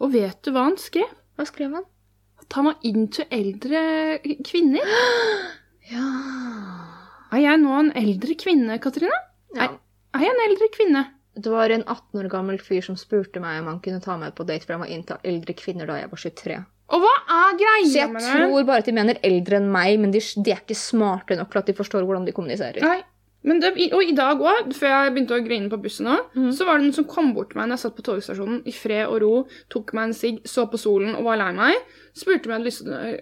og 0.00 0.12
vet 0.14 0.38
du 0.44 0.50
hva 0.54 0.62
han 0.70 0.76
skrev? 0.80 1.10
Hva 1.36 1.44
skrev 1.46 1.74
han? 1.76 1.84
At 2.48 2.64
meg 2.64 2.86
inn 2.88 3.08
til 3.12 3.26
eldre 3.30 3.82
kvinner. 4.48 4.84
Ja. 5.88 6.04
Er 7.32 7.40
jeg 7.40 7.60
nå 7.62 7.70
en 7.78 7.86
eldre 7.96 8.34
kvinne, 8.36 8.74
Katrine? 8.82 9.16
ja. 9.56 9.70
Er 10.16 10.24
jeg 10.24 10.34
en 10.34 10.42
eldre 10.44 10.66
kvinne? 10.74 11.00
Det 11.38 11.48
var 11.52 11.70
en 11.72 11.84
18 11.84 12.18
år 12.20 12.28
gammel 12.32 12.58
fyr 12.60 12.82
som 12.84 12.96
spurte 12.98 13.40
meg 13.40 13.60
om 13.62 13.68
han 13.70 13.78
kunne 13.84 14.00
ta 14.04 14.16
meg 14.20 14.34
på 14.36 14.44
date, 14.48 14.66
for 14.66 14.74
han 14.74 14.82
var 14.84 14.90
inntatt 14.92 15.24
eldre 15.28 15.54
kvinner 15.56 15.88
da 15.88 15.96
jeg 16.00 16.10
var 16.10 16.20
23. 16.24 16.58
Og 16.92 17.04
hva 17.04 17.12
er 17.24 17.50
Så 17.52 17.58
greia 17.60 17.88
jeg 18.02 18.10
med 18.12 18.24
det? 18.24 18.32
tror 18.34 18.64
bare 18.68 18.82
at 18.84 18.88
de 18.88 18.94
mener 18.96 19.20
eldre 19.28 19.60
enn 19.60 19.70
meg, 19.72 19.98
men 20.00 20.12
de, 20.12 20.20
de 20.44 20.52
er 20.52 20.60
ikke 20.64 20.76
smarte 20.76 21.36
nok 21.40 21.52
til 21.52 21.60
at 21.62 21.68
de 21.72 21.76
forstår 21.80 22.04
hvordan 22.08 22.24
de 22.28 22.34
kommuniserer. 22.36 22.80
Nei. 22.84 22.98
Men 23.46 23.60
det, 23.62 23.70
og 23.94 24.02
i 24.02 24.14
dag 24.18 24.40
òg, 24.42 24.72
før 24.74 24.90
jeg 24.90 25.12
begynte 25.14 25.36
å 25.36 25.44
grine 25.44 25.70
på 25.70 25.78
bussen, 25.80 26.08
også, 26.10 26.32
mm. 26.34 26.48
så 26.58 26.66
var 26.66 26.78
det 26.78 26.88
noen 26.88 26.96
som 26.96 27.06
kom 27.08 27.30
bort 27.36 27.52
til 27.52 27.60
meg 27.60 27.68
når 27.68 27.78
jeg 27.78 27.84
satt 27.84 27.96
på 27.96 28.04
togstasjonen 28.08 28.58
i 28.66 28.74
fred 28.74 29.04
og 29.06 29.20
ro, 29.22 29.30
tok 29.70 29.92
meg 29.94 30.08
en 30.08 30.16
sigg, 30.18 30.40
så 30.48 30.66
på 30.70 30.80
solen 30.80 31.14
og 31.14 31.28
var 31.28 31.38
lei 31.38 31.52
meg. 31.54 31.94
Spurte 32.18 32.50
meg 32.50 32.66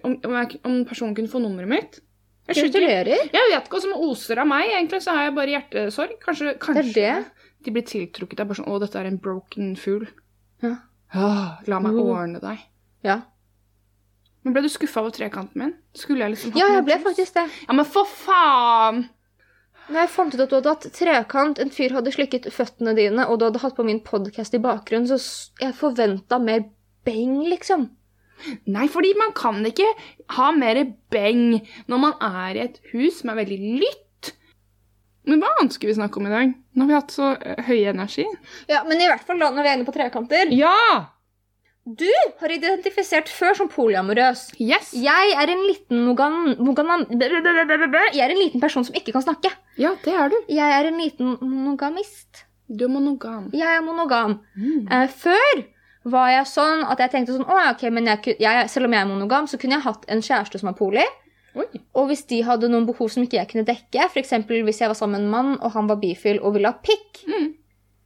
om, 0.01 0.17
om, 0.17 0.35
jeg, 0.39 0.59
om 0.65 0.79
personen 0.89 1.13
kunne 1.17 1.31
få 1.31 1.41
nummeret 1.43 1.69
mitt. 1.69 1.99
Jeg, 2.47 2.63
Gratulerer. 2.63 3.27
jeg 3.29 3.47
vet 3.51 3.59
ikke 3.59 3.75
hva 3.75 3.83
som 3.83 3.95
oser 4.07 4.39
av 4.41 4.47
meg. 4.47 4.69
Egentlig 4.71 5.01
så 5.03 5.13
har 5.13 5.27
jeg 5.27 5.35
bare 5.35 5.53
hjertesorg. 5.53 6.13
Kanskje, 6.23 6.53
kanskje 6.63 6.85
det. 6.95 7.15
de 7.67 7.73
blir 7.75 7.83
tiltrukket 7.89 8.39
av 8.41 8.53
sånn 8.55 8.69
Å, 8.71 8.77
dette 8.81 9.01
er 9.01 9.09
en 9.09 9.19
broken 9.21 9.73
fool. 9.79 10.07
Ja. 10.63 10.77
Åh, 11.13 11.67
la 11.67 11.79
meg 11.83 11.99
Oh. 11.99 12.13
ordne 12.15 12.39
deg. 12.43 12.63
Ja. 13.05 13.21
Men 14.47 14.55
ble 14.55 14.63
du 14.63 14.69
skuffa 14.71 15.03
over 15.03 15.11
trekanten 15.11 15.59
min? 15.59 15.75
Skulle 15.93 16.23
jeg 16.23 16.37
liksom 16.37 16.55
hatt 16.55 16.61
ja, 16.61 16.71
jeg 16.77 16.87
ble 16.87 16.97
faktisk 17.03 17.35
det. 17.35 17.45
Ja, 17.67 17.75
men 17.75 17.87
for 17.87 18.07
faen! 18.07 19.09
Når 19.87 20.01
jeg 20.01 20.11
fant 20.11 20.33
ut 20.35 20.41
at 20.43 20.51
du 20.51 20.55
hadde 20.57 20.71
hatt 20.73 20.87
trekant, 20.95 21.59
en 21.63 21.71
fyr 21.71 21.93
hadde 21.95 22.11
slikket 22.11 22.49
føttene 22.51 22.91
dine, 22.97 23.23
og 23.27 23.39
du 23.39 23.45
hadde 23.47 23.61
hatt 23.63 23.77
på 23.77 23.85
min 23.87 24.01
podkast 24.03 24.57
i 24.57 24.63
bakgrunnen, 24.63 25.07
så 25.07 25.19
jeg 25.61 25.77
forventa 25.77 26.41
mer 26.43 26.65
beng, 27.07 27.39
liksom. 27.47 27.87
Nei, 28.69 28.85
fordi 28.91 29.13
man 29.17 29.31
kan 29.37 29.63
ikke 29.65 29.87
ha 30.35 30.51
mer 30.53 30.83
beng 31.13 31.61
når 31.89 32.01
man 32.03 32.19
er 32.21 32.57
i 32.59 32.65
et 32.67 32.75
hus 32.91 33.21
som 33.21 33.31
er 33.31 33.39
veldig 33.39 33.57
lytt. 33.81 34.33
Men 35.27 35.41
hva 35.41 35.49
annet 35.57 35.75
skulle 35.75 35.91
vi 35.91 35.97
snakke 35.97 36.19
om 36.21 36.27
i 36.29 36.33
dag? 36.35 36.51
Nå 36.75 36.85
har 36.85 36.91
vi 36.91 36.97
hatt 36.99 37.15
så 37.15 37.31
eh, 37.35 37.63
høy 37.67 37.79
energi. 37.89 38.27
Ja, 38.69 38.83
Men 38.87 39.01
i 39.01 39.07
hvert 39.09 39.25
fall 39.27 39.41
da 39.41 39.49
når 39.51 39.65
vi 39.65 39.71
er 39.71 39.79
inne 39.79 39.87
på 39.87 39.95
trekanter. 39.95 40.51
Ja! 40.55 41.13
Du 41.87 42.07
har 42.41 42.51
identifisert 42.51 43.31
før 43.31 43.55
som 43.55 43.71
polyamorøs. 43.71 44.49
Yes! 44.59 44.91
Jeg 44.95 45.33
er 45.39 45.51
en 45.51 45.63
liten 45.63 46.03
mogan... 46.03 46.53
mogan 46.59 47.07
Jeg 47.15 48.23
er 48.23 48.33
en 48.35 48.41
liten 48.43 48.63
person 48.63 48.83
som 48.87 48.95
ikke 48.95 49.15
kan 49.15 49.23
snakke. 49.23 49.51
Ja, 49.77 49.91
det 50.03 50.13
er 50.13 50.29
du. 50.33 50.37
Jeg 50.49 50.71
er 50.79 50.87
en 50.89 50.97
liten 51.01 51.37
monogamist. 51.41 52.45
Du 52.67 52.85
er 52.85 52.91
monogam. 52.91 53.49
Jeg 53.53 53.67
er 53.77 53.81
monogam. 53.85 54.39
Mm. 54.57 54.87
Eh, 54.91 55.07
før 55.07 55.61
var 56.07 56.29
jeg 56.31 56.47
sånn 56.49 56.83
at 56.87 56.99
jeg 57.03 57.11
tenkte 57.13 57.35
sånn, 57.35 57.45
å, 57.47 57.57
ok, 57.73 57.83
men 57.91 58.05
jeg, 58.07 58.35
jeg, 58.39 58.69
selv 58.71 58.87
om 58.89 58.93
jeg 58.95 59.01
er 59.05 59.09
monogam, 59.09 59.47
så 59.47 59.59
kunne 59.59 59.77
jeg 59.77 59.85
hatt 59.85 60.05
en 60.11 60.21
kjæreste 60.23 60.59
som 60.61 60.69
er 60.71 60.77
poli. 60.79 61.03
Oi. 61.57 61.65
Og 61.97 62.07
hvis 62.11 62.25
de 62.29 62.41
hadde 62.45 62.69
noen 62.69 62.85
behov 62.85 63.09
som 63.09 63.23
ikke 63.25 63.39
jeg 63.39 63.49
kunne 63.51 63.65
dekke, 63.67 64.07
f.eks. 64.11 64.33
hvis 64.47 64.81
jeg 64.83 64.91
var 64.91 64.97
sammen 64.99 65.21
med 65.21 65.25
en 65.25 65.31
mann, 65.33 65.53
og 65.61 65.71
han 65.73 65.87
var 65.89 65.97
bifil 66.01 66.39
og 66.41 66.53
ville 66.57 66.69
ha 66.73 66.77
pikk, 66.83 67.23
Mm. 67.27 67.53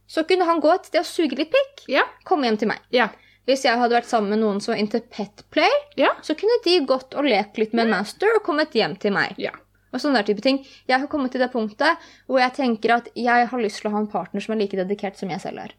så 0.08 0.24
kunne 0.28 0.44
han 0.44 0.60
gå 0.60 0.70
et 0.74 0.86
sted 0.88 1.00
og 1.00 1.06
suge 1.06 1.36
litt 1.38 1.50
pikk, 1.52 1.84
Ja. 1.88 2.02
komme 2.24 2.44
hjem 2.48 2.58
til 2.58 2.68
meg. 2.68 2.78
Ja. 2.90 3.08
Hvis 3.46 3.64
jeg 3.64 3.78
hadde 3.78 3.94
vært 3.96 4.06
sammen 4.10 4.30
med 4.30 4.38
noen 4.40 4.60
som 4.60 4.72
var 4.74 4.78
into 4.80 5.00
petplay, 5.00 5.70
Ja. 5.96 6.10
så 6.22 6.34
kunne 6.38 6.58
de 6.64 6.80
gått 6.86 7.14
og 7.14 7.24
lekt 7.24 7.58
litt 7.58 7.72
med 7.74 7.86
en 7.86 7.90
master 7.90 8.28
og 8.36 8.42
kommet 8.44 8.72
hjem 8.72 8.96
til 8.98 9.12
meg. 9.12 9.34
Ja. 9.38 9.50
Og 9.92 10.00
sånne 10.00 10.24
type 10.24 10.42
ting. 10.44 10.62
Jeg 10.88 11.02
har 11.02 11.10
kommet 11.12 11.34
til 11.34 11.42
det 11.42 11.52
punktet 11.52 12.00
hvor 12.26 12.40
jeg 12.40 12.56
tenker 12.56 12.96
at 12.96 13.12
jeg 13.18 13.48
har 13.50 13.62
lyst 13.62 13.82
til 13.82 13.90
å 13.90 13.94
ha 13.94 14.02
en 14.02 14.10
partner 14.10 14.44
som 14.44 14.54
er 14.54 14.64
like 14.64 14.78
dedikert 14.78 15.20
som 15.20 15.32
jeg 15.32 15.42
selv 15.44 15.66
er. 15.66 15.76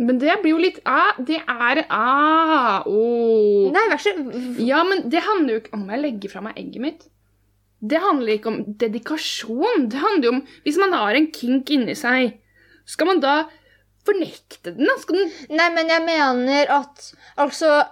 Men 0.00 0.18
det 0.22 0.38
blir 0.40 0.54
jo 0.54 0.60
litt 0.62 0.78
ah, 0.88 1.18
Det 1.20 1.36
er 1.36 1.82
ah, 1.92 2.80
oh. 2.88 3.68
Nei, 3.74 3.82
vær 3.92 4.00
så 4.00 4.14
Ja, 4.64 4.80
men 4.88 5.04
det 5.12 5.20
handler 5.26 5.52
jo 5.52 5.62
ikke 5.62 5.76
om 5.76 5.90
jeg 5.92 6.00
legge 6.00 6.30
fra 6.32 6.44
meg 6.44 6.56
egget 6.60 6.84
mitt. 6.84 7.02
Det 7.82 7.98
handler 8.00 8.36
ikke 8.36 8.52
om 8.52 8.60
dedikasjon. 8.80 9.88
Det 9.92 10.00
handler 10.00 10.28
jo 10.28 10.34
om 10.38 10.44
Hvis 10.64 10.78
man 10.80 10.96
har 10.96 11.18
en 11.18 11.28
kink 11.34 11.72
inni 11.74 11.96
seg, 11.98 12.38
skal 12.88 13.10
man 13.10 13.20
da 13.22 13.34
fornekte 14.06 14.72
den? 14.78 14.88
Skal 15.02 15.20
den 15.20 15.58
Nei, 15.58 15.68
men 15.76 15.92
jeg 15.92 16.06
mener 16.06 16.72
at 16.80 17.10
Altså 17.36 17.82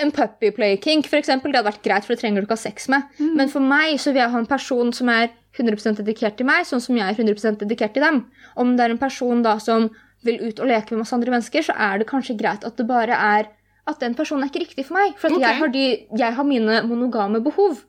En 0.00 0.10
puppy 0.14 0.50
play 0.56 0.76
kink, 0.80 1.06
eksempel, 1.20 1.52
det 1.52 1.60
hadde 1.60 1.72
vært 1.72 1.84
greit, 1.84 2.06
for 2.06 2.14
det 2.14 2.22
trenger 2.22 2.40
du 2.42 2.48
ikke 2.48 2.56
ha 2.56 2.62
sex 2.64 2.88
med. 2.88 3.02
Mm. 3.18 3.34
Men 3.36 3.50
for 3.52 3.60
meg 3.60 3.98
så 4.00 4.12
vil 4.14 4.22
jeg 4.22 4.32
ha 4.32 4.38
en 4.40 4.48
person 4.48 4.92
som 4.96 5.10
er 5.12 5.28
100% 5.58 5.98
dedikert 6.00 6.36
til 6.38 6.46
meg, 6.48 6.64
sånn 6.68 6.80
som 6.80 6.96
jeg 6.96 7.04
er 7.04 7.18
100% 7.18 7.60
dedikert 7.64 7.92
til 7.96 8.04
dem. 8.06 8.22
Om 8.56 8.76
det 8.78 8.86
er 8.86 8.94
en 8.94 9.02
person 9.02 9.42
da 9.44 9.58
som 9.62 9.90
vil 10.24 10.40
ut 10.48 10.60
og 10.60 10.68
leke 10.68 10.92
med 10.94 11.02
masse 11.02 11.16
andre 11.16 11.32
mennesker, 11.34 11.64
så 11.64 11.74
er 11.76 12.00
det 12.00 12.08
kanskje 12.10 12.36
greit 12.38 12.64
at 12.64 12.76
det 12.76 12.86
bare 12.88 13.16
er 13.16 13.48
at 13.88 14.00
den 14.00 14.14
personen 14.14 14.44
er 14.44 14.50
ikke 14.52 14.62
riktig 14.66 14.86
for 14.86 14.94
meg. 15.00 15.16
For 15.18 15.28
at 15.32 15.36
Ok. 15.38 15.42
jeg, 15.42 15.56
har 15.58 15.68
de, 15.74 15.84
jeg 16.20 16.34
har 16.36 16.44
mine 16.44 16.82
monogame 16.86 17.40
behov. 17.42 17.80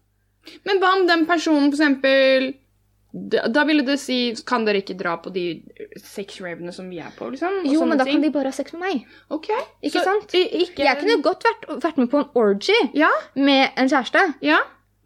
Men 0.66 0.80
hva 0.82 0.96
om 0.98 1.06
den 1.08 1.26
personen 1.30 1.70
for 1.70 1.78
eksempel 1.78 2.54
da, 3.14 3.48
da 3.52 3.64
ville 3.68 3.84
det 3.84 3.98
si 4.00 4.18
Kan 4.48 4.64
dere 4.66 4.80
ikke 4.82 4.96
dra 5.00 5.18
på 5.20 5.32
de 5.36 5.44
sexravene 6.00 6.72
som 6.74 6.88
vi 6.90 7.00
er 7.04 7.12
på? 7.18 7.28
liksom? 7.34 7.58
Og 7.66 7.74
Jo, 7.74 7.86
men 7.86 7.98
da 8.00 8.06
ting? 8.08 8.16
kan 8.20 8.22
de 8.26 8.30
bare 8.34 8.52
ha 8.52 8.56
sex 8.56 8.74
med 8.74 8.82
meg. 8.86 9.02
Ok. 9.30 9.50
Ikke 9.84 10.00
Så, 10.00 10.04
sant? 10.08 10.36
Ikke... 10.38 10.84
Jeg 10.86 11.00
kunne 11.02 11.18
godt 11.26 11.44
vært, 11.48 11.66
vært 11.84 11.98
med 12.00 12.10
på 12.14 12.22
en 12.24 12.30
orgy 12.40 12.78
Ja, 12.98 13.10
med 13.36 13.70
en 13.76 13.90
kjæreste, 13.92 14.24
ja, 14.46 14.60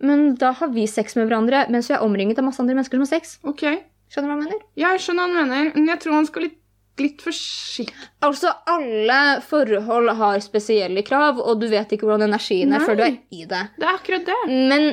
men 0.05 0.35
da 0.35 0.51
har 0.59 0.67
vi 0.75 0.85
sex 0.91 1.15
med 1.15 1.29
hverandre 1.29 1.63
mens 1.71 1.87
vi 1.89 1.95
er 1.95 2.03
omringet 2.03 2.37
av 2.41 2.45
masse 2.49 2.59
andre 2.61 2.75
mennesker 2.75 2.99
som 2.99 3.05
har 3.07 3.13
sex. 3.15 3.37
ok. 3.47 3.65
Skjønner 4.11 4.27
du 4.29 4.31
hva 4.31 4.35
han 4.37 4.43
mener? 4.45 4.61
Ja, 4.77 4.91
jeg 4.93 5.01
skjønner 5.01 5.25
hva 5.31 5.39
han 5.41 5.49
mener, 5.49 5.71
men 5.75 5.87
jeg 5.89 5.99
tror 6.03 6.13
han 6.19 6.27
skal 6.29 6.43
litt, 6.45 6.59
litt 7.01 7.23
forsiktig 7.25 7.87
Altså, 8.23 8.51
alle 8.69 9.17
forhold 9.47 10.11
har 10.19 10.43
spesielle 10.45 11.01
krav, 11.07 11.39
og 11.41 11.57
du 11.63 11.65
vet 11.71 11.89
ikke 11.95 12.05
hvordan 12.05 12.27
energien 12.29 12.69
er 12.71 12.83
Nei. 12.83 12.85
før 12.85 12.99
du 12.99 13.03
er 13.07 13.17
i 13.33 13.41
det. 13.49 13.63
Det 13.79 13.87
er 13.89 13.97
akkurat 13.97 14.29
det. 14.29 14.37
Men 14.69 14.85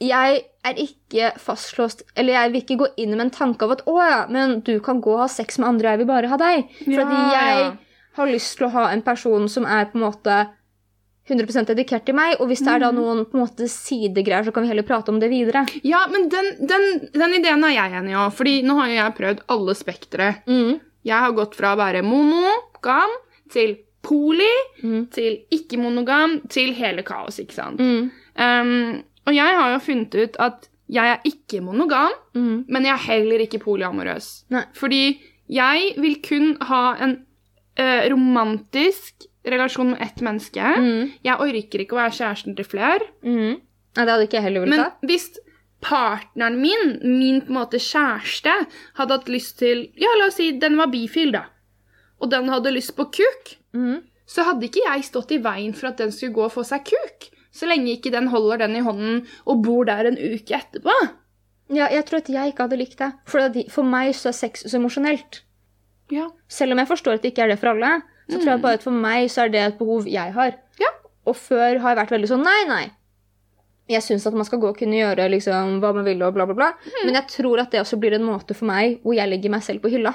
jeg 0.00 0.42
er 0.68 0.74
ikke 0.82 1.32
fastlåst 1.40 2.02
Eller 2.14 2.34
jeg 2.36 2.52
vil 2.52 2.60
ikke 2.62 2.76
gå 2.82 2.86
inn 3.02 3.10
med 3.16 3.20
en 3.26 3.30
tanke 3.34 3.64
av 3.64 3.72
at 3.76 3.82
å 3.88 3.96
ja, 3.98 4.20
men 4.30 4.60
du 4.66 4.78
kan 4.84 5.00
gå 5.00 5.14
og 5.16 5.22
ha 5.24 5.28
sex 5.32 5.58
med 5.58 5.68
andre, 5.68 5.94
jeg 5.94 5.98
vil 6.02 6.10
bare 6.10 6.28
ha 6.30 6.36
deg. 6.40 6.68
Fordi 6.84 7.18
jeg 7.34 7.64
har 8.18 8.26
lyst 8.30 8.56
til 8.58 8.66
å 8.68 8.72
ha 8.74 8.84
en 8.92 9.02
person 9.06 9.48
som 9.48 9.66
er 9.66 9.88
på 9.90 9.98
en 9.98 10.04
måte 10.06 10.36
100% 11.28 11.68
dedikert 11.68 12.06
til 12.08 12.16
meg, 12.16 12.38
og 12.40 12.48
hvis 12.48 12.62
det 12.64 12.70
er 12.72 12.80
da 12.86 12.88
noen 12.94 13.26
på 13.28 13.36
en 13.36 13.42
måte 13.44 13.66
sidegreier, 13.68 14.46
så 14.46 14.52
kan 14.54 14.64
vi 14.64 14.70
heller 14.70 14.86
prate 14.88 15.12
om 15.12 15.18
det 15.20 15.28
videre. 15.28 15.66
Ja, 15.84 16.06
men 16.08 16.28
den, 16.32 16.46
den, 16.70 16.86
den 17.12 17.34
ideen 17.36 17.64
er 17.68 17.74
jeg 17.74 17.98
enig 17.98 18.14
i 18.14 18.16
òg, 18.16 18.30
Fordi 18.38 18.54
nå 18.64 18.78
har 18.78 18.88
jo 18.88 18.96
jeg 18.96 19.16
prøvd 19.18 19.42
alle 19.52 19.74
spektre. 19.76 20.30
Mm. 20.48 20.78
Jeg 21.04 21.20
har 21.26 21.36
gått 21.36 21.54
fra 21.58 21.74
å 21.74 21.80
være 21.80 22.00
monogam 22.06 23.12
til 23.52 23.76
poli 24.02 24.48
Mm. 24.80 25.08
til 25.12 25.40
ikke-monogam 25.52 26.36
til 26.48 26.72
hele 26.78 27.02
kaos, 27.04 27.40
ikke 27.42 27.56
sant? 27.56 27.80
Mm. 27.82 28.10
Um, 28.38 29.02
og 29.28 29.36
jeg 29.36 29.56
har 29.60 29.72
jo 29.74 29.78
funnet 29.84 30.14
ut 30.24 30.36
at 30.40 30.68
jeg 30.88 31.12
er 31.12 31.20
ikke 31.28 31.60
monogam, 31.60 32.14
Mm. 32.34 32.64
men 32.72 32.86
jeg 32.88 32.94
er 32.94 33.04
heller 33.12 33.42
ikke 33.44 33.60
polyamorøs. 33.60 34.28
Nei. 34.54 34.62
Fordi 34.72 35.02
jeg 35.52 35.94
vil 36.00 36.16
kun 36.24 36.54
ha 36.70 36.94
en 37.04 37.18
eh, 37.76 38.08
romantisk 38.10 39.26
relasjon 39.46 39.90
med 39.92 40.00
ett 40.02 40.22
menneske. 40.24 40.60
Mm. 40.80 41.12
Jeg 41.24 41.36
orker 41.44 41.84
ikke 41.84 41.94
å 41.96 42.00
være 42.00 42.16
kjæresten 42.16 42.56
til 42.56 42.64
flere. 42.68 43.04
Mm. 43.22 43.60
Ja, 43.96 44.04
det 44.04 44.08
hadde 44.14 44.24
ikke 44.26 44.38
jeg 44.40 44.46
heller 44.48 44.64
villet 44.64 44.76
Men 44.76 44.84
ha. 44.86 44.90
hvis 45.08 45.28
partneren 45.80 46.56
min, 46.60 46.98
min 47.04 47.40
på 47.44 47.52
en 47.52 47.58
måte 47.60 47.78
kjæreste, 47.82 48.52
hadde 48.98 49.14
hatt 49.18 49.28
lyst 49.30 49.58
til 49.60 49.86
Ja, 49.96 50.10
la 50.18 50.26
oss 50.26 50.36
si 50.40 50.50
den 50.58 50.76
var 50.80 50.90
bifil, 50.92 51.32
da. 51.36 51.44
Og 52.20 52.30
den 52.32 52.48
hadde 52.50 52.72
lyst 52.74 52.96
på 52.96 53.04
kuk, 53.14 53.54
Mm. 53.74 54.02
så 54.26 54.42
hadde 54.44 54.64
ikke 54.66 54.82
jeg 54.86 55.04
stått 55.04 55.30
i 55.32 55.38
veien 55.38 55.74
for 55.74 55.88
at 55.88 55.98
den 55.98 56.10
skulle 56.12 56.32
gå 56.34 56.44
og 56.48 56.52
få 56.52 56.64
seg 56.64 56.84
kuk. 56.88 57.28
Så 57.58 57.66
lenge 57.66 57.90
ikke 57.96 58.12
den 58.14 58.30
holder 58.30 58.62
den 58.62 58.76
i 58.78 58.84
hånden 58.86 59.24
og 59.44 59.64
bor 59.66 59.88
der 59.88 60.12
en 60.12 60.18
uke 60.18 60.54
etterpå. 60.60 60.94
Ja, 61.74 61.88
jeg 61.92 62.06
tror 62.08 62.22
at 62.22 62.30
jeg 62.32 62.52
ikke 62.52 62.64
hadde 62.64 62.78
likt 62.80 63.00
det. 63.00 63.10
For, 63.28 63.58
for 63.72 63.88
meg 63.88 64.14
så 64.16 64.30
er 64.30 64.36
sex 64.38 64.62
så 64.64 64.78
emosjonelt. 64.78 65.42
Ja. 66.14 66.30
Selv 66.48 66.72
om 66.72 66.80
jeg 66.80 66.88
forstår 66.88 67.18
at 67.18 67.24
det 67.24 67.34
ikke 67.34 67.44
er 67.44 67.52
det 67.52 67.58
for 67.60 67.74
alle, 67.74 67.98
så 68.28 68.38
tror 68.38 68.54
jeg 68.54 68.62
bare 68.62 68.78
at 68.78 68.84
for 68.84 69.02
meg 69.04 69.26
så 69.32 69.44
er 69.44 69.52
det 69.52 69.64
et 69.64 69.80
behov 69.80 70.08
jeg 70.08 70.32
har. 70.36 70.56
Ja. 70.80 70.92
Og 71.28 71.36
før 71.36 71.82
har 71.82 71.92
jeg 71.92 72.00
vært 72.00 72.14
veldig 72.14 72.30
sånn 72.30 72.46
nei, 72.46 72.60
nei. 72.68 72.84
Jeg 73.88 74.04
syns 74.04 74.26
at 74.28 74.36
man 74.36 74.44
skal 74.44 74.60
gå 74.60 74.70
og 74.70 74.76
kunne 74.76 74.98
gjøre 74.98 75.30
liksom, 75.32 75.78
hva 75.80 75.94
man 75.96 76.04
vil 76.04 76.22
og 76.24 76.34
bla, 76.36 76.44
bla, 76.48 76.56
bla. 76.56 76.70
Men 77.06 77.16
jeg 77.16 77.28
tror 77.32 77.62
at 77.62 77.72
det 77.72 77.80
også 77.80 77.96
blir 78.00 78.16
en 78.16 78.26
måte 78.26 78.56
for 78.56 78.68
meg 78.68 78.98
hvor 79.04 79.16
jeg 79.16 79.30
legger 79.30 79.52
meg 79.52 79.64
selv 79.64 79.84
på 79.84 79.92
hylla. 79.92 80.12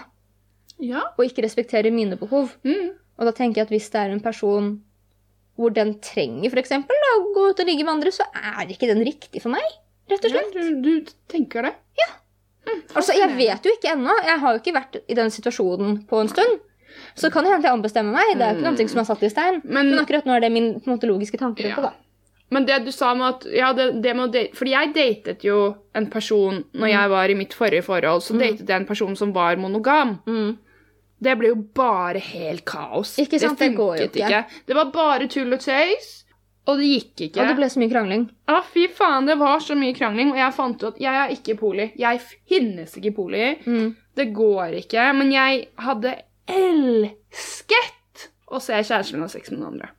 Ja. 0.82 1.08
Og 1.18 1.26
ikke 1.26 1.46
respekterer 1.46 1.94
mine 1.94 2.18
behov. 2.20 2.54
Mm. 2.66 2.94
Og 3.18 3.30
da 3.30 3.34
tenker 3.34 3.62
jeg 3.62 3.70
at 3.70 3.74
hvis 3.74 3.90
det 3.94 4.02
er 4.02 4.14
en 4.14 4.22
person 4.22 4.76
hvor 5.60 5.74
den 5.74 5.96
trenger 6.04 6.50
for 6.54 6.60
da, 7.06 7.14
å 7.20 7.32
gå 7.36 7.48
ut 7.52 7.62
og 7.62 7.70
ligge 7.70 7.86
med 7.86 7.94
andre, 7.98 8.14
så 8.14 8.26
er 8.34 8.72
ikke 8.74 8.90
den 8.90 9.04
riktig 9.06 9.42
for 9.44 9.54
meg. 9.54 9.66
Rett 10.10 10.26
og 10.26 10.34
ja 10.34 10.42
slett. 10.42 10.54
du, 10.54 10.82
du 10.84 11.12
tenker 11.32 11.68
det? 11.68 11.74
Ja. 12.02 12.10
Altså, 12.96 13.14
Jeg 13.18 13.36
vet 13.38 13.66
jo 13.66 13.74
ikke 13.76 13.94
ennå. 13.94 14.14
Jeg 14.26 14.40
har 14.40 14.56
jo 14.56 14.62
ikke 14.62 14.76
vært 14.76 15.02
i 15.08 15.18
den 15.18 15.32
situasjonen 15.34 16.00
på 16.10 16.22
en 16.24 16.32
stund. 16.32 16.62
Så 17.14 17.28
det 17.28 17.34
kan 17.34 17.46
hende 17.46 17.60
at 17.62 17.68
jeg 17.68 17.78
ombestemmer 17.78 18.16
meg. 18.16 18.38
Det 18.40 18.46
er 18.46 18.56
jo 18.56 18.64
ikke 18.64 18.72
noe 18.72 18.94
som 18.94 19.02
er 19.04 19.10
satt 19.10 19.26
i 19.26 19.32
stein. 19.32 19.60
Men, 19.64 19.92
Men 19.92 20.02
akkurat 20.04 20.28
nå 20.28 20.36
er 20.36 20.46
det 20.46 20.52
min 20.54 20.74
på 20.82 20.94
måte, 20.94 21.10
logiske 21.10 21.40
tanke 21.42 21.66
rundt 21.66 21.78
det. 21.78 21.92
da. 21.92 21.94
men 22.54 22.68
det 22.70 22.80
du 22.86 22.92
sa 22.94 23.14
med 23.18 23.28
at 23.28 23.48
ja, 23.50 23.72
det, 23.74 23.88
det 24.04 24.14
med 24.18 24.34
date, 24.34 24.54
Fordi 24.58 24.74
jeg 24.76 24.92
datet 24.94 25.46
jo 25.46 25.58
en 25.98 26.10
person 26.14 26.64
når 26.74 26.92
jeg 26.92 27.14
var 27.16 27.30
i 27.30 27.38
mitt 27.38 27.56
forrige 27.58 27.86
forhold. 27.86 28.22
Så 28.26 28.38
datet 28.38 28.68
jeg 28.68 28.82
en 28.82 28.90
person 28.90 29.16
som 29.20 29.34
var 29.36 29.58
monogam. 29.62 30.18
Mm. 30.26 30.58
Det 31.24 31.38
ble 31.40 31.54
jo 31.54 31.60
bare 31.78 32.20
helt 32.24 32.66
kaos. 32.68 33.16
Ikke 33.24 33.40
sant, 33.42 33.60
det 33.62 33.72
går 33.78 33.98
jo 34.02 34.10
ikke. 34.10 34.28
ikke. 34.28 34.44
Det 34.68 34.78
var 34.78 34.92
bare 34.96 35.28
tull 35.32 35.56
og 35.56 35.64
tøys, 35.64 36.12
og 36.68 36.80
det 36.80 36.90
gikk 36.92 37.26
ikke. 37.30 37.42
Og 37.42 37.50
det 37.52 37.56
ble 37.60 37.70
så 37.72 37.82
mye 37.82 37.92
krangling. 37.92 38.28
Ja, 38.52 38.60
fy 38.74 38.86
faen, 39.00 39.28
det 39.28 39.38
var 39.42 39.60
så 39.64 39.76
mye 39.80 39.96
krangling, 39.98 40.32
og 40.36 40.40
jeg 40.40 40.56
fant 40.60 40.84
ut 40.84 40.90
at 40.94 41.02
jeg 41.04 41.22
er 41.24 41.34
ikke 41.36 41.58
poli. 41.60 41.90
Jeg 42.00 42.22
finnes 42.50 42.96
ikke 43.00 43.16
poli. 43.18 43.50
Mm. 43.66 43.90
Det 44.16 44.30
går 44.36 44.78
ikke. 44.84 45.10
Men 45.18 45.32
jeg 45.34 45.68
hadde 45.82 46.16
elsket 46.54 48.28
å 48.54 48.60
se 48.62 48.78
kjæresten 48.80 49.18
min 49.18 49.26
ha 49.26 49.32
sex 49.32 49.52
med 49.52 49.60
noen 49.60 49.74
andre. 49.74 49.90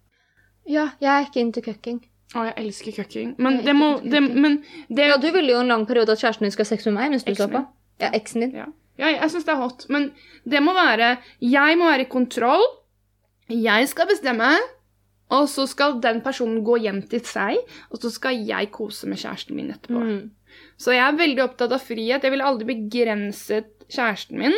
Ja, 0.70 0.88
jeg 1.02 1.10
er 1.12 1.26
ikke 1.28 1.42
into 1.42 1.62
cucking. 1.64 2.00
Å, 2.34 2.46
jeg 2.48 2.54
elsker 2.64 2.96
cucking. 3.02 3.34
Men 3.42 3.60
det 3.66 3.74
må 3.76 3.94
det. 4.02 4.20
Men 4.22 4.62
det 4.88 5.10
Ja, 5.10 5.18
Du 5.20 5.28
ville 5.30 5.52
jo 5.52 5.60
en 5.60 5.68
lang 5.70 5.84
periode 5.86 6.16
at 6.16 6.22
kjæresten 6.22 6.46
din 6.48 6.54
skal 6.54 6.64
ha 6.66 6.70
sex 6.72 6.86
med 6.88 6.96
meg 6.96 7.12
mens 7.14 7.26
du 7.26 7.34
så 7.34 7.44
Eksen 7.46 7.52
på. 7.52 7.64
Ja, 8.02 8.10
eksen 8.16 8.40
din. 8.46 8.54
Ja, 8.58 8.66
ja 9.00 9.10
jeg 9.16 9.32
syns 9.32 9.46
det 9.46 9.52
er 9.54 9.60
hot. 9.60 9.86
Men 9.92 10.12
det 10.48 10.62
må 10.62 10.74
være 10.76 11.16
Jeg 11.40 11.78
må 11.80 11.90
være 11.90 12.06
i 12.06 12.10
kontroll. 12.10 12.64
Jeg 13.50 13.88
skal 13.90 14.08
bestemme. 14.10 14.54
Og 15.32 15.48
så 15.48 15.64
skal 15.66 15.98
den 16.04 16.20
personen 16.22 16.60
gå 16.66 16.76
hjem 16.84 17.00
til 17.08 17.22
seg, 17.26 17.56
og 17.88 18.00
så 18.02 18.10
skal 18.12 18.42
jeg 18.44 18.68
kose 18.74 19.08
med 19.08 19.18
kjæresten 19.18 19.56
min 19.56 19.70
etterpå. 19.72 20.02
Mm. 20.04 20.58
Så 20.78 20.92
jeg 20.94 21.02
er 21.06 21.16
veldig 21.18 21.42
opptatt 21.46 21.72
av 21.74 21.82
frihet. 21.82 22.22
Jeg 22.22 22.34
ville 22.34 22.46
aldri 22.46 22.68
begrenset 22.68 23.86
kjæresten 23.88 24.38
min, 24.42 24.54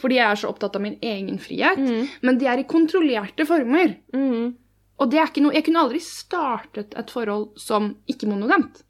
fordi 0.00 0.18
jeg 0.18 0.26
er 0.26 0.40
så 0.40 0.50
opptatt 0.50 0.76
av 0.76 0.82
min 0.84 0.98
egen 0.98 1.38
frihet. 1.40 1.78
Mm. 1.78 2.10
Men 2.26 2.40
de 2.42 2.50
er 2.50 2.60
i 2.60 2.66
kontrollerte 2.68 3.46
former. 3.48 3.94
Mm. 4.12 4.56
Og 4.98 5.10
det 5.10 5.18
er 5.18 5.30
ikke 5.30 5.42
noe 5.42 5.54
Jeg 5.56 5.66
kunne 5.66 5.86
aldri 5.86 6.00
startet 6.02 6.94
et 6.98 7.14
forhold 7.14 7.54
som 7.58 7.94
ikke-monogamt. 8.10 8.84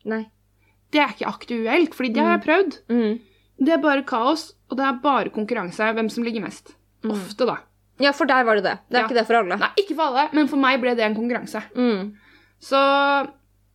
Det 0.92 1.00
er 1.02 1.14
ikke 1.14 1.30
aktuelt, 1.30 1.94
fordi 1.94 2.12
det 2.16 2.24
har 2.24 2.36
jeg 2.38 2.44
prøvd. 2.48 2.80
Mm. 2.92 3.14
Det 3.60 3.72
er 3.76 3.78
bare 3.82 4.02
kaos, 4.02 4.52
og 4.70 4.76
det 4.78 4.84
er 4.88 4.98
bare 5.02 5.30
konkurranse. 5.30 5.92
Hvem 5.94 6.10
som 6.10 6.24
ligger 6.26 6.42
mest. 6.42 6.74
Ofte, 7.04 7.46
da. 7.46 7.58
Ja, 8.02 8.10
for 8.16 8.26
deg 8.26 8.44
var 8.46 8.56
det 8.58 8.64
det. 8.64 8.78
Det 8.90 8.96
er 8.98 9.02
Ja. 9.02 9.06
ikke 9.08 9.14
det 9.20 9.26
for 9.28 9.34
alle. 9.38 9.56
Nei, 9.60 9.68
ikke 9.78 9.94
for 9.94 10.02
alle, 10.10 10.28
men 10.32 10.48
for 10.48 10.56
meg 10.56 10.80
ble 10.80 10.94
det 10.96 11.04
en 11.04 11.14
konkurranse. 11.14 11.62
Mm. 11.76 12.14
Så 12.60 12.76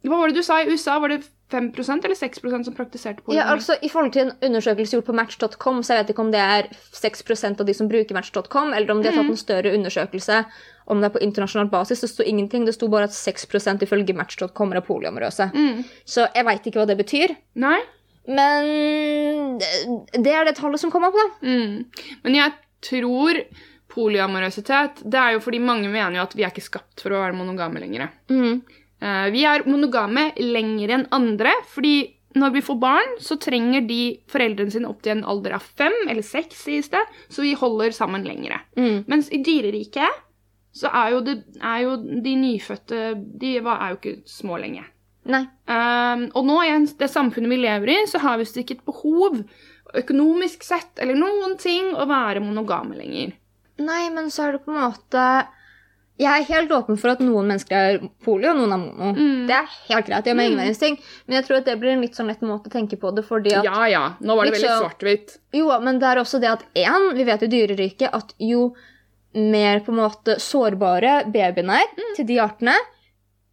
hva 0.04 0.18
var 0.20 0.28
det 0.32 0.36
du 0.40 0.44
sa? 0.44 0.60
I 0.64 0.68
USA 0.72 0.98
var 1.00 1.10
det 1.14 1.24
5% 1.50 2.06
eller 2.06 2.16
6% 2.16 2.66
som 2.66 2.76
praktiserte 2.78 3.24
polygami? 3.24 3.40
Ja, 3.40 3.48
altså 3.56 3.76
I 3.82 3.90
forhold 3.90 4.12
til 4.14 4.28
en 4.28 4.34
undersøkelse 4.52 4.98
gjort 4.98 5.06
på 5.08 5.16
Match.com, 5.18 5.80
så 5.84 5.96
jeg 5.96 6.04
vet 6.06 6.12
ikke 6.14 6.26
om 6.26 6.32
det 6.32 6.40
er 6.44 6.68
6% 6.94 7.60
av 7.60 7.66
de 7.66 7.74
som 7.74 7.90
bruker 7.90 8.14
Match.com, 8.14 8.74
eller 8.74 8.92
om 8.92 9.02
de 9.02 9.10
har 9.10 9.18
tatt 9.18 9.32
en 9.32 9.40
større 9.40 9.74
undersøkelse 9.74 10.46
om 10.88 11.00
det 11.02 11.10
er 11.10 11.16
på 11.18 11.22
internasjonal 11.26 11.70
basis. 11.70 12.02
Det 12.02 12.10
sto 12.10 12.24
ingenting. 12.24 12.66
Det 12.66 12.74
sto 12.76 12.88
bare 12.90 13.04
at 13.10 13.12
6% 13.18 13.82
ifølge 13.86 14.16
Match.com 14.16 14.74
er 14.74 14.82
poliamorøse. 14.82 15.52
Mm. 15.54 15.84
Så 16.06 16.28
jeg 16.36 16.46
veit 16.46 16.66
ikke 16.70 16.80
hva 16.84 16.88
det 16.88 16.98
betyr. 16.98 17.36
Nei? 17.56 17.80
Men 18.30 19.58
det- 19.60 20.34
er 20.34 20.46
det 20.46 20.56
tallet 20.60 20.80
som 20.80 20.92
kom 20.94 21.04
opp, 21.08 21.18
da. 21.18 21.48
Mm. 21.48 21.86
Men 22.24 22.36
jeg 22.36 22.54
tror 22.82 23.42
polyamorøsitet 23.90 25.02
Det 25.10 25.18
er 25.20 25.34
jo 25.34 25.40
fordi 25.44 25.60
mange 25.60 25.90
mener 25.90 26.20
jo 26.20 26.22
at 26.28 26.36
vi 26.38 26.44
er 26.46 26.52
ikke 26.54 26.64
skapt 26.68 27.02
for 27.02 27.10
å 27.16 27.24
være 27.24 27.36
monogame 27.38 27.82
lenger. 27.82 28.10
Mm. 28.30 28.62
Eh, 29.02 29.28
vi 29.34 29.44
er 29.48 29.66
monogame 29.66 30.30
lenger 30.38 30.94
enn 30.98 31.08
andre, 31.16 31.52
fordi 31.74 32.14
når 32.38 32.54
vi 32.54 32.62
får 32.62 32.80
barn, 32.80 33.16
så 33.20 33.40
trenger 33.42 33.88
de 33.88 34.20
foreldrene 34.30 34.72
sine 34.72 34.88
opp 34.88 35.02
til 35.02 35.16
en 35.18 35.24
alder 35.26 35.56
av 35.58 35.62
fem 35.64 35.96
eller 36.08 36.22
seks, 36.22 36.60
sies 36.68 36.90
det, 36.94 37.02
så 37.28 37.42
vi 37.42 37.56
holder 37.58 37.90
sammen 37.96 38.24
lengre. 38.28 38.60
Mm. 38.78 39.06
Mens 39.10 39.32
i 39.34 39.42
dyreriket 39.42 40.20
så 40.72 40.92
er 40.94 41.16
jo, 41.16 41.22
det, 41.26 41.40
er 41.60 41.82
jo 41.88 41.96
de 41.98 42.36
nyfødte 42.38 43.00
De 43.40 43.56
er 43.58 43.90
jo 43.90 43.98
ikke 43.98 44.20
små 44.30 44.60
lenge. 44.62 44.86
Nei. 45.30 45.44
Um, 45.70 46.24
og 46.34 46.48
nå 46.48 46.58
i 46.66 46.72
det 46.98 47.10
samfunnet 47.12 47.52
vi 47.52 47.60
lever 47.62 47.94
i, 47.94 48.00
så 48.10 48.22
har 48.24 48.40
vi 48.42 48.48
ikke 48.64 48.80
et 48.80 48.88
behov 48.88 49.44
økonomisk 50.00 50.66
sett 50.66 51.00
eller 51.02 51.18
noen 51.18 51.56
ting 51.62 51.94
å 51.98 52.06
være 52.10 52.42
monogame 52.44 52.98
lenger. 52.98 53.36
Nei, 53.80 54.04
men 54.14 54.30
så 54.34 54.48
er 54.48 54.58
det 54.58 54.66
på 54.66 54.74
en 54.74 54.82
måte 54.84 55.24
Jeg 56.20 56.28
er 56.44 56.48
helt 56.50 56.72
åpen 56.76 56.98
for 57.00 57.14
at 57.14 57.22
noen 57.24 57.48
mennesker 57.48 57.78
er 57.80 58.02
poli, 58.26 58.44
og 58.50 58.58
noen 58.58 58.74
er 58.76 58.82
mono. 58.82 59.12
Mm. 59.16 59.46
Det 59.48 59.56
er 59.56 59.70
helt 59.88 60.10
greit. 60.10 60.26
Det 60.26 60.34
gjør 60.34 60.36
meg 60.42 60.50
ingen 60.50 60.60
verdens 60.60 60.82
ting. 60.82 60.98
Men 61.26 61.38
jeg 61.38 61.46
tror 61.48 61.58
at 61.62 61.70
det 61.70 61.78
blir 61.80 61.94
en 61.94 62.04
litt 62.04 62.18
sånn 62.20 62.28
lett 62.28 62.44
måte 62.44 62.68
å 62.68 62.74
tenke 62.74 63.00
på 63.00 63.14
det, 63.16 63.24
fordi 63.24 63.54
at 63.56 63.64
Ja 63.64 63.86
ja, 63.88 64.02
nå 64.20 64.36
var 64.36 64.50
det 64.50 64.58
veldig 64.58 64.66
Liksom- 64.68 64.84
svart-hvitt. 64.84 65.38
Jo, 65.56 65.70
men 65.80 66.02
det 66.02 66.10
er 66.10 66.20
også 66.20 66.42
det 66.44 66.52
at 66.52 66.66
én, 66.76 67.14
vi 67.16 67.24
vet 67.24 67.46
jo 67.46 67.48
i 67.48 67.54
dyreriket 67.56 68.10
at 68.12 68.34
jo 68.38 68.66
mer 69.34 69.80
på 69.86 69.94
en 69.94 70.02
måte 70.02 70.36
sårbare 70.44 71.22
babyene 71.32 71.80
er 71.80 72.16
til 72.18 72.28
de 72.28 72.40
artene, 72.44 72.76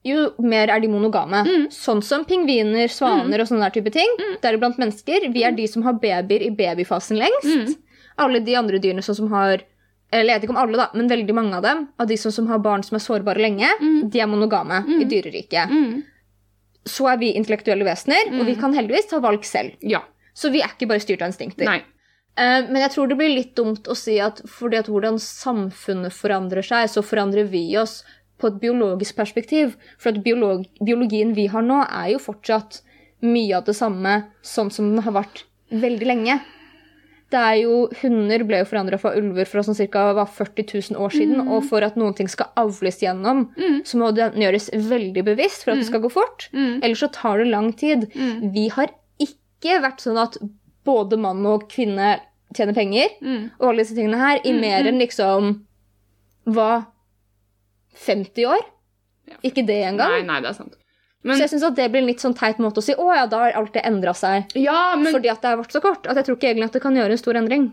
jo 0.07 0.27
mer 0.47 0.71
er 0.71 0.81
de 0.81 0.89
monogame. 0.93 1.43
Mm. 1.47 1.65
Sånn 1.75 2.03
som 2.07 2.25
pingviner, 2.29 2.89
svaner 2.93 3.43
og 3.43 3.49
sånne 3.51 3.67
der 3.67 3.75
type 3.77 3.93
ting. 3.95 4.13
Deriblant 4.43 4.79
mennesker. 4.79 5.27
Vi 5.35 5.43
er 5.45 5.53
de 5.57 5.67
som 5.69 5.83
har 5.87 5.99
babyer 6.03 6.47
i 6.47 6.51
babyfasen 6.55 7.19
lengst. 7.21 7.47
Mm. 7.51 7.77
Alle 8.25 8.41
de 8.41 8.55
andre 8.57 8.79
dyrene 8.81 9.03
sånn 9.05 9.19
som 9.25 9.33
har 9.35 9.65
eller 10.15 10.31
jeg 10.31 10.39
vet 10.39 10.45
ikke 10.47 10.55
om 10.55 10.61
alle, 10.63 10.77
da, 10.79 10.85
men 10.95 11.09
veldig 11.11 11.35
mange 11.35 11.57
av 11.59 11.65
dem, 11.67 11.81
av 11.99 12.07
de 12.07 12.17
som, 12.17 12.31
som 12.33 12.47
har 12.47 12.61
barn 12.63 12.85
som 12.87 12.95
er 12.95 13.03
sårbare 13.03 13.43
lenge, 13.43 13.67
Mm. 13.83 14.09
de 14.09 14.21
er 14.23 14.29
monogame 14.31 14.79
i 15.03 15.05
dyreriket. 15.11 15.67
Mm. 15.69 16.05
Så 16.87 17.09
er 17.11 17.19
vi 17.19 17.33
intellektuelle 17.35 17.85
vesener, 17.85 18.31
og 18.39 18.47
vi 18.47 18.55
kan 18.55 18.73
heldigvis 18.73 19.09
ta 19.11 19.19
valg 19.19 19.43
selv. 19.45 19.75
Ja. 19.83 20.05
Så 20.33 20.53
vi 20.55 20.61
er 20.63 20.71
ikke 20.71 20.87
bare 20.93 21.03
styrt 21.03 21.23
av 21.27 21.33
instinkter. 21.33 21.67
Nei. 21.67 21.81
Eh, 22.39 22.63
Men 22.71 22.77
jeg 22.85 22.93
tror 22.95 23.09
det 23.11 23.17
blir 23.19 23.35
litt 23.35 23.55
dumt 23.57 23.89
å 23.91 23.97
si 23.99 24.19
at 24.21 24.43
fordi 24.47 24.79
at 24.79 24.87
hvordan 24.87 25.19
samfunnet 25.19 26.13
forandrer 26.15 26.63
seg, 26.63 26.87
så 26.93 27.03
forandrer 27.03 27.49
vi 27.51 27.77
oss 27.77 28.05
på 28.39 28.51
et 28.51 28.59
biologisk 28.61 29.17
perspektiv. 29.17 29.77
For 29.99 30.11
at 30.13 30.23
biolog 30.25 30.67
biologien 30.85 31.35
vi 31.37 31.47
har 31.53 31.63
nå, 31.65 31.83
er 31.89 32.13
jo 32.15 32.19
fortsatt 32.23 32.83
mye 33.25 33.57
av 33.57 33.65
det 33.65 33.75
samme 33.79 34.19
sånn 34.45 34.71
som 34.71 34.91
den 34.93 35.03
har 35.07 35.13
vært 35.17 35.45
veldig 35.73 36.07
lenge. 36.07 36.41
Det 37.33 37.39
er 37.43 37.57
jo, 37.65 37.89
Hunder 38.03 38.45
ble 38.47 38.61
jo 38.61 38.67
forandra 38.71 38.99
fra 39.03 39.11
ulver 39.19 39.49
for 39.51 39.65
sånn 39.67 39.75
ca. 39.91 40.03
40 40.31 40.93
000 40.93 41.01
år 41.03 41.11
siden. 41.11 41.41
Og 41.51 41.65
for 41.67 41.83
at 41.83 41.97
noen 41.99 42.15
ting 42.15 42.29
skal 42.31 42.53
avles 42.61 43.01
gjennom, 43.03 43.49
så 43.83 43.99
må 43.99 44.13
det 44.15 44.29
gjøres 44.39 44.69
veldig 44.87 45.25
bevisst 45.27 45.65
for 45.65 45.73
at 45.75 45.81
det 45.83 45.89
skal 45.89 46.05
gå 46.05 46.13
fort. 46.15 46.47
Mm. 46.55 46.77
Ellers 46.87 47.03
så 47.03 47.09
tar 47.11 47.39
det 47.43 47.49
lang 47.51 47.73
tid. 47.73 48.07
Mm. 48.15 48.53
Vi 48.55 48.69
har 48.77 48.93
ikke 49.19 49.81
vært 49.83 50.05
sånn 50.05 50.21
at 50.23 50.39
både 50.87 51.19
mann 51.19 51.43
og 51.51 51.67
kvinne 51.73 52.21
tjener 52.55 52.77
penger, 52.77 53.09
Mm. 53.21 53.51
og 53.59 53.69
alle 53.73 53.83
disse 53.83 53.97
tingene 53.97 54.21
her, 54.23 54.39
i 54.47 54.53
mer 54.55 54.87
enn 54.87 55.01
liksom 55.03 55.49
hva 56.47 56.87
50 57.97 58.47
år? 58.53 58.65
Ja. 59.31 59.37
Ikke 59.43 59.65
det 59.67 59.81
engang. 59.89 60.13
Nei, 60.13 60.23
nei, 60.29 60.41
det 60.45 60.53
er 60.53 60.59
sant. 60.61 60.77
Men, 61.27 61.35
Så 61.41 61.47
jeg 61.47 61.51
syns 61.57 61.75
det 61.75 61.89
blir 61.91 62.03
en 62.05 62.07
litt 62.07 62.23
sånn 62.23 62.37
teit 62.39 62.61
måte 62.63 62.79
å 62.79 62.85
si 62.87 62.95
å 62.95 63.09
ja, 63.17 63.25
da 63.27 63.41
har 63.43 63.57
alt 63.59 63.73
det 63.75 63.83
endra 63.89 64.13
seg. 64.15 64.53
ja, 64.55 64.95
men 64.95 65.11
Fordi 65.13 65.31
at 65.33 65.41
det 65.43 65.49
har 65.51 65.57
vært 65.59 65.73
så 65.75 65.81
kort. 65.83 66.07
At 66.07 66.17
jeg 66.21 66.29
tror 66.29 66.37
ikke 66.39 66.51
egentlig 66.53 66.69
at 66.69 66.77
det 66.79 66.83
kan 66.85 66.95
gjøre 66.95 67.17
en 67.17 67.19
stor 67.19 67.35
endring. 67.41 67.65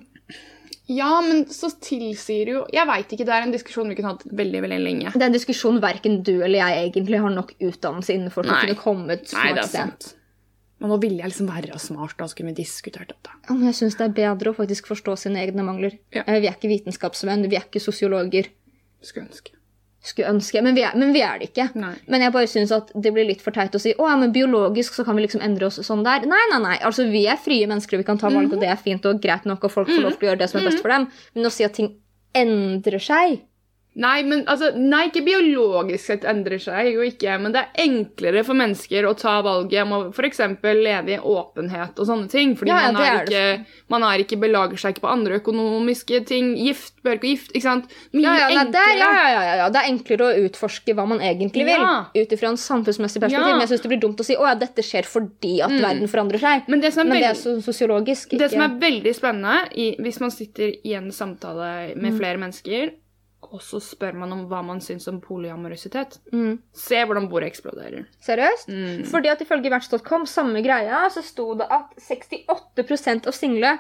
Ja, 0.92 1.22
men 1.24 1.46
så 1.48 1.70
tilsier 1.80 2.50
jo 2.52 2.64
Jeg 2.76 2.84
veit 2.90 3.14
ikke, 3.16 3.24
det 3.24 3.32
er 3.32 3.46
en 3.46 3.54
diskusjon 3.54 3.88
vi 3.88 3.96
kunne 3.96 4.10
hatt 4.18 4.26
veldig, 4.36 4.62
veldig 4.66 4.80
lenge. 4.84 5.14
Det 5.14 5.22
er 5.22 5.30
en 5.30 5.38
diskusjon 5.38 5.78
verken 5.84 6.18
du 6.28 6.34
eller 6.42 6.60
jeg 6.60 6.90
egentlig 6.90 7.22
har 7.24 7.32
nok 7.32 7.54
utdannelse 7.62 8.12
innenfor 8.18 8.44
til 8.44 8.52
å 8.52 8.58
Nei. 8.58 8.66
kunne 8.66 8.82
komme 8.82 9.14
et 9.16 9.24
Nei, 9.24 9.30
smart 9.32 9.56
det 9.56 9.64
er 9.64 9.70
sted. 9.70 9.80
sant. 9.80 10.10
Men 10.84 10.92
nå 10.92 10.98
ville 11.00 11.22
jeg 11.22 11.32
liksom 11.32 11.48
være 11.48 11.80
smart, 11.80 12.18
da 12.20 12.26
så 12.28 12.36
kunne 12.36 12.52
vi 12.52 12.58
diskutert 12.66 13.14
dette. 13.14 13.32
Ja, 13.48 13.54
men 13.56 13.70
jeg 13.70 13.78
syns 13.78 13.96
det 13.96 14.10
er 14.10 14.18
bedre 14.18 14.52
å 14.52 14.58
faktisk 14.58 14.90
forstå 14.92 15.16
sine 15.22 15.40
egne 15.46 15.64
mangler. 15.64 15.96
Ja. 16.12 16.26
Eh, 16.28 16.42
Vi 16.44 16.50
er 16.50 16.58
ikke 16.58 16.74
vitenskapsmenn, 16.74 17.48
vi 17.48 17.56
er 17.56 17.64
ikke 17.70 17.80
sosiologer. 17.80 18.50
Skulle 19.02 19.30
ønske. 19.30 19.53
Skulle 20.04 20.34
ønske, 20.34 20.60
men 20.60 20.76
vi 20.76 20.84
er, 20.84 20.96
men 21.00 21.14
vi 21.16 21.22
er 21.24 21.40
det 21.40 21.48
ikke. 21.52 21.70
Nei. 21.80 21.94
Men 22.12 22.26
jeg 22.26 22.34
bare 22.36 22.50
syns 22.52 22.74
at 22.76 22.90
det 22.92 23.14
blir 23.16 23.24
litt 23.30 23.44
for 23.44 23.56
teit 23.56 23.76
å 23.76 23.80
si 23.80 23.94
å 23.96 24.10
ja, 24.10 24.18
men 24.20 24.34
biologisk 24.36 24.98
så 24.98 25.06
kan 25.08 25.16
vi 25.16 25.24
liksom 25.24 25.44
endre 25.46 25.70
oss 25.70 25.80
sånn 25.88 26.04
der. 26.04 26.28
Nei, 26.28 26.42
nei, 26.52 26.60
nei. 26.66 26.76
Altså, 26.84 27.06
vi 27.08 27.24
er 27.32 27.40
frie 27.40 27.70
mennesker, 27.72 27.96
og 27.96 28.04
vi 28.04 28.10
kan 28.10 28.20
ta 28.20 28.32
valg, 28.34 28.52
og 28.52 28.60
det 28.60 28.68
er 28.68 28.82
fint 28.82 29.06
og 29.08 29.22
greit 29.24 29.48
nok, 29.48 29.64
og 29.64 29.72
folk 29.72 29.88
får 29.88 30.04
lov 30.04 30.18
til 30.18 30.28
å 30.28 30.32
gjøre 30.34 30.42
det 30.44 30.50
som 30.52 30.60
er 30.60 30.68
best 30.68 30.84
for 30.84 30.92
dem. 30.92 31.08
Men 31.38 31.48
å 31.48 31.54
si 31.56 31.64
at 31.64 31.78
ting 31.80 31.94
endrer 32.36 33.04
seg 33.04 33.40
Nei, 33.94 34.24
men 34.26 34.42
altså, 34.50 34.72
nei, 34.74 35.04
ikke 35.12 35.22
biologisk 35.22 36.08
sett 36.08 36.24
endrer 36.26 36.58
seg 36.62 36.96
jo 36.96 37.04
ikke, 37.06 37.36
men 37.38 37.54
det 37.54 37.62
er 37.62 37.84
enklere 37.84 38.42
for 38.46 38.58
mennesker 38.58 39.06
å 39.06 39.12
ta 39.18 39.36
valget 39.46 39.84
om 39.84 39.92
å 39.94 40.00
f.eks. 40.10 40.40
leve 40.64 41.14
i 41.14 41.20
åpenhet 41.20 42.02
og 42.02 42.10
sånne 42.10 42.32
ting. 42.32 42.56
Fordi 42.58 42.74
Ja, 42.74 42.80
man, 42.88 42.98
er 43.04 43.22
ikke, 43.22 43.76
man 43.94 44.06
er 44.08 44.24
ikke 44.24 44.40
belager 44.42 44.82
seg 44.82 44.96
ikke 44.96 45.04
på 45.06 45.12
andre 45.12 45.38
økonomiske 45.44 46.24
ting. 46.26 46.56
Gift, 46.58 46.96
bør 47.06 47.20
ikke 47.20 47.36
gift, 47.36 47.54
ikke 47.54 47.68
sant? 47.68 47.94
Mye 48.16 48.26
ja, 48.26 48.34
ja, 48.40 48.48
enklere. 48.64 48.72
det, 48.74 49.04
er, 49.04 49.28
ja, 49.36 49.44
ja, 49.62 49.70
det 49.76 49.84
er 49.84 49.92
enklere 49.92 50.26
å 50.26 50.48
utforske 50.48 50.98
hva 50.98 51.06
man 51.14 51.22
egentlig 51.22 51.68
vil. 51.70 51.86
Ut 52.18 52.36
ifra 52.40 52.50
en 52.50 52.60
samfunnsmessig 52.64 53.22
perspektiv. 53.22 53.52
Men 53.52 53.66
jeg 53.68 53.74
syns 53.76 53.86
det 53.86 53.94
blir 53.94 54.02
dumt 54.08 54.26
å 54.26 54.26
si 54.26 54.40
å 54.40 54.50
ja, 54.50 54.56
dette 54.58 54.86
skjer 54.86 55.06
fordi 55.06 55.60
at 55.62 55.78
verden 55.78 56.10
forandrer 56.10 56.42
seg. 56.42 56.66
Men 56.66 56.82
det 56.82 56.96
som 56.98 57.06
er 57.06 57.14
Men 57.14 57.22
det 57.28 57.32
er 57.36 57.62
sosiologisk. 57.70 58.34
Ikke... 58.34 58.42
Det 58.42 58.50
som 58.56 58.66
er 58.66 58.74
veldig 58.82 59.14
spennende, 59.14 59.70
i, 59.78 59.92
hvis 60.02 60.18
man 60.24 60.34
sitter 60.34 60.74
i 60.82 60.98
en 60.98 61.14
samtale 61.14 61.94
med 61.94 62.18
flere 62.18 62.42
mennesker, 62.42 62.96
og 63.54 63.62
så 63.62 63.78
spør 63.84 64.16
man 64.18 64.32
om 64.34 64.44
hva 64.50 64.64
man 64.66 64.80
syns 64.82 65.06
om 65.12 65.20
polyamorøsitet, 65.22 66.18
mm. 66.34 66.54
se 66.74 67.02
hvordan 67.06 67.28
bordet 67.30 67.52
eksploderer. 67.52 68.08
Seriøst? 68.26 68.72
Mm. 68.74 69.04
Fordi 69.12 69.30
at 69.30 69.44
ifølge 69.46 69.70
Verts.com, 69.70 70.26
samme 70.30 70.64
greia, 70.66 71.04
så 71.14 71.22
sto 71.26 71.52
det 71.60 71.68
at 71.70 71.94
68% 72.02 73.30
av 73.30 73.38
single 73.38 73.76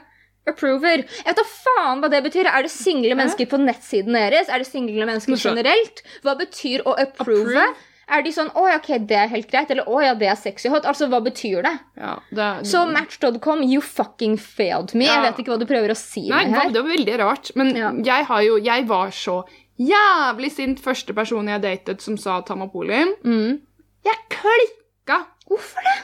approver. 0.50 1.06
Jeg 1.08 1.26
vet 1.30 1.40
da 1.40 1.48
faen 1.48 2.04
hva 2.04 2.12
det 2.12 2.22
betyr. 2.28 2.50
Er 2.52 2.68
det 2.68 2.74
single 2.74 3.16
mennesker 3.18 3.50
på 3.50 3.58
nettsiden 3.64 4.14
deres? 4.18 4.52
Er 4.52 4.62
det 4.62 4.70
single 4.70 5.08
mennesker 5.10 5.40
generelt? 5.42 6.04
Hva 6.22 6.38
betyr 6.40 6.86
å 6.86 6.94
approve? 6.94 7.50
Approve? 7.58 7.90
Er 8.14 8.22
de 8.22 8.34
sånn 8.36 8.50
'Å 8.52 8.64
ja, 8.68 8.78
ok, 8.82 8.90
det 9.08 9.16
er 9.16 9.30
helt 9.32 9.48
greit', 9.50 9.72
eller 9.72 9.88
'Å 9.88 10.04
ja, 10.04 10.14
det 10.14 10.28
er 10.28 10.36
sexy 10.36 10.70
hot'? 10.70 10.86
Altså, 10.86 11.08
hva 11.08 11.22
betyr 11.24 11.64
det? 11.64 11.80
Ja, 11.98 12.20
det, 12.36 12.68
Så 12.68 12.84
Match.com, 12.92 13.64
you 13.64 13.82
fucking 13.82 14.38
failed 14.38 14.94
me. 14.94 15.06
Jeg 15.06 15.22
vet 15.24 15.40
ikke 15.40 15.54
hva 15.54 15.60
du 15.60 15.66
prøver 15.66 15.90
å 15.90 15.96
si 15.96 16.28
Nei, 16.28 16.46
med 16.46 16.54
her. 16.54 16.70
det 16.70 16.84
var 16.84 16.92
veldig 16.92 17.20
rart. 17.20 17.52
Men 17.56 17.76
Ja. 17.76 17.92
jeg 17.92 18.26
har 18.26 18.42
jo 18.44 18.58
Jeg 18.60 18.88
var 18.88 19.08
så 19.08 19.46
jævlig 19.80 20.52
sint 20.54 20.82
første 20.84 21.14
person 21.18 21.48
jeg 21.50 21.62
datet 21.64 22.02
som 22.02 22.18
sa 22.18 22.42
var. 22.46 23.14
Mm. 23.26 23.62
Jeg 24.04 24.20
klikka! 24.30 25.24
Hvorfor 25.48 25.86
det? 25.86 26.00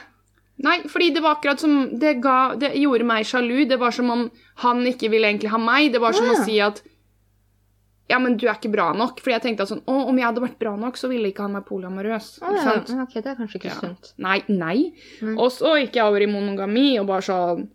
Nei, 0.60 0.76
fordi 0.92 1.10
det 1.14 1.22
var 1.24 1.38
akkurat 1.38 1.60
som 1.62 1.98
det, 1.98 2.18
ga, 2.20 2.54
det 2.60 2.74
gjorde 2.76 3.06
meg 3.08 3.24
sjalu. 3.24 3.64
Det 3.68 3.78
var 3.80 3.94
som 3.96 4.10
om 4.12 4.26
han 4.60 4.82
ikke 4.86 5.08
ville 5.12 5.30
egentlig 5.30 5.52
ha 5.54 5.60
meg. 5.60 5.88
Det 5.94 6.00
var 6.02 6.12
som 6.16 6.28
ja. 6.28 6.36
å 6.36 6.44
si 6.44 6.58
at 6.60 6.82
Ja, 8.10 8.18
men 8.18 8.34
du 8.36 8.48
er 8.48 8.56
ikke 8.58 8.72
bra 8.72 8.90
nok. 8.92 9.22
Fordi 9.22 9.36
jeg 9.36 9.44
tenkte 9.46 9.64
at 9.64 9.70
sånn 9.70 9.84
Å, 9.86 9.96
om 10.10 10.18
jeg 10.18 10.26
hadde 10.26 10.42
vært 10.42 10.58
bra 10.60 10.74
nok, 10.76 10.98
så 11.00 11.08
ville 11.08 11.30
ikke 11.30 11.46
han 11.46 11.54
være 11.56 11.68
polyamorøs. 11.68 12.30
Ah, 12.42 12.56
ja. 12.58 12.72
Ja, 12.76 13.02
Ok, 13.06 13.14
det 13.22 13.32
er 13.32 13.38
kanskje 13.38 13.60
ikke 13.60 13.70
Ja. 13.70 13.78
sunt. 13.78 14.12
Nei, 14.18 14.40
nei. 14.48 14.92
Nei. 15.22 15.36
Og 15.38 15.48
så 15.54 15.76
gikk 15.78 15.96
jeg 15.96 16.04
over 16.04 16.20
i 16.20 16.28
monogami 16.28 16.98
og 17.00 17.06
bare 17.06 17.24
sånn 17.24 17.68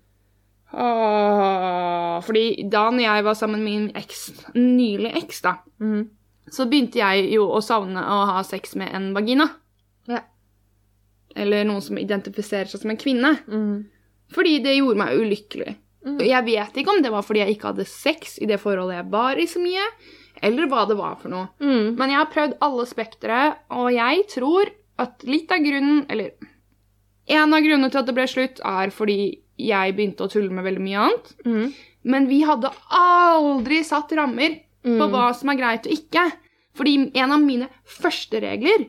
Åh, 0.75 2.21
fordi 2.25 2.45
da 2.71 2.85
når 2.91 3.05
jeg 3.05 3.25
var 3.27 3.37
sammen 3.39 3.63
med 3.63 3.71
min 3.71 3.87
eks, 3.95 4.25
nylig 4.55 5.11
eks, 5.21 5.41
da, 5.45 5.55
Mm. 5.81 6.09
så 6.51 6.65
begynte 6.69 6.99
jeg 7.01 7.31
jo 7.33 7.47
å 7.49 7.61
savne 7.63 7.99
å 8.01 8.25
ha 8.31 8.41
sex 8.43 8.75
med 8.75 8.93
en 8.93 9.13
vagina. 9.15 9.47
Ja. 10.07 10.19
Eller 11.35 11.65
noen 11.65 11.81
som 11.81 11.97
identifiserer 11.97 12.65
seg 12.71 12.81
som 12.81 12.91
en 12.93 12.97
kvinne. 13.01 13.33
Mm. 13.47 13.85
Fordi 14.31 14.59
det 14.63 14.77
gjorde 14.77 14.97
meg 14.97 15.17
ulykkelig. 15.19 15.75
Mm. 16.05 16.19
Jeg 16.21 16.45
vet 16.45 16.73
ikke 16.77 16.93
om 16.95 17.01
det 17.01 17.11
var 17.11 17.23
fordi 17.25 17.39
jeg 17.41 17.55
ikke 17.57 17.71
hadde 17.73 17.85
sex 17.89 18.37
i 18.41 18.45
det 18.45 18.59
forholdet 18.61 18.99
jeg 19.01 19.09
var 19.11 19.35
i 19.41 19.45
så 19.49 19.59
mye, 19.59 19.85
eller 20.45 20.67
hva 20.69 20.85
det 20.87 20.97
var 20.99 21.15
for 21.21 21.29
noe. 21.33 21.47
Mm. 21.59 21.95
Men 21.97 22.09
jeg 22.13 22.19
har 22.19 22.31
prøvd 22.33 22.57
alle 22.61 22.85
spektre, 22.85 23.39
og 23.71 23.89
jeg 23.95 24.27
tror 24.35 24.69
at 25.01 25.23
litt 25.27 25.51
av 25.51 25.59
grunnen 25.59 26.05
Eller 26.09 26.31
en 27.27 27.53
av 27.53 27.59
grunnene 27.65 27.89
til 27.91 27.99
at 27.99 28.05
det 28.05 28.13
ble 28.15 28.27
slutt, 28.29 28.59
er 28.63 28.91
fordi 28.93 29.39
jeg 29.57 29.95
begynte 29.95 30.25
å 30.25 30.29
tulle 30.31 30.51
med 30.51 30.65
veldig 30.65 30.81
mye 30.83 31.03
annet. 31.05 31.33
Mm. 31.45 31.73
Men 32.03 32.27
vi 32.27 32.41
hadde 32.45 32.69
aldri 32.91 33.83
satt 33.83 34.11
rammer 34.17 34.59
på 34.83 34.97
Mm. 35.01 35.09
hva 35.11 35.33
som 35.35 35.49
er 35.49 35.55
greit 35.57 35.87
og 35.87 35.93
ikke. 35.93 36.31
Fordi 36.75 37.11
en 37.15 37.31
av 37.31 37.39
mine 37.41 37.69
første 37.85 38.41
regler 38.43 38.87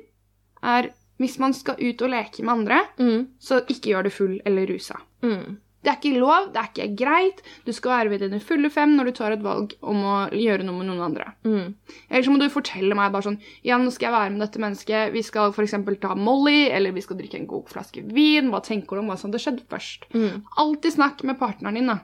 er 0.63 0.91
hvis 1.19 1.39
man 1.39 1.55
skal 1.55 1.77
ut 1.81 2.03
og 2.03 2.11
leke 2.11 2.43
med 2.45 2.53
andre, 2.59 2.81
Mm. 2.99 3.29
så 3.41 3.61
ikke 3.67 3.91
gjør 3.95 4.03
det 4.05 4.13
full 4.13 4.41
eller 4.45 4.67
rusa. 4.67 4.97
Mm. 5.23 5.57
Det 5.87 5.93
er 5.93 6.01
ikke 6.01 6.19
lov, 6.19 6.49
det 6.51 6.59
er 6.59 6.71
ikke 6.73 6.87
greit. 6.99 7.43
Du 7.63 7.71
skal 7.71 7.93
være 7.93 8.11
ved 8.11 8.25
dine 8.25 8.41
fulle 8.43 8.71
fem 8.75 8.97
når 8.97 9.07
du 9.07 9.13
tar 9.15 9.37
et 9.37 9.45
valg 9.45 9.77
om 9.87 10.01
å 10.03 10.17
gjøre 10.35 10.67
noe 10.67 10.81
med 10.81 10.89
noen 10.91 11.05
andre. 11.07 11.29
Mm. 11.47 11.77
Eller 12.09 12.27
så 12.27 12.35
må 12.35 12.41
du 12.43 12.49
fortelle 12.51 12.97
meg 12.99 13.13
bare 13.15 13.29
sånn 13.29 13.39
Ja, 13.63 13.79
nå 13.79 13.93
skal 13.95 14.09
jeg 14.09 14.17
være 14.17 14.33
med 14.35 14.43
dette 14.43 14.63
mennesket. 14.65 15.15
Vi 15.15 15.23
skal 15.23 15.55
f.eks. 15.55 15.77
ta 16.03 16.17
Molly, 16.19 16.67
eller 16.75 16.97
vi 16.97 17.05
skal 17.07 17.21
drikke 17.21 17.39
en 17.39 17.47
god 17.53 17.71
flaske 17.71 18.03
vin. 18.11 18.51
Hva 18.51 18.65
tenker 18.67 18.99
du 18.99 19.05
om 19.05 19.13
hva 19.13 19.19
som 19.21 19.31
hadde 19.31 19.45
skjedd 19.45 19.63
først? 19.71 20.11
Mm. 20.17 20.43
Alltid 20.65 20.99
snakk 20.99 21.23
med 21.29 21.39
partneren 21.39 21.79
din, 21.79 21.95
da. 21.95 22.03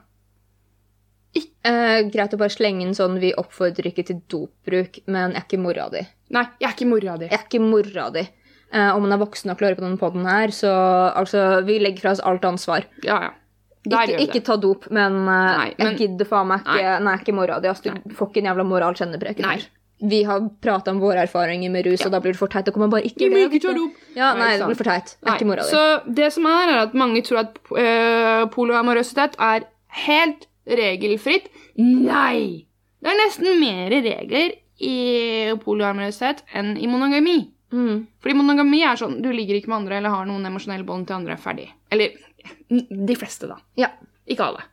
Uh, 1.63 2.03
greit 2.11 2.33
å 2.35 2.37
bare 2.37 2.51
slenge 2.51 2.83
inn 2.83 2.91
sånn 2.93 3.15
Vi 3.23 3.29
oppfordrer 3.39 3.87
ikke 3.89 4.03
til 4.05 4.17
dopbruk, 4.29 4.99
men 5.07 5.31
jeg 5.31 5.39
er 5.39 5.45
ikke 5.47 5.61
mora 5.63 5.85
di. 5.91 6.01
Nei, 6.35 6.43
jeg 6.59 6.67
er 6.67 6.73
ikke 6.75 6.89
mora 6.89 7.19
di. 7.19 7.29
Jeg 7.31 7.39
er 7.39 7.45
ikke 7.47 7.63
mora 7.63 8.09
di. 8.15 8.25
Uh, 8.73 8.89
om 8.95 9.05
man 9.05 9.15
er 9.15 9.21
voksen 9.21 9.47
nok 9.49 9.59
til 9.59 9.67
å 9.67 9.69
høre 9.69 9.79
på 9.79 9.85
denne 9.85 10.01
poden 10.01 10.27
her, 10.27 10.51
så 10.55 10.73
altså, 11.13 11.61
vi 11.67 11.79
legger 11.79 12.03
fra 12.03 12.13
oss 12.15 12.23
alt 12.25 12.45
ansvar. 12.47 12.87
Ja, 13.05 13.21
ja. 13.27 13.31
Ikke, 13.83 14.19
ikke 14.23 14.43
ta 14.47 14.55
dop, 14.55 14.85
men, 14.91 15.15
eh, 15.27 15.57
Nei, 15.57 15.73
men- 15.77 15.87
jeg 15.97 15.97
gidder 15.97 16.25
faen 16.25 16.47
meg 16.47 16.61
ikke 16.63 16.99
Nei, 17.03 17.15
ikke 17.17 17.33
mora 17.35 17.59
di. 17.59 17.67
Altså, 17.67 17.93
Du 18.07 18.13
får 18.15 18.29
ikke 18.31 18.37
en 18.43 18.45
jævla 18.55 18.65
moral 18.65 18.93
kjennepreken 18.93 19.45
her. 19.45 19.65
Vi 20.03 20.23
har 20.23 20.39
prata 20.61 20.91
om 20.91 20.99
våre 20.99 21.21
erfaringer 21.23 21.71
med 21.71 21.85
rus, 21.85 22.05
og 22.05 22.11
da 22.11 22.19
blir 22.19 22.33
det 22.33 22.37
for 22.39 22.47
teit. 22.47 22.65
Da 22.65 22.71
kommer 22.71 22.89
man 22.89 22.99
bare 22.99 23.07
ikke 23.07 23.29
Vi 23.29 23.35
det, 23.35 23.51
ikke 23.51 23.61
ta 23.61 23.73
dop. 23.73 23.91
Ja, 24.15 24.33
Nei, 24.35 24.57
det 24.57 24.65
blir 24.67 24.75
for 24.75 24.83
teit. 24.83 25.15
Er 25.23 25.29
Nei, 25.29 25.37
ikke 25.37 25.47
mora 25.47 25.63
di. 25.63 25.69
Så 25.69 26.13
det 26.13 26.33
som 26.33 26.45
er, 26.45 26.73
er 26.73 26.81
at 26.87 26.93
mange 26.93 27.21
tror 27.23 27.39
at 27.39 27.57
uh, 27.71 28.45
poloamorøsitet 28.51 29.35
er 29.39 29.63
helt 30.07 30.47
regelfritt. 30.67 31.47
Nei! 31.77 32.65
Det 33.03 33.11
er 33.11 33.19
nesten 33.19 33.59
mer 33.59 33.89
regler 33.91 34.53
i 34.79 35.53
polyamorøsitet 35.63 36.43
enn 36.55 36.77
i 36.77 36.87
monogami. 36.87 37.37
Mm. 37.73 38.05
Fordi 38.21 38.35
monogami 38.37 38.83
er 38.85 38.99
sånn 38.99 39.21
du 39.23 39.31
ligger 39.33 39.57
ikke 39.57 39.71
med 39.71 39.79
andre 39.83 39.97
eller 39.97 40.13
har 40.13 40.27
noen 40.29 40.45
emosjonelle 40.45 40.85
bånd 40.85 41.07
til 41.09 41.17
andre. 41.17 41.37
Ferdig. 41.41 41.69
Eller 41.91 42.13
de 42.69 43.15
fleste, 43.19 43.47
da. 43.49 43.57
Ja. 43.79 43.91
Ikke 44.29 44.45
alle. 44.47 44.63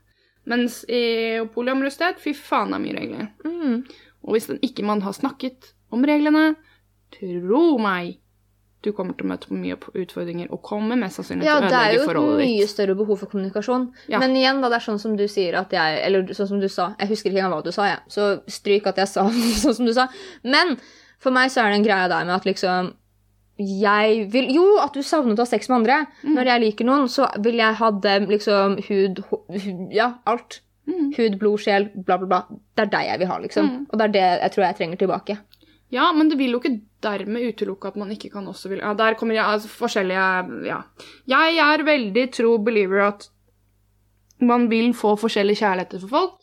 Mens 0.51 0.81
i 0.89 1.41
polyamorøsitet, 1.55 2.21
fy 2.23 2.33
faen, 2.35 2.73
det 2.73 2.79
er 2.79 2.85
mye 2.87 2.97
regler. 2.97 3.29
Mm. 3.45 3.77
Og 4.25 4.35
hvis 4.37 4.49
den 4.51 4.59
ikke 4.67 4.85
man 4.87 5.03
har 5.05 5.15
snakket 5.17 5.73
om 5.93 6.05
reglene, 6.07 6.55
tro 7.15 7.63
meg, 7.83 8.19
du 8.81 8.93
kommer 8.97 9.13
til 9.13 9.27
å 9.27 9.31
møte 9.35 9.51
på 9.51 9.57
mye 9.61 9.77
utfordringer 9.77 10.49
og 10.55 10.63
kommer 10.65 10.97
mest 10.97 11.19
sannsynlig 11.21 11.45
Ja, 11.45 11.59
til 11.61 11.67
å 11.67 11.71
det 11.73 11.81
er 11.81 11.95
jo 11.99 12.05
et 12.09 12.17
mye 12.41 12.63
ditt. 12.63 12.71
større 12.71 12.95
behov 12.97 13.19
for 13.21 13.29
kommunikasjon. 13.29 13.91
Ja. 14.09 14.23
Men 14.23 14.33
igjen, 14.39 14.63
da, 14.63 14.71
det 14.73 14.79
er 14.79 14.87
sånn 14.87 15.03
som 15.03 15.19
du 15.19 15.27
sier 15.29 15.59
at 15.61 15.75
jeg 15.77 15.99
Eller 16.07 16.25
sånn 16.33 16.49
som 16.49 16.63
du 16.63 16.69
sa. 16.73 16.95
Jeg 16.99 17.11
husker 17.13 17.29
ikke 17.29 17.43
engang 17.43 17.59
hva 17.59 17.67
du 17.67 17.73
sa, 17.77 17.91
jeg. 17.91 18.01
Så 18.09 18.31
stryk 18.49 18.89
at 18.89 19.03
jeg 19.03 19.11
sa 19.13 19.27
sånn 19.65 19.77
som 19.83 19.85
du 19.91 19.93
sa. 19.93 20.09
Men 20.49 20.79
for 21.21 21.37
meg 21.37 21.53
så 21.53 21.61
er 21.61 21.75
det 21.75 21.83
en 21.83 21.85
greie 21.91 22.09
der 22.09 22.25
med 22.25 22.39
at 22.39 22.49
liksom 22.49 22.95
jeg 23.61 24.25
vil 24.33 24.51
Jo, 24.55 24.65
at 24.83 24.97
du 24.97 25.05
savnet 25.05 25.39
å 25.39 25.45
ha 25.45 25.51
sex 25.51 25.69
med 25.71 25.83
andre. 25.83 26.01
Mm. 26.25 26.35
Når 26.39 26.51
jeg 26.51 26.65
liker 26.65 26.89
noen, 26.89 27.07
så 27.13 27.29
vil 27.45 27.61
jeg 27.61 27.79
ha 27.81 27.93
dem 28.09 28.27
liksom 28.31 28.81
hud, 28.89 29.23
hud 29.31 29.95
Ja, 29.95 30.15
alt. 30.31 30.61
Mm. 30.91 31.13
Hud, 31.15 31.39
blod, 31.39 31.61
sjel, 31.63 31.91
bla, 31.95 32.17
bla, 32.19 32.27
bla. 32.27 32.61
Det 32.75 32.87
er 32.87 32.93
deg 32.95 33.09
jeg 33.11 33.23
vil 33.23 33.31
ha, 33.31 33.39
liksom. 33.45 33.71
Mm. 33.71 33.83
Og 33.91 33.99
det 34.01 34.07
er 34.09 34.15
det 34.17 34.27
jeg 34.29 34.55
tror 34.55 34.67
jeg 34.67 34.79
trenger 34.81 35.03
tilbake. 35.03 35.39
Ja, 35.91 36.13
men 36.15 36.31
det 36.31 36.39
vil 36.39 36.55
jo 36.55 36.61
ikke 36.61 36.79
dermed 37.03 37.51
utelukke 37.51 37.91
at 37.91 37.99
man 37.99 38.13
ikke 38.15 38.31
kan 38.31 38.47
også 38.47 38.71
vil 38.71 38.83
Ja, 38.83 38.93
der 38.95 39.17
kommer 39.19 39.35
jeg, 39.35 39.45
altså, 39.45 39.71
forskjellige 39.75 40.67
Ja. 40.69 40.83
Jeg 41.29 41.59
er 41.65 41.87
veldig 41.87 42.27
tro 42.37 42.57
believer 42.63 43.09
at 43.09 43.29
man 44.41 44.69
vil 44.71 44.95
få 44.97 45.17
forskjellige 45.21 45.61
kjærligheter 45.61 46.01
for 46.01 46.09
folk. 46.09 46.37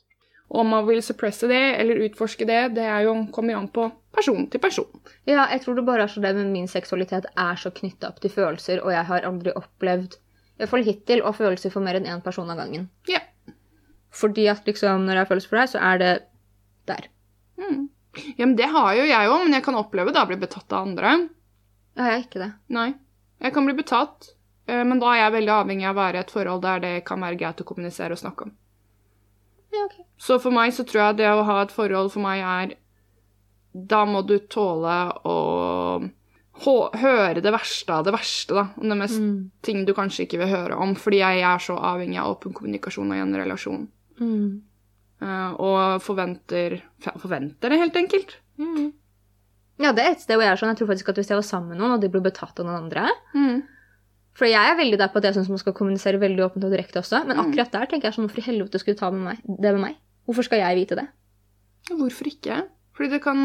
Om 0.49 0.70
man 0.72 0.86
vil 0.88 1.01
suppresse 1.03 1.47
det 1.49 1.63
eller 1.80 2.05
utforske 2.05 2.45
det, 2.47 2.76
det 2.76 2.84
er 2.84 3.07
jo, 3.07 3.15
kommer 3.34 3.55
jo 3.55 3.61
an 3.63 3.72
på 3.74 3.88
person 4.18 4.47
til 4.51 4.61
person. 4.61 5.03
Ja, 5.30 5.45
jeg 5.51 5.63
tror 5.63 5.78
det 5.78 5.86
bare 5.88 6.07
er 6.07 6.11
så 6.11 6.24
det 6.24 6.34
med 6.38 6.49
min 6.53 6.70
seksualitet 6.72 7.30
er 7.34 7.59
så 7.59 7.72
knytta 7.74 8.11
opp 8.11 8.22
til 8.24 8.34
følelser, 8.34 8.82
og 8.84 8.93
jeg 8.93 9.05
har 9.09 9.28
aldri 9.28 9.53
opplevd, 9.57 10.18
i 10.57 10.63
hvert 10.63 10.74
fall 10.74 10.88
hittil, 10.88 11.22
å 11.22 11.34
følelser 11.38 11.74
for 11.74 11.86
mer 11.86 11.99
enn 11.99 12.09
én 12.09 12.24
person 12.26 12.49
av 12.49 12.59
gangen. 12.59 12.88
Ja. 13.09 13.22
Fordi 14.18 14.47
at 14.49 14.65
liksom, 14.68 15.05
når 15.05 15.20
jeg 15.20 15.26
har 15.26 15.32
følelser 15.32 15.51
for 15.51 15.61
deg, 15.61 15.72
så 15.74 15.84
er 15.84 16.01
det 16.01 16.13
der. 16.89 17.09
Mm. 17.57 17.89
ja, 18.38 18.45
men 18.45 18.55
det 18.57 18.70
har 18.74 18.93
jo 18.97 19.05
jeg 19.05 19.30
òg, 19.30 19.43
men 19.43 19.57
jeg 19.57 19.65
kan 19.65 19.78
oppleve 19.78 20.13
da 20.15 20.26
å 20.26 20.32
bli 20.32 20.39
betatt 20.41 20.74
av 20.74 20.88
andre. 20.88 21.13
Ja, 21.97 22.09
jeg 22.09 22.15
er 22.15 22.26
ikke 22.26 22.41
det. 22.41 22.51
Nei. 22.74 22.89
Jeg 23.43 23.53
kan 23.53 23.68
bli 23.70 23.76
betatt, 23.78 24.32
eh, 24.70 24.82
men 24.82 25.01
da 25.01 25.11
er 25.13 25.24
jeg 25.26 25.36
veldig 25.38 25.53
avhengig 25.53 25.86
av 25.89 25.97
å 25.97 26.01
være 26.01 26.18
i 26.18 26.26
et 26.26 26.34
forhold 26.34 26.63
der 26.65 26.82
det 26.82 26.95
kan 27.05 27.22
være 27.22 27.38
greit 27.38 27.61
å 27.61 27.68
kommunisere 27.68 28.18
og 28.18 28.22
snakke 28.22 28.47
om. 28.47 28.55
Ja, 29.74 29.86
ok. 29.86 29.97
Så 30.18 30.39
for 30.41 30.55
meg 30.55 30.74
så 30.74 30.86
tror 30.88 31.03
jeg 31.03 31.20
det 31.22 31.30
å 31.30 31.45
ha 31.45 31.61
et 31.61 31.74
forhold 31.76 32.13
for 32.13 32.24
meg 32.24 32.41
er 32.41 32.78
Da 33.86 34.05
må 34.05 34.25
du 34.25 34.39
tåle 34.39 35.11
å 35.28 36.01
høre 36.97 37.41
det 37.43 37.51
verste 37.53 37.93
av 37.93 38.05
det 38.07 38.13
verste, 38.15 38.55
da. 38.57 38.63
Om 38.82 38.89
det 38.89 38.97
mest 38.97 39.19
Mm. 39.19 39.51
ting 39.61 39.86
du 39.86 39.93
kanskje 39.93 40.25
ikke 40.25 40.39
vil 40.39 40.47
høre 40.47 40.75
om, 40.82 40.95
fordi 40.95 41.19
jeg 41.19 41.41
er 41.43 41.59
så 41.59 41.78
avhengig 41.78 42.17
av 42.17 42.32
åpen 42.36 42.53
kommunikasjon 42.53 43.11
og 43.11 43.15
i 43.15 43.19
en 43.21 43.36
relasjon. 43.36 43.88
Mm. 44.19 44.61
Uh, 45.21 45.53
og 45.59 46.01
forventer 46.01 46.82
Forventer 47.01 47.69
det, 47.69 47.80
helt 47.80 47.93
enkelt. 47.95 48.36
Mm. 48.57 48.91
Ja, 49.80 49.91
det 49.91 50.03
er 50.03 50.11
et 50.11 50.21
sted 50.21 50.36
hvor 50.36 50.43
jeg 50.43 50.51
er 50.51 50.57
sånn. 50.57 50.69
Jeg 50.73 50.78
tror 50.78 50.88
faktisk 50.88 51.09
at 51.09 51.15
hvis 51.15 51.30
jeg 51.30 51.38
var 51.38 51.45
sammen 51.45 51.69
med 51.69 51.78
noen, 51.78 51.91
og 51.93 52.01
de 52.01 52.09
ble 52.09 52.21
betatt 52.21 52.59
av 52.59 52.65
noen 52.65 52.84
andre 52.84 53.07
For 54.34 54.45
jeg 54.45 54.53
er 54.71 54.78
veldig 54.78 54.97
der 54.97 55.07
på 55.09 55.17
at 55.17 55.23
jeg 55.23 55.34
syns 55.34 55.49
man 55.49 55.57
skal 55.57 55.73
kommunisere 55.73 56.19
veldig 56.19 56.43
åpent 56.45 56.63
og 56.65 56.71
direkte 56.71 56.99
også. 57.01 57.25
Men 57.25 57.38
Mm. 57.38 57.45
akkurat 57.45 57.71
der 57.71 57.86
tenker 57.86 58.03
jeg 58.09 58.13
sånn, 58.13 58.28
hvorfor 58.30 58.38
i 58.38 58.51
helvete 58.51 58.80
skulle 58.80 58.95
du 58.95 58.99
ta 58.99 59.09
med 59.11 59.21
meg, 59.25 59.38
det 59.61 59.73
med 59.73 59.82
meg? 59.82 59.95
Hvorfor 60.28 60.43
skal 60.43 60.59
jeg 60.59 60.75
vite 60.88 60.95
det? 60.95 61.07
Hvorfor 61.89 62.25
ikke? 62.30 62.67
Fordi 62.98 63.10
det 63.14 63.20
kan 63.22 63.38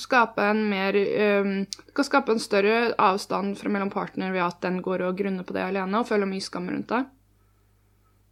skape 0.00 0.40
en 0.40 0.62
mer 0.70 0.96
um, 0.96 1.50
Det 1.68 1.92
kan 1.94 2.06
skape 2.08 2.32
en 2.32 2.40
større 2.40 2.94
avstand 2.96 3.58
fra 3.60 3.68
mellom 3.68 3.90
partner 3.92 4.32
ved 4.32 4.40
at 4.46 4.62
den 4.64 4.78
går 4.82 5.04
og 5.10 5.18
grunner 5.18 5.44
på 5.44 5.52
det 5.52 5.66
alene 5.66 6.00
og 6.00 6.08
føler 6.08 6.28
mye 6.30 6.40
skam 6.44 6.70
rundt 6.72 6.88
det. 6.94 7.02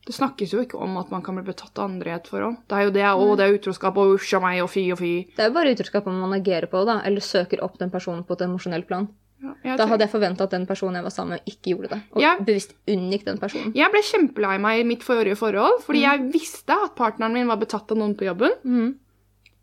Det 0.04 0.12
snakkes 0.12 0.50
jo 0.52 0.60
ikke 0.64 0.76
om 0.84 0.96
at 1.00 1.10
man 1.12 1.22
kan 1.24 1.36
bli 1.38 1.44
betatt 1.46 1.78
av 1.80 1.86
andre 1.88 2.10
i 2.12 2.14
et 2.18 2.26
forhold. 2.28 2.58
Det 2.68 2.76
er 2.76 2.82
jo 2.84 2.90
det, 2.92 3.04
å, 3.08 3.28
det 3.40 3.44
er 3.46 3.54
utroskap, 3.56 3.96
og 3.96 4.18
usj 4.18 4.34
meg, 4.44 4.58
og 4.60 4.68
fy 4.68 4.82
og 4.92 4.98
fy. 5.00 5.12
Det 5.32 5.40
er 5.40 5.48
jo 5.48 5.54
bare 5.56 5.72
utroskap 5.72 6.08
om 6.10 6.18
man 6.20 6.34
agerer 6.36 6.68
på 6.68 6.82
det, 6.82 6.90
da, 6.92 6.96
eller 7.08 7.24
søker 7.24 7.62
opp 7.64 7.78
den 7.80 7.92
personen 7.92 8.24
på 8.28 8.36
et 8.36 8.44
emosjonelt 8.44 8.88
plan. 8.90 9.06
Ja, 9.64 9.76
Da 9.76 9.86
hadde 9.88 10.04
jeg 10.06 10.12
forventa 10.12 10.44
at 10.44 10.52
den 10.56 10.66
personen 10.68 10.96
jeg 11.00 11.04
var 11.04 11.12
sammen 11.12 11.36
med, 11.36 11.48
ikke 11.48 11.72
gjorde 11.72 11.90
det. 11.94 12.00
Og 12.12 12.20
Ja. 12.22 12.34
bevisst 12.40 12.72
unngikk 12.88 13.24
den 13.24 13.38
personen. 13.40 13.72
jeg 13.76 13.90
ble 13.92 14.00
kjempelei 14.00 14.58
meg 14.60 14.80
i 14.80 14.84
mitt 14.88 15.02
forrige 15.04 15.36
forhold, 15.40 15.82
fordi 15.84 16.00
jeg 16.04 16.32
visste 16.32 16.76
at 16.84 16.94
partneren 16.96 17.32
min 17.32 17.48
var 17.48 17.56
betatt 17.60 17.90
av 17.92 17.96
noen 18.00 18.14
på 18.16 18.24
jobben. 18.28 18.52
Mm. 18.64 18.94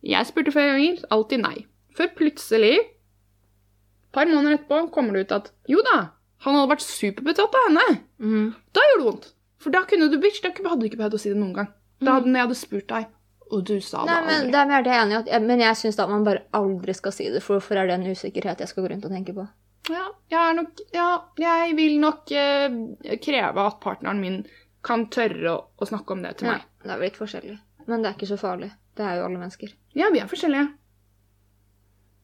Jeg 0.04 0.26
spurte 0.30 0.54
flere 0.54 0.74
ganger, 0.76 1.04
alltid 1.14 1.44
nei. 1.44 1.56
Før 1.98 2.10
plutselig, 2.18 2.74
et 2.82 4.16
par 4.16 4.26
måneder 4.30 4.58
etterpå, 4.58 4.82
kommer 4.96 5.14
det 5.16 5.28
ut 5.28 5.36
at 5.38 5.52
jo 5.70 5.82
da, 5.86 6.00
han 6.42 6.58
hadde 6.58 6.72
vært 6.74 6.86
superbetatt 6.86 7.54
av 7.60 7.68
henne. 7.70 7.88
Mm. 8.20 8.48
Da 8.74 8.84
gjorde 8.90 9.02
det 9.04 9.08
vondt. 9.10 9.28
For 9.62 9.74
da 9.76 9.84
kunne 9.86 10.08
du 10.10 10.18
bitch, 10.24 10.42
da 10.42 10.50
hadde 10.56 10.80
du 10.82 10.88
ikke 10.90 10.98
behøvd 11.04 11.18
å 11.20 11.22
si 11.22 11.30
det 11.30 11.38
noen 11.38 11.54
gang. 11.60 11.70
Da 12.02 12.16
hadde 12.18 12.32
jeg 12.34 12.42
hadde 12.48 12.58
spurt 12.58 12.88
deg, 12.90 13.10
og 13.52 13.66
du 13.68 13.76
sa 13.84 14.02
det 14.08 14.10
Nei, 14.10 14.22
men 14.26 14.36
aldri. 14.40 14.52
det 14.56 14.60
er 14.62 14.70
mer 14.72 14.86
det 14.88 14.94
enig 14.98 15.18
at 15.20 15.44
Men 15.46 15.60
jeg 15.62 15.78
syns 15.78 16.00
man 16.10 16.24
bare 16.26 16.42
aldri 16.58 16.96
skal 16.98 17.14
si 17.14 17.28
det, 17.30 17.44
for 17.46 17.60
hvorfor 17.60 17.78
er 17.78 17.92
det 17.92 18.00
en 18.00 18.08
usikkerhet 18.10 18.64
jeg 18.64 18.72
skal 18.72 18.88
gå 18.88 18.90
rundt 18.94 19.06
og 19.06 19.14
tenke 19.14 19.36
på? 19.38 19.46
Ja, 19.92 20.08
jeg 20.32 20.56
nok 20.58 20.82
Ja, 20.96 21.10
jeg 21.38 21.76
vil 21.78 22.00
nok 22.02 22.32
eh, 22.32 22.80
kreve 23.22 23.68
at 23.68 23.80
partneren 23.84 24.22
min 24.24 24.40
kan 24.82 25.06
tørre 25.14 25.52
å, 25.52 25.58
å 25.78 25.86
snakke 25.86 26.16
om 26.16 26.24
det 26.26 26.38
til 26.40 26.48
Ja, 26.50 26.58
meg. 26.58 26.66
det 26.82 26.90
er 26.90 26.98
vel 27.04 27.10
litt 27.12 27.20
forskjellig. 27.22 27.58
Men 27.86 28.02
det 28.02 28.10
er 28.10 28.18
ikke 28.18 28.32
så 28.32 28.40
farlig. 28.42 28.72
Det 29.02 29.08
er 29.10 29.18
jo 29.18 29.26
alle 29.26 29.42
mennesker. 29.42 29.74
Ja, 29.98 30.12
vi 30.14 30.22
er 30.22 30.30
forskjellige. 30.30 30.68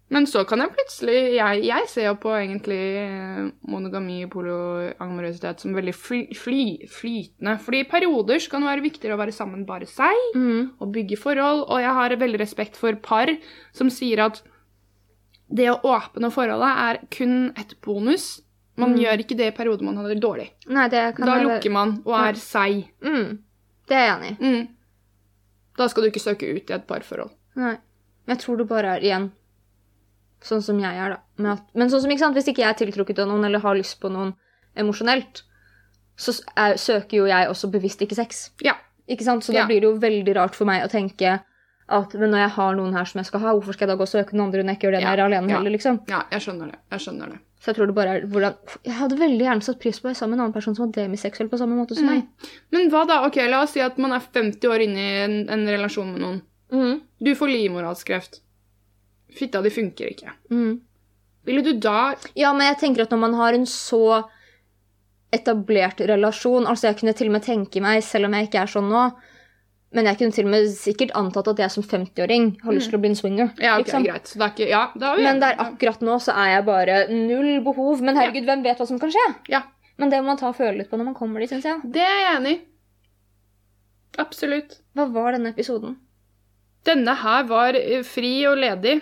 Men 0.09 0.23
så 0.29 0.45
kan 0.47 0.61
jeg 0.63 0.71
plutselig 0.71 1.15
Jeg, 1.35 1.63
jeg 1.67 1.87
ser 1.91 2.05
jo 2.07 2.13
på 2.23 2.31
egentlig 2.31 2.77
eh, 3.01 3.49
monogami 3.67 4.21
og 4.23 4.29
polyamorøsitet 4.37 5.59
som 5.65 5.73
veldig 5.75 5.93
fly, 5.97 6.21
fly, 6.37 6.61
flytende. 6.87 7.57
Fordi 7.59 7.81
i 7.83 7.89
perioder 7.91 8.39
så 8.39 8.53
kan 8.53 8.63
det 8.63 8.69
være 8.71 8.85
viktigere 8.85 9.17
å 9.17 9.19
være 9.19 9.35
sammen 9.35 9.65
bare 9.67 9.89
seg 9.89 10.15
Mm. 10.37 10.69
og 10.79 10.93
bygge 10.95 11.17
forhold. 11.19 11.65
Og 11.67 11.81
jeg 11.83 11.91
har 11.99 12.15
veldig 12.23 12.39
respekt 12.39 12.77
for 12.79 12.95
par 13.03 13.33
som 13.75 13.89
sier 13.91 14.23
at 14.29 14.39
det 15.51 15.67
å 15.73 15.81
åpne 15.83 16.31
forholdet 16.31 16.71
er 16.87 17.01
kun 17.11 17.51
et 17.59 17.75
bonus. 17.83 18.41
Man 18.77 18.93
Mm. 18.95 18.99
gjør 19.03 19.19
ikke 19.25 19.37
det 19.37 19.47
i 19.53 19.57
perioder 19.57 19.83
man 19.83 19.97
har 19.97 20.07
det 20.07 20.21
dårlig. 20.21 20.49
Nei, 20.69 20.87
det 20.87 21.15
kan 21.17 21.25
Da 21.25 21.35
lukker 21.43 21.71
man 21.71 22.01
og 22.05 22.13
er 22.15 22.33
seg. 22.39 22.85
Mm. 23.01 23.39
Det 23.87 23.95
er 23.95 24.07
jeg 24.07 24.15
enig 24.21 24.39
i. 24.39 24.67
Da 25.77 25.87
skal 25.91 26.03
du 26.03 26.09
ikke 26.11 26.23
søke 26.23 26.47
ut 26.49 26.69
i 26.69 26.73
et 26.75 26.87
parforhold. 26.89 27.31
Nei. 27.55 27.75
Men 28.25 28.35
jeg 28.35 28.43
tror 28.43 28.57
det 28.59 28.67
bare 28.69 28.95
er 28.97 29.03
igjen 29.05 29.27
sånn 30.43 30.61
som 30.61 30.79
jeg 30.81 30.93
er, 31.01 31.15
da. 31.15 31.51
At, 31.53 31.63
men 31.77 31.89
sånn 31.89 32.01
som, 32.03 32.11
ikke 32.13 32.21
sant, 32.25 32.35
hvis 32.37 32.47
ikke 32.51 32.61
jeg 32.61 32.69
er 32.73 32.79
tiltrukket 32.81 33.19
av 33.23 33.29
noen 33.31 33.45
eller 33.47 33.61
har 33.63 33.77
lyst 33.77 33.97
på 34.01 34.09
noen 34.13 34.33
emosjonelt, 34.77 35.43
så 36.17 36.33
er, 36.57 36.75
søker 36.81 37.17
jo 37.21 37.25
jeg 37.29 37.49
også 37.49 37.69
bevisst 37.73 38.01
ikke 38.05 38.17
sex. 38.17 38.51
Ja. 38.65 38.75
Ikke 39.09 39.25
sant? 39.25 39.45
Så 39.45 39.53
da 39.53 39.59
Ja. 39.63 39.65
blir 39.69 39.81
det 39.81 39.87
jo 39.89 39.97
veldig 40.01 40.35
rart 40.35 40.55
for 40.57 40.65
meg 40.69 40.83
å 40.83 40.89
tenke 40.91 41.39
at 41.89 42.13
men 42.19 42.31
når 42.33 42.39
jeg 42.43 42.49
har 42.57 42.75
noen 42.75 42.93
her 42.97 43.05
som 43.05 43.19
jeg 43.19 43.25
skal 43.29 43.39
ha, 43.39 43.53
hvorfor 43.55 43.73
skal 43.73 43.87
jeg 43.87 43.93
da 43.95 43.99
gå 44.01 44.03
og 44.03 44.11
søke 44.11 44.33
noen 44.35 44.47
andre 44.49 44.63
når 44.63 44.73
jeg 44.73 44.77
ikke 44.77 44.87
gjør 44.87 44.95
det 44.97 45.03
når 45.03 45.07
jeg 45.07 45.17
er 45.19 45.25
alene 45.25 45.53
heller, 45.55 45.71
liksom? 45.77 45.99
Ja, 46.09 46.23
jeg 46.31 46.41
skjønner 46.43 46.71
det. 46.73 46.79
Jeg 46.91 46.99
skjønner 47.05 47.29
det. 47.31 47.39
Så 47.67 47.73
jeg 47.73 47.75
tror 47.81 47.89
det 47.89 47.95
bare 47.97 48.11
er 48.15 48.25
hvordan 48.31 48.53
Jeg 48.85 48.93
hadde 48.95 49.17
veldig 49.19 49.43
gjerne 49.43 49.65
satt 49.65 49.79
pris 49.81 49.97
på 49.99 50.07
å 50.07 50.09
være 50.13 50.15
sammen 50.21 50.37
med 50.37 50.39
en 50.39 50.43
annen 50.45 50.53
person 50.55 50.75
som 50.77 50.85
var 50.85 50.93
demiseksuell 50.95 51.49
på 51.51 51.57
samme 51.59 51.75
måte 51.75 51.97
som 51.97 52.05
Mm. 52.07 52.13
meg. 52.13 52.51
Men 52.71 52.89
hva 52.93 53.01
da? 53.09 53.17
Ok, 53.27 53.35
La 53.51 53.61
oss 53.65 53.73
si 53.75 53.81
at 53.83 53.97
man 53.99 54.13
er 54.15 54.21
50 54.23 54.69
år 54.71 54.85
inne 54.85 54.97
i 55.03 55.17
en, 55.25 55.35
en 55.49 55.65
relasjon 55.67 56.13
med 56.13 56.21
noen. 56.23 56.41
Mm. 56.71 57.01
Du 57.19 57.33
får 57.35 57.51
livmorhalskreft. 57.51 58.39
Fitta 59.35 59.61
di 59.61 59.69
funker 59.69 60.13
ikke. 60.13 60.31
Mm. 60.49 60.79
Ville 61.45 61.61
du 61.63 61.73
da 61.79 62.15
Ja, 62.35 62.53
men 62.53 62.67
jeg 62.71 62.79
tenker 62.79 63.03
at 63.03 63.11
når 63.11 63.19
man 63.19 63.33
har 63.33 63.53
en 63.53 63.65
så 63.65 64.23
etablert 65.33 65.99
relasjon 66.07 66.65
Altså, 66.67 66.87
jeg 66.87 66.99
kunne 67.01 67.13
til 67.17 67.27
og 67.27 67.33
med 67.37 67.43
tenke 67.43 67.81
meg, 67.83 68.03
selv 68.03 68.29
om 68.29 68.33
jeg 68.37 68.47
ikke 68.47 68.61
er 68.63 68.71
sånn 68.71 68.87
nå 68.91 69.03
Men 69.95 70.09
jeg 70.09 70.19
kunne 70.19 70.35
til 70.35 70.47
og 70.47 70.51
med 70.51 70.65
sikkert 70.75 71.13
antatt 71.15 71.47
at 71.53 71.61
jeg 71.63 71.71
som 71.71 71.83
50-åring 71.85 72.49
har 72.63 72.75
lyst 72.75 72.91
til 72.91 72.97
å 72.97 73.01
bli 73.03 73.11
en 73.13 73.17
swinger. 73.17 73.51
Mm. 73.53 73.61
Ja, 73.63 73.75
ok, 73.77 73.85
liksom. 73.85 74.07
greit. 74.07 74.31
Det 74.33 74.43
er 74.43 74.51
ikke 74.51 74.67
Ja, 74.69 74.81
det 74.93 75.11
vi 75.15 75.27
Men 75.27 75.39
der 75.43 75.61
akkurat 75.63 76.03
nå 76.03 76.17
så 76.23 76.35
er 76.35 76.57
jeg 76.57 76.65
bare 76.67 76.97
null 77.13 77.61
behov. 77.63 78.03
Men 78.03 78.19
herregud, 78.19 78.47
hvem 78.49 78.65
vet 78.67 78.81
hva 78.81 78.87
som 78.89 78.99
kan 78.99 79.13
skje? 79.13 79.27
Ja. 79.53 79.63
Men 79.97 80.11
det 80.11 80.19
må 80.21 80.33
man 80.33 80.41
ta 80.41 80.51
og 80.51 80.57
føle 80.57 80.81
litt 80.81 80.91
på 80.91 80.99
når 80.99 81.09
man 81.11 81.17
kommer 81.17 81.41
dit, 81.41 81.49
syns 81.53 81.65
jeg. 81.65 81.79
Det 81.95 82.03
er 82.03 82.19
jeg 82.19 82.33
enig 82.35 82.57
i. 82.57 82.59
Absolutt. 84.21 84.79
Hva 84.97 85.07
var 85.13 85.37
denne 85.37 85.53
episoden? 85.53 85.95
Denne 86.87 87.13
her 87.21 87.45
var 87.49 87.77
eh, 87.77 88.03
fri 88.07 88.33
og 88.49 88.57
ledig. 88.59 88.99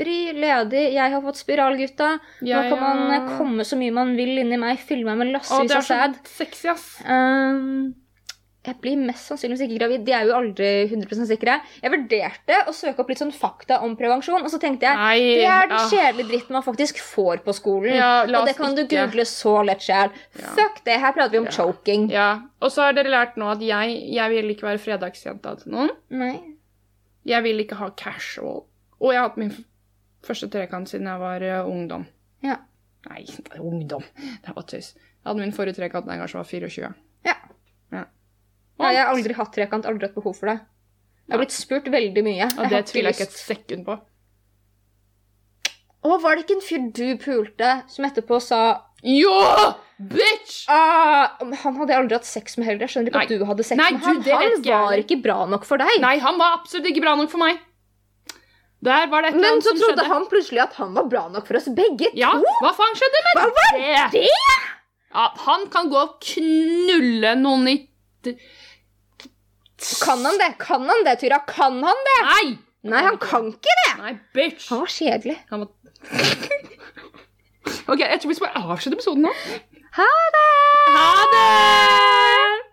Fri, 0.00 0.30
ledig, 0.32 0.86
jeg 0.94 1.12
har 1.12 1.22
fått 1.24 1.40
spiralgutta. 1.42 2.14
Nå 2.40 2.48
Jeg 2.48 2.70
kan 2.70 2.80
man 2.80 3.26
komme 3.36 3.66
så 3.68 3.76
mye 3.76 3.92
man 3.92 4.14
vil 4.16 4.38
inni 4.40 4.56
meg, 4.60 4.80
fylle 4.80 5.04
meg 5.04 5.18
med 5.20 5.32
Å, 5.32 5.34
lassevis 5.36 5.72
det 5.72 5.76
er 5.76 5.84
så 5.84 5.98
sæd. 5.98 6.20
sexy, 6.38 6.70
ass. 6.72 6.86
Um, 7.04 7.90
jeg 8.60 8.76
blir 8.82 8.98
mest 9.00 9.30
sannsynligvis 9.30 9.62
ikke 9.64 9.78
gravid. 9.78 10.02
De 10.04 10.12
er 10.12 10.26
jo 10.28 10.34
aldri 10.36 10.66
100% 10.84 11.28
sikre. 11.30 11.54
Jeg 11.80 11.92
vurderte 11.94 12.58
å 12.68 12.74
søke 12.76 13.00
opp 13.00 13.08
litt 13.08 13.20
sånn 13.22 13.32
fakta 13.32 13.78
om 13.86 13.94
prevensjon, 13.96 14.42
og 14.44 14.52
så 14.52 14.60
tenkte 14.60 14.84
jeg 14.84 14.98
Nei. 15.00 15.22
det 15.40 15.46
er 15.48 15.70
den 15.70 15.78
ja. 15.78 15.86
kjedelige 15.88 16.28
dritten 16.28 16.56
man 16.58 16.66
faktisk 16.66 17.00
får 17.00 17.40
på 17.46 17.54
skolen. 17.56 17.96
Ja, 17.96 18.10
og 18.28 18.48
det 18.50 18.56
kan 18.58 18.76
du 18.76 18.82
google 18.84 19.24
så 19.28 19.54
lett 19.64 19.86
sjæl. 19.86 20.12
Ja. 20.36 20.52
Fuck 20.58 20.82
det, 20.84 20.98
her 21.00 21.16
prater 21.16 21.32
vi 21.38 21.40
om 21.40 21.48
Ja. 21.48 21.54
choking. 21.56 22.06
Ja. 22.12 22.28
Og 22.60 22.72
så 22.74 22.84
har 22.84 22.92
dere 22.98 23.08
lært 23.14 23.40
nå 23.40 23.48
at 23.48 23.64
jeg, 23.64 23.96
jeg 24.12 24.34
vil 24.36 24.52
ikke 24.52 24.68
være 24.68 24.82
fredagsjenta 24.84 25.56
til 25.62 25.72
noen. 25.72 25.94
Nei. 26.12 26.34
Jeg 27.24 27.42
vil 27.48 27.64
ikke 27.64 27.80
ha 27.80 27.88
casual. 27.96 28.66
Og 29.00 29.12
jeg 29.14 29.22
har 29.22 29.30
hatt 29.30 29.40
min 29.40 29.54
første 30.24 30.50
trekant 30.52 30.88
siden 30.88 31.08
jeg 31.08 31.20
var 31.22 31.40
eh, 31.40 31.64
ungdom. 31.64 32.04
Ja. 32.44 32.58
Nei, 33.08 33.24
ungdom. 33.56 34.04
Det 34.44 34.52
var 34.52 34.68
tøys. 34.68 34.92
Jeg 35.00 35.24
hadde 35.30 35.40
min 35.40 35.56
forrige 35.56 35.80
trekant 35.80 36.04
da 36.04 36.12
jeg 36.12 36.20
kanskje 36.26 36.40
var 36.42 36.48
24. 36.52 36.92
Ja. 37.24 37.34
Ja. 38.80 38.86
Nei, 38.86 38.92
jeg 38.96 39.04
har 39.04 39.14
aldri 39.14 39.34
hatt 39.36 39.52
trekant, 39.54 39.86
aldri 39.90 40.08
hatt 40.08 40.16
behov 40.16 40.34
for 40.38 40.50
det. 40.50 40.58
Jeg 41.28 41.36
har 41.36 41.42
blitt 41.44 41.54
spurt 41.54 41.86
veldig 41.92 42.22
mye. 42.26 42.46
Og 42.58 42.70
det 42.72 42.80
tviler 42.90 43.12
jeg 43.12 43.20
ikke 43.20 43.28
et 43.28 43.36
sekund 43.38 43.84
på. 43.86 43.98
Å, 46.00 46.16
var 46.22 46.36
det 46.38 46.46
ikke 46.46 46.56
en 46.56 46.64
fyr 46.64 46.84
du 46.96 47.06
pulte, 47.20 47.70
som 47.92 48.06
etterpå 48.08 48.38
sa 48.42 48.60
Jo! 49.04 49.32
Bitch! 50.00 50.62
ah, 50.72 51.36
Han 51.60 51.76
hadde 51.76 51.92
jeg 51.92 52.00
aldri 52.00 52.16
hatt 52.16 52.28
sex 52.28 52.56
med 52.56 52.64
heller. 52.70 52.86
Jeg 52.86 52.94
skjønner 52.94 53.12
ikke 53.12 53.24
at 53.26 53.34
du 53.36 53.44
hadde 53.50 53.66
sex 53.68 53.76
Nei, 53.76 53.90
med 53.92 54.00
du, 54.00 54.06
han. 54.08 54.22
det 54.24 54.32
Han 54.38 54.54
ikke 54.56 54.78
var 54.86 55.02
ikke 55.04 55.18
bra 55.26 55.36
nok 55.52 55.66
for 55.68 55.82
deg. 55.82 55.92
Nei, 56.00 56.14
han 56.24 56.40
var 56.40 56.56
absolutt 56.56 56.88
ikke 56.88 57.02
bra 57.04 57.12
nok 57.20 57.28
for 57.34 57.42
meg. 57.44 57.60
Der 58.80 59.10
var 59.12 59.20
det 59.26 59.34
et 59.34 59.36
eller 59.36 59.44
Men 59.58 59.60
så 59.60 59.74
trodde 59.76 60.06
han 60.08 60.24
plutselig 60.32 60.62
at 60.64 60.78
han 60.80 60.94
var 60.96 61.04
bra 61.12 61.26
nok 61.28 61.44
for 61.50 61.58
oss 61.60 61.68
begge 61.76 62.08
Ja, 62.16 62.30
to. 62.32 62.54
hva 62.64 62.70
faen 62.78 62.96
skjedde 62.96 63.20
med 63.26 63.36
Hva 63.42 63.48
var 63.58 63.76
det? 63.76 63.98
det? 64.14 64.22
Ja, 65.12 65.26
han 65.44 65.66
kan 65.74 65.90
gå 65.92 66.00
og 66.00 66.16
knulle 66.24 67.34
noen 67.42 67.68
i 67.68 67.76
Kan 70.02 70.24
han 70.24 70.38
det? 70.40 70.54
Kan 70.60 70.88
han 70.88 71.04
det, 71.06 71.16
Tyra? 71.22 71.38
Kan 71.48 71.80
han 71.84 72.04
det? 72.08 72.18
Nei! 72.28 72.58
Nei, 72.90 73.02
han 73.04 73.18
kan 73.20 73.50
ikke 73.52 73.76
det. 73.82 73.90
Nei, 74.00 74.14
bitch! 74.36 74.68
Han 74.70 74.82
var 74.84 74.92
kjedelig. 74.92 75.36
Han 75.50 75.64
var... 75.64 75.68
OK, 77.92 78.00
jeg 78.00 78.20
tror 78.22 78.32
vi 78.32 78.38
skal 78.38 78.56
avslutte 78.62 78.96
episoden 79.00 79.26
nå. 79.28 79.34
Ha 79.98 80.10
det! 80.36 80.48
Ha 80.96 81.08
det! 81.34 82.69